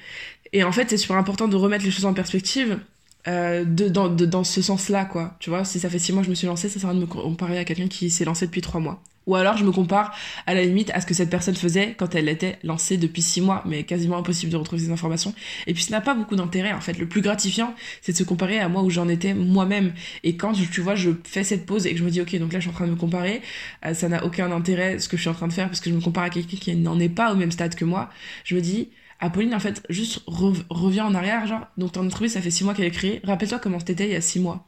Et 0.52 0.64
en 0.64 0.72
fait, 0.72 0.90
c'est 0.90 0.98
super 0.98 1.18
important 1.18 1.48
de 1.48 1.56
remettre 1.56 1.86
les 1.86 1.92
choses 1.92 2.06
en 2.06 2.14
perspective. 2.14 2.80
Euh, 3.28 3.66
de, 3.66 3.90
dans, 3.90 4.10
dans 4.10 4.44
ce 4.46 4.62
sens-là, 4.62 5.04
quoi. 5.06 5.36
Tu 5.40 5.50
vois, 5.50 5.66
si 5.66 5.80
ça 5.80 5.90
fait 5.90 6.00
six 6.00 6.14
mois 6.14 6.22
que 6.22 6.26
je 6.26 6.30
me 6.30 6.36
suis 6.36 6.48
lancée, 6.48 6.70
ça 6.70 6.80
sert 6.80 6.90
à 6.90 6.94
me 6.94 7.06
comparer 7.06 7.60
à 7.60 7.66
quelqu'un 7.66 7.90
qui 7.90 8.10
s'est 8.10 8.26
lancé 8.26 8.46
depuis 8.46 8.62
trois 8.62 8.80
mois. 8.80 9.04
Ou 9.30 9.36
alors 9.36 9.58
je 9.58 9.64
me 9.64 9.72
compare 9.72 10.12
à 10.48 10.56
la 10.56 10.64
limite 10.64 10.90
à 10.90 11.02
ce 11.02 11.06
que 11.06 11.14
cette 11.14 11.30
personne 11.30 11.56
faisait 11.56 11.94
quand 11.96 12.16
elle 12.16 12.28
était 12.28 12.58
lancée 12.64 12.98
depuis 12.98 13.22
six 13.22 13.42
mois, 13.42 13.62
mais 13.64 13.84
quasiment 13.84 14.18
impossible 14.18 14.52
de 14.52 14.58
retrouver 14.58 14.82
ces 14.82 14.92
informations. 14.92 15.36
Et 15.68 15.76
puis 15.76 15.84
ça 15.84 15.92
n'a 15.92 16.02
pas 16.02 16.16
beaucoup 16.16 16.36
d'intérêt 16.36 16.74
en 16.74 16.82
fait. 16.82 16.98
Le 16.98 17.08
plus 17.08 17.22
gratifiant, 17.22 17.76
c'est 18.02 18.14
de 18.14 18.18
se 18.18 18.24
comparer 18.24 18.58
à 18.60 18.70
moi 18.70 18.82
où 18.82 18.90
j'en 18.90 19.08
étais 19.08 19.36
moi-même. 19.36 19.94
Et 20.24 20.36
quand 20.36 20.54
tu 20.54 20.82
vois, 20.82 20.96
je 20.96 21.12
fais 21.24 21.44
cette 21.44 21.68
pause 21.68 21.86
et 21.86 21.92
que 21.92 22.00
je 22.00 22.04
me 22.04 22.10
dis 22.10 22.22
ok, 22.22 22.36
donc 22.40 22.54
là 22.54 22.60
je 22.60 22.64
suis 22.64 22.72
en 22.72 22.74
train 22.74 22.88
de 22.88 22.92
me 22.92 22.96
comparer, 22.96 23.44
euh, 23.86 23.94
ça 23.94 24.10
n'a 24.10 24.26
aucun 24.26 24.52
intérêt 24.52 24.98
ce 24.98 25.08
que 25.08 25.16
je 25.16 25.22
suis 25.22 25.30
en 25.30 25.36
train 25.36 25.48
de 25.48 25.54
faire 25.54 25.68
parce 25.68 25.80
que 25.80 25.92
je 25.92 25.96
me 25.96 26.02
compare 26.02 26.24
à 26.24 26.32
quelqu'un 26.32 26.58
qui 26.58 26.76
n'en 26.76 27.00
est 27.00 27.08
pas 27.08 27.32
au 27.32 27.36
même 27.36 27.52
stade 27.52 27.76
que 27.76 27.86
moi. 27.86 28.10
Je 28.46 28.56
me 28.56 28.62
dis 28.62 28.90
Apolline, 29.20 29.54
en 29.54 29.60
fait, 29.60 29.84
juste 29.90 30.24
reviens 30.26 31.06
en 31.06 31.14
arrière, 31.14 31.46
genre, 31.46 31.68
donc 31.78 31.92
ton 31.92 32.04
entreprise, 32.04 32.34
ça 32.34 32.42
fait 32.42 32.50
six 32.50 32.64
mois 32.64 32.74
qu'elle 32.74 32.86
est 32.86 32.92
créée. 32.92 33.22
Rappelle-toi 33.26 33.60
comment 33.60 33.78
t'étais 33.78 34.06
il 34.06 34.14
y 34.14 34.16
a 34.16 34.22
six 34.22 34.40
mois. 34.40 34.66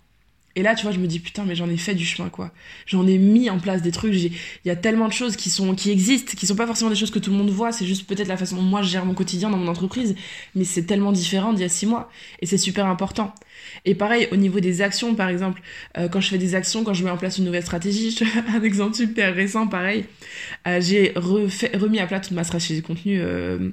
Et 0.55 0.63
là, 0.63 0.75
tu 0.75 0.83
vois, 0.83 0.91
je 0.91 0.99
me 0.99 1.07
dis 1.07 1.19
putain, 1.19 1.43
mais 1.45 1.55
j'en 1.55 1.69
ai 1.69 1.77
fait 1.77 1.95
du 1.95 2.05
chemin, 2.05 2.29
quoi. 2.29 2.51
J'en 2.85 3.07
ai 3.07 3.17
mis 3.17 3.49
en 3.49 3.59
place 3.59 3.81
des 3.81 3.91
trucs. 3.91 4.13
Il 4.13 4.31
y 4.65 4.69
a 4.69 4.75
tellement 4.75 5.07
de 5.07 5.13
choses 5.13 5.35
qui 5.35 5.49
sont, 5.49 5.75
qui 5.75 5.91
existent, 5.91 6.33
qui 6.37 6.45
sont 6.45 6.55
pas 6.55 6.67
forcément 6.67 6.89
des 6.89 6.95
choses 6.95 7.11
que 7.11 7.19
tout 7.19 7.31
le 7.31 7.37
monde 7.37 7.49
voit. 7.49 7.71
C'est 7.71 7.85
juste 7.85 8.07
peut-être 8.07 8.27
la 8.27 8.37
façon 8.37 8.57
dont 8.57 8.61
moi 8.61 8.81
je 8.81 8.89
gère 8.89 9.05
mon 9.05 9.13
quotidien 9.13 9.49
dans 9.49 9.57
mon 9.57 9.67
entreprise, 9.67 10.15
mais 10.55 10.63
c'est 10.63 10.83
tellement 10.83 11.11
différent 11.11 11.53
d'il 11.53 11.61
y 11.61 11.65
a 11.65 11.69
six 11.69 11.85
mois. 11.85 12.09
Et 12.41 12.45
c'est 12.45 12.57
super 12.57 12.85
important. 12.85 13.33
Et 13.85 13.95
pareil, 13.95 14.27
au 14.31 14.35
niveau 14.35 14.59
des 14.59 14.81
actions, 14.81 15.15
par 15.15 15.29
exemple, 15.29 15.61
euh, 15.97 16.07
quand 16.07 16.19
je 16.21 16.29
fais 16.29 16.37
des 16.37 16.55
actions, 16.55 16.83
quand 16.83 16.93
je 16.93 17.03
mets 17.03 17.11
en 17.11 17.17
place 17.17 17.37
une 17.37 17.45
nouvelle 17.45 17.63
stratégie, 17.63 18.17
un 18.53 18.63
exemple 18.63 18.95
super 18.95 19.33
récent, 19.33 19.67
pareil, 19.67 20.05
euh, 20.67 20.79
j'ai 20.81 21.13
remis 21.15 21.99
à 21.99 22.07
plat 22.07 22.19
toute 22.19 22.31
ma 22.31 22.43
stratégie 22.43 22.81
de 22.81 22.85
contenu. 22.85 23.19
Euh, 23.21 23.71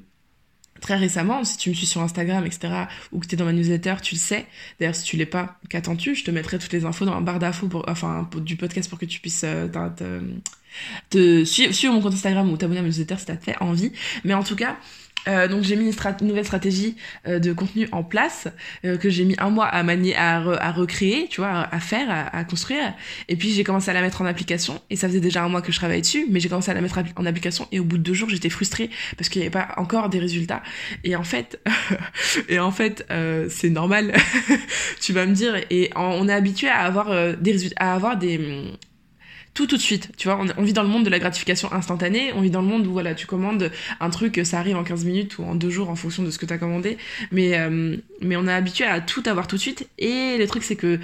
très 0.81 0.97
récemment, 0.97 1.45
si 1.45 1.57
tu 1.57 1.71
me 1.71 1.75
suis 1.75 1.87
sur 1.87 2.01
Instagram, 2.01 2.45
etc., 2.47 2.85
ou 3.13 3.21
que 3.21 3.27
tu 3.27 3.35
es 3.35 3.39
dans 3.39 3.45
ma 3.45 3.53
newsletter, 3.53 3.97
tu 4.03 4.15
le 4.15 4.21
sais. 4.21 4.47
D'ailleurs, 4.79 4.95
si 4.95 5.05
tu 5.05 5.17
l'es 5.17 5.27
pas, 5.27 5.59
qu'attends-tu? 5.69 6.15
Je 6.15 6.25
te 6.25 6.31
mettrai 6.31 6.59
toutes 6.59 6.73
les 6.73 6.85
infos 6.85 7.05
dans 7.05 7.15
la 7.15 7.21
barre 7.21 7.39
d'infos, 7.39 7.69
enfin, 7.89 8.29
du 8.37 8.57
podcast 8.57 8.89
pour 8.89 8.99
que 8.99 9.07
tu 9.07 9.21
puisses 9.21 9.45
euh, 9.45 9.69
te, 11.11 11.45
suivre, 11.45 11.73
suivre, 11.73 11.95
mon 11.95 12.01
compte 12.01 12.15
Instagram 12.15 12.51
ou 12.51 12.57
t'abonner 12.57 12.81
à 12.81 12.83
ma 12.83 12.89
newsletter 12.89 13.17
si 13.19 13.27
t'as 13.27 13.37
fait 13.37 13.57
envie. 13.61 13.93
Mais 14.25 14.35
en 14.35 14.43
tout 14.43 14.57
cas, 14.57 14.77
euh, 15.27 15.49
donc 15.49 15.63
j'ai 15.63 15.77
mis 15.77 15.91
une, 15.91 16.27
nouvelle 16.29 16.45
stratégie 16.45 16.97
euh, 17.27 17.39
de 17.39 17.53
contenu 17.53 17.89
en 17.93 18.03
place 18.03 18.49
euh, 18.85 18.97
que 18.97 19.11
j'ai 19.11 19.25
mis 19.25 19.35
un 19.39 19.51
mois 19.51 19.67
à 19.67 19.83
manier, 19.83 20.17
à, 20.17 20.41
recréer, 20.73 21.27
tu 21.31 21.41
vois, 21.41 21.69
à, 21.71 21.81
faire, 21.81 22.09
à, 22.33 22.45
construire. 22.45 22.95
Et 23.29 23.37
puis 23.37 23.51
j'ai 23.51 23.65
commencé 23.65 23.91
à 23.91 23.95
la 23.95 24.01
mettre 24.01 24.23
en 24.23 24.27
application. 24.27 24.81
Et 24.91 24.97
ça 24.97 25.09
faisait 25.09 25.21
déjà 25.21 25.43
un 25.43 25.49
mois 25.49 25.63
que 25.63 25.73
je 25.73 25.79
travaillais 25.79 26.01
dessus, 26.01 26.27
mais 26.31 26.41
j'ai 26.41 26.49
commencé 26.49 26.71
à 26.71 26.75
la 26.75 26.81
mettre 26.81 26.99
en 27.17 27.27
application. 27.27 27.69
Et 27.73 27.81
au 27.81 27.85
bout 27.85 27.99
de 27.99 28.03
deux 28.03 28.15
jours, 28.15 28.29
j'étais 28.29 28.51
frustrée 28.51 28.91
parce 29.17 29.29
qu'il 29.29 29.41
n'y 29.41 29.47
avait 29.47 29.53
pas 29.53 29.69
encore 29.77 30.09
des 30.09 30.19
résultats. 30.19 30.63
Et 31.05 31.17
en 31.17 31.25
fait, 31.25 31.61
et 32.49 32.59
en 32.59 32.71
fait, 32.71 33.07
c'est 33.49 33.71
normal. 33.71 34.15
tu 35.01 35.13
vas 35.13 35.27
me 35.27 35.35
dire. 35.35 35.57
Et 35.71 35.91
on 35.97 36.29
est 36.29 36.33
habitué 36.33 36.69
à 36.69 36.81
avoir 36.81 37.37
des 37.37 37.53
résultats, 37.53 37.77
à 37.79 37.95
avoir 37.95 38.17
des 38.17 38.79
tout 39.59 39.67
tout 39.67 39.77
de 39.77 39.83
suite. 39.83 40.13
Tu 40.17 40.29
vois, 40.29 40.39
on, 40.57 40.63
vit 40.63 40.73
dans 40.73 40.85
le 40.85 40.89
monde 40.89 41.05
de 41.05 41.11
la 41.11 41.19
gratification 41.19 41.73
instantanée, 41.73 42.33
on 42.37 42.43
vit 42.43 42.51
dans 42.51 42.63
le 42.63 42.69
monde 42.69 42.87
où 42.87 42.93
voilà, 42.93 43.17
tu 43.17 43.27
commandes 43.27 43.73
un 43.99 44.09
truc, 44.09 44.41
ça 44.45 44.61
arrive 44.61 44.77
en 44.77 44.85
15 44.85 45.05
minutes 45.05 45.39
ou 45.39 45.43
en 45.43 45.57
deux 45.57 45.69
jours 45.69 45.91
en 45.91 45.97
fonction 45.97 46.23
de 46.23 46.31
ce 46.31 46.39
que 46.39 46.47
tu 46.47 46.53
as 46.53 46.59
commandé. 46.59 46.97
Mais, 47.33 47.59
euh, 47.59 47.97
mais 48.23 48.37
on 48.37 48.47
est 48.47 48.53
habitué 48.53 48.85
à 48.85 49.01
tout 49.01 49.25
avoir 49.27 49.49
tout 49.49 49.57
de 49.57 49.61
suite. 49.61 49.89
Et 49.99 50.39
le 50.39 50.47
truc, 50.47 50.63
c'est 50.63 50.77
que 50.77 51.01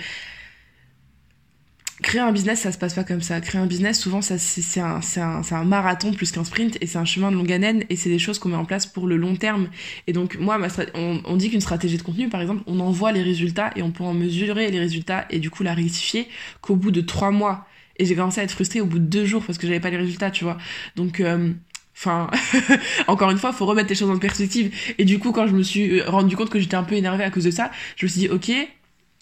créer 2.01 2.21
un 2.21 2.31
business, 2.31 2.61
ça 2.61 2.71
se 2.71 2.79
passe 2.79 2.95
pas 2.95 3.03
comme 3.03 3.23
ça. 3.23 3.41
Créer 3.41 3.61
un 3.61 3.67
business, 3.67 3.99
souvent, 3.99 4.23
c'est, 4.23 4.39
un, 4.79 5.01
un, 5.17 5.41
un, 5.51 5.65
marathon 5.65 6.13
plus 6.13 6.31
qu'un 6.31 6.45
sprint 6.45 6.79
et 6.81 6.87
c'est 6.87 6.99
un 6.99 7.05
chemin 7.05 7.33
de 7.33 7.37
longue 7.37 7.51
haleine 7.51 7.83
et 7.91 7.97
c'est 7.97 8.09
des 8.09 8.21
choses 8.21 8.39
qu'on 8.39 8.51
met 8.51 8.57
en 8.57 8.67
place 8.67 8.87
pour 8.87 9.09
le 9.09 9.17
long 9.17 9.35
terme. 9.35 9.67
Et 10.07 10.13
donc, 10.13 10.39
moi, 10.39 10.61
on, 10.95 11.21
on, 11.25 11.37
dit 11.37 11.51
qu'une 11.51 11.61
stratégie 11.61 11.97
de 11.97 12.03
contenu, 12.03 12.29
par 12.29 12.41
exemple, 12.41 12.63
on 12.69 12.79
envoie 12.79 13.11
les 13.11 13.23
résultats 13.23 13.73
et 13.75 13.83
on 13.83 13.91
peut 13.91 14.05
en 14.05 14.15
mesurer 14.15 14.71
les 14.71 14.79
résultats 14.79 15.27
et 15.31 15.41
du 15.41 15.51
coup 15.51 15.65
la 15.65 15.75
rectifier 15.75 16.29
qu'au 16.61 16.77
bout 16.77 16.93
de 16.93 17.01
trois 17.01 17.33
mois. 17.33 17.67
Et 17.97 18.05
j'ai 18.05 18.15
commencé 18.15 18.41
à 18.41 18.45
être 18.45 18.53
frustrée 18.53 18.81
au 18.81 18.87
bout 18.87 18.99
de 18.99 19.05
deux 19.05 19.25
jours 19.25 19.43
parce 19.45 19.59
que 19.59 19.67
j'avais 19.67 19.81
pas 19.81 19.91
les 19.91 19.97
résultats, 19.97 20.31
tu 20.31 20.45
vois. 20.45 20.59
Donc, 20.97 21.21
euh, 21.21 21.53
enfin, 21.97 22.31
encore 23.07 23.31
une 23.31 23.39
fois, 23.39 23.53
faut 23.53 23.67
remettre 23.67 23.89
les 23.89 23.95
choses 23.95 24.11
en 24.11 24.19
perspective. 24.19 24.75
Et 24.99 25.05
du 25.05 25.19
coup, 25.19 25.33
quand 25.33 25.47
je 25.47 25.55
me 25.55 25.63
suis 25.63 26.01
euh, 26.01 26.11
rendu 26.11 26.37
compte 26.37 26.51
que 26.51 26.59
j'étais 26.59 26.77
un 26.77 26.85
peu 26.85 26.95
énervée 26.95 27.25
à 27.25 27.31
cause 27.31 27.45
de 27.45 27.51
ça, 27.51 27.71
je 27.97 28.07
me 28.07 28.11
suis 28.11 28.21
dit, 28.21 28.29
ok, 28.29 28.51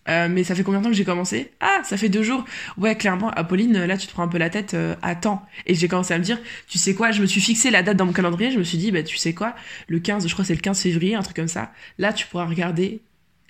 euh, 0.08 0.28
mais 0.28 0.42
ça 0.42 0.54
fait 0.54 0.64
combien 0.64 0.80
de 0.80 0.84
temps 0.84 0.90
que 0.90 0.96
j'ai 0.96 1.04
commencé? 1.04 1.52
Ah, 1.60 1.80
ça 1.84 1.96
fait 1.96 2.08
deux 2.08 2.22
jours. 2.22 2.44
Ouais, 2.76 2.96
clairement, 2.96 3.30
Apolline, 3.30 3.84
là, 3.84 3.96
tu 3.96 4.06
te 4.06 4.12
prends 4.12 4.24
un 4.24 4.28
peu 4.28 4.38
la 4.38 4.50
tête. 4.50 4.74
Euh, 4.74 4.96
attends. 5.02 5.42
Et 5.66 5.74
j'ai 5.74 5.88
commencé 5.88 6.12
à 6.14 6.18
me 6.18 6.24
dire, 6.24 6.38
tu 6.68 6.78
sais 6.78 6.94
quoi? 6.94 7.12
Je 7.12 7.22
me 7.22 7.26
suis 7.26 7.40
fixé 7.40 7.70
la 7.70 7.82
date 7.82 7.96
dans 7.96 8.06
mon 8.06 8.12
calendrier. 8.12 8.50
Je 8.50 8.58
me 8.58 8.64
suis 8.64 8.78
dit, 8.78 8.90
bah, 8.90 9.02
tu 9.02 9.16
sais 9.16 9.32
quoi? 9.32 9.54
Le 9.86 10.00
15, 10.00 10.26
je 10.26 10.32
crois, 10.32 10.44
c'est 10.44 10.54
le 10.54 10.60
15 10.60 10.80
février, 10.80 11.14
un 11.14 11.22
truc 11.22 11.36
comme 11.36 11.48
ça. 11.48 11.72
Là, 11.98 12.12
tu 12.12 12.26
pourras 12.26 12.46
regarder 12.46 13.00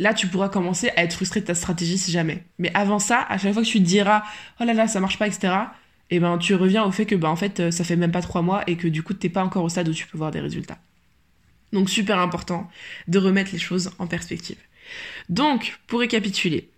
là 0.02 0.14
tu 0.14 0.26
pourras 0.26 0.48
commencer 0.48 0.90
à 0.96 1.04
être 1.04 1.14
frustré 1.14 1.40
de 1.40 1.46
ta 1.46 1.54
stratégie 1.54 1.96
si 1.96 2.10
jamais. 2.10 2.44
Mais 2.58 2.70
avant 2.74 2.98
ça, 2.98 3.24
à 3.28 3.38
chaque 3.38 3.52
fois 3.52 3.62
que 3.62 3.68
tu 3.68 3.78
te 3.78 3.84
diras 3.84 4.22
oh 4.60 4.64
là 4.64 4.74
là 4.74 4.88
ça 4.88 5.00
marche 5.00 5.18
pas 5.18 5.26
etc. 5.26 5.54
Et 6.10 6.16
eh 6.16 6.20
ben 6.20 6.36
tu 6.36 6.54
reviens 6.54 6.84
au 6.84 6.90
fait 6.90 7.06
que 7.06 7.14
bah 7.14 7.30
en 7.30 7.36
fait 7.36 7.60
euh, 7.60 7.70
ça 7.70 7.84
fait 7.84 7.96
même 7.96 8.12
pas 8.12 8.20
trois 8.20 8.42
mois 8.42 8.62
et 8.66 8.76
que 8.76 8.88
du 8.88 9.02
coup 9.02 9.14
t'es 9.14 9.30
pas 9.30 9.42
encore 9.42 9.64
au 9.64 9.68
stade 9.70 9.88
où 9.88 9.94
tu 9.94 10.06
peux 10.06 10.18
voir 10.18 10.30
des 10.30 10.40
résultats. 10.40 10.78
Donc 11.72 11.88
super 11.88 12.18
important 12.18 12.68
de 13.08 13.18
remettre 13.18 13.52
les 13.52 13.58
choses 13.58 13.90
en 13.98 14.06
perspective. 14.06 14.58
Donc 15.30 15.78
pour 15.86 16.00
récapituler, 16.00 16.68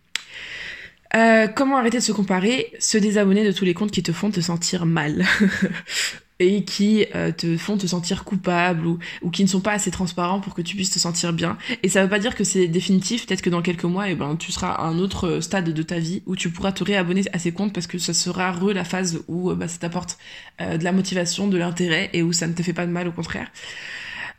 euh, 1.16 1.46
comment 1.48 1.76
arrêter 1.76 1.98
de 1.98 2.02
se 2.02 2.12
comparer 2.12 2.72
Se 2.78 2.98
désabonner 2.98 3.44
de 3.44 3.52
tous 3.52 3.64
les 3.64 3.74
comptes 3.74 3.90
qui 3.90 4.02
te 4.02 4.12
font 4.12 4.30
te 4.30 4.40
sentir 4.40 4.86
mal? 4.86 5.24
et 6.40 6.64
qui 6.64 7.06
euh, 7.14 7.30
te 7.30 7.56
font 7.56 7.76
te 7.76 7.86
sentir 7.86 8.24
coupable 8.24 8.86
ou, 8.86 8.98
ou 9.22 9.30
qui 9.30 9.42
ne 9.42 9.48
sont 9.48 9.60
pas 9.60 9.72
assez 9.72 9.90
transparents 9.90 10.40
pour 10.40 10.54
que 10.54 10.62
tu 10.62 10.74
puisses 10.74 10.90
te 10.90 10.98
sentir 10.98 11.32
bien. 11.32 11.56
Et 11.82 11.88
ça 11.88 12.02
veut 12.02 12.08
pas 12.08 12.18
dire 12.18 12.34
que 12.34 12.44
c'est 12.44 12.66
définitif, 12.66 13.26
peut-être 13.26 13.42
que 13.42 13.50
dans 13.50 13.62
quelques 13.62 13.84
mois, 13.84 14.08
eh 14.08 14.14
ben, 14.14 14.36
tu 14.36 14.50
seras 14.50 14.72
à 14.72 14.84
un 14.84 14.98
autre 14.98 15.40
stade 15.40 15.70
de 15.70 15.82
ta 15.82 15.98
vie 15.98 16.22
où 16.26 16.34
tu 16.34 16.50
pourras 16.50 16.72
te 16.72 16.82
réabonner 16.82 17.22
à 17.32 17.38
ces 17.38 17.52
comptes 17.52 17.72
parce 17.72 17.86
que 17.86 17.98
ça 17.98 18.14
sera 18.14 18.50
re 18.52 18.72
la 18.72 18.84
phase 18.84 19.22
où 19.28 19.50
euh, 19.50 19.54
bah, 19.54 19.68
ça 19.68 19.78
t'apporte 19.78 20.18
euh, 20.60 20.76
de 20.76 20.84
la 20.84 20.92
motivation, 20.92 21.46
de 21.46 21.56
l'intérêt 21.56 22.10
et 22.12 22.22
où 22.22 22.32
ça 22.32 22.46
ne 22.48 22.52
te 22.52 22.62
fait 22.62 22.72
pas 22.72 22.86
de 22.86 22.92
mal, 22.92 23.06
au 23.06 23.12
contraire. 23.12 23.48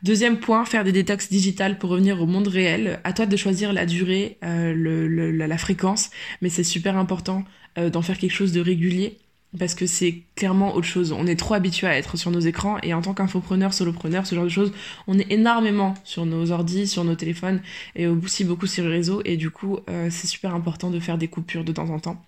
Deuxième 0.02 0.38
point, 0.38 0.66
faire 0.66 0.84
des 0.84 0.92
détox 0.92 1.30
digitales 1.30 1.78
pour 1.78 1.88
revenir 1.88 2.20
au 2.20 2.26
monde 2.26 2.48
réel. 2.48 3.00
À 3.04 3.14
toi 3.14 3.24
de 3.24 3.36
choisir 3.36 3.72
la 3.72 3.86
durée, 3.86 4.36
le, 4.42 5.08
la, 5.08 5.46
la, 5.46 5.58
fréquence, 5.58 6.10
mais 6.42 6.50
c'est 6.50 6.64
super 6.64 6.98
important 6.98 7.44
d'en 7.76 8.02
faire 8.02 8.18
quelque 8.18 8.34
chose 8.34 8.52
de 8.52 8.60
régulier 8.60 9.16
parce 9.58 9.74
que 9.74 9.86
c'est 9.86 10.22
clairement 10.34 10.74
autre 10.74 10.86
chose. 10.86 11.12
On 11.12 11.26
est 11.26 11.36
trop 11.36 11.54
habitué 11.54 11.86
à 11.86 11.96
être 11.96 12.16
sur 12.16 12.30
nos 12.30 12.40
écrans 12.40 12.78
et 12.82 12.94
en 12.94 13.02
tant 13.02 13.14
qu'infopreneur, 13.14 13.74
solopreneur, 13.74 14.26
ce 14.26 14.34
genre 14.34 14.44
de 14.44 14.50
choses, 14.50 14.72
on 15.06 15.18
est 15.18 15.30
énormément 15.30 15.94
sur 16.04 16.26
nos 16.26 16.50
ordis, 16.50 16.86
sur 16.86 17.04
nos 17.04 17.14
téléphones 17.14 17.60
et 17.94 18.06
aussi 18.06 18.44
beaucoup 18.44 18.66
sur 18.66 18.84
les 18.84 18.90
réseaux 18.90 19.22
et 19.24 19.36
du 19.36 19.50
coup, 19.50 19.78
euh, 19.88 20.08
c'est 20.10 20.26
super 20.26 20.54
important 20.54 20.90
de 20.90 21.00
faire 21.00 21.18
des 21.18 21.28
coupures 21.28 21.64
de 21.64 21.72
temps 21.72 21.90
en 21.90 21.98
temps. 21.98 22.22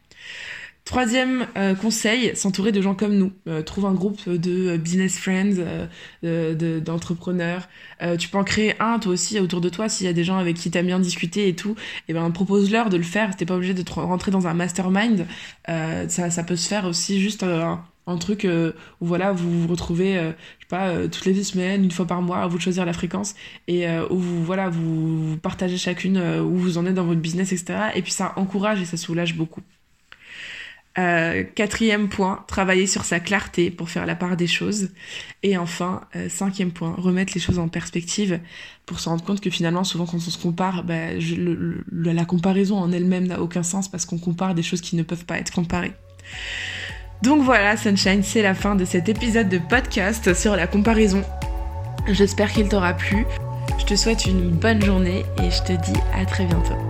Troisième 0.88 1.46
euh, 1.58 1.74
conseil, 1.74 2.34
s'entourer 2.34 2.72
de 2.72 2.80
gens 2.80 2.94
comme 2.94 3.14
nous. 3.14 3.30
Euh, 3.46 3.60
trouve 3.60 3.84
un 3.84 3.92
groupe 3.92 4.26
de 4.26 4.70
euh, 4.70 4.78
business 4.78 5.18
friends, 5.18 5.56
d'entrepreneurs. 6.22 7.68
tu 8.18 8.30
peux 8.30 8.38
en 8.38 8.44
créer 8.44 8.74
un 8.80 8.98
toi 8.98 9.12
aussi 9.12 9.38
autour 9.38 9.60
de 9.60 9.68
toi 9.68 9.90
s'il 9.90 10.06
y 10.06 10.08
a 10.08 10.14
des 10.14 10.24
gens 10.24 10.38
avec 10.38 10.56
qui 10.56 10.70
t'aimes 10.70 10.86
bien 10.86 10.98
discuter 10.98 11.46
et 11.46 11.54
tout. 11.54 11.72
Et 11.72 12.04
eh 12.08 12.12
ben 12.14 12.30
propose-leur 12.30 12.88
de 12.88 12.96
le 12.96 13.02
faire. 13.02 13.36
T'es 13.36 13.44
pas 13.44 13.56
obligé 13.56 13.74
de 13.74 13.84
rentrer 13.90 14.30
dans 14.30 14.46
un 14.46 14.54
mastermind. 14.54 15.26
ça, 15.66 16.30
ça 16.30 16.42
peut 16.42 16.56
se 16.56 16.66
faire 16.66 16.86
aussi 16.86 17.20
juste 17.20 17.42
un, 17.42 17.84
truc 18.18 18.48
où 19.00 19.06
voilà 19.06 19.32
vous 19.32 19.60
vous 19.60 19.68
retrouvez 19.68 20.14
je 20.14 20.20
sais 20.20 20.68
pas 20.70 21.06
toutes 21.08 21.26
les 21.26 21.34
deux 21.34 21.42
semaines, 21.42 21.84
une 21.84 21.90
fois 21.90 22.06
par 22.06 22.22
mois, 22.22 22.38
à 22.38 22.46
vous 22.46 22.58
choisir 22.58 22.86
la 22.86 22.94
fréquence 22.94 23.34
et 23.66 23.86
où 24.08 24.18
vous 24.18 24.42
voilà 24.42 24.70
vous, 24.70 25.32
vous 25.32 25.36
partagez 25.36 25.76
chacune 25.76 26.18
où 26.18 26.56
vous 26.56 26.78
en 26.78 26.86
êtes 26.86 26.94
dans 26.94 27.04
votre 27.04 27.20
business 27.20 27.52
etc. 27.52 27.90
Et 27.94 28.00
puis 28.00 28.12
ça 28.12 28.32
encourage 28.36 28.80
et 28.80 28.86
ça 28.86 28.96
soulage 28.96 29.36
beaucoup. 29.36 29.60
Euh, 30.98 31.44
quatrième 31.54 32.08
point, 32.08 32.44
travailler 32.48 32.88
sur 32.88 33.04
sa 33.04 33.20
clarté 33.20 33.70
pour 33.70 33.88
faire 33.88 34.04
la 34.04 34.16
part 34.16 34.36
des 34.36 34.48
choses. 34.48 34.90
Et 35.44 35.56
enfin, 35.56 36.00
euh, 36.16 36.28
cinquième 36.28 36.72
point, 36.72 36.94
remettre 36.98 37.32
les 37.34 37.40
choses 37.40 37.58
en 37.58 37.68
perspective 37.68 38.40
pour 38.84 38.98
se 38.98 39.08
rendre 39.08 39.22
compte 39.22 39.40
que 39.40 39.50
finalement, 39.50 39.84
souvent 39.84 40.06
quand 40.06 40.16
on 40.16 40.20
se 40.20 40.38
compare, 40.38 40.82
bah, 40.82 41.12
la 41.92 42.24
comparaison 42.24 42.78
en 42.78 42.90
elle-même 42.90 43.28
n'a 43.28 43.40
aucun 43.40 43.62
sens 43.62 43.88
parce 43.88 44.06
qu'on 44.06 44.18
compare 44.18 44.54
des 44.54 44.62
choses 44.62 44.80
qui 44.80 44.96
ne 44.96 45.02
peuvent 45.04 45.24
pas 45.24 45.38
être 45.38 45.52
comparées. 45.52 45.92
Donc 47.22 47.42
voilà, 47.42 47.76
Sunshine, 47.76 48.22
c'est 48.22 48.42
la 48.42 48.54
fin 48.54 48.74
de 48.74 48.84
cet 48.84 49.08
épisode 49.08 49.48
de 49.48 49.58
podcast 49.58 50.34
sur 50.34 50.56
la 50.56 50.66
comparaison. 50.66 51.22
J'espère 52.08 52.52
qu'il 52.52 52.68
t'aura 52.68 52.94
plu. 52.94 53.24
Je 53.78 53.84
te 53.84 53.94
souhaite 53.94 54.26
une 54.26 54.50
bonne 54.50 54.82
journée 54.82 55.24
et 55.42 55.50
je 55.50 55.62
te 55.62 55.72
dis 55.72 55.98
à 56.14 56.24
très 56.24 56.44
bientôt. 56.46 56.87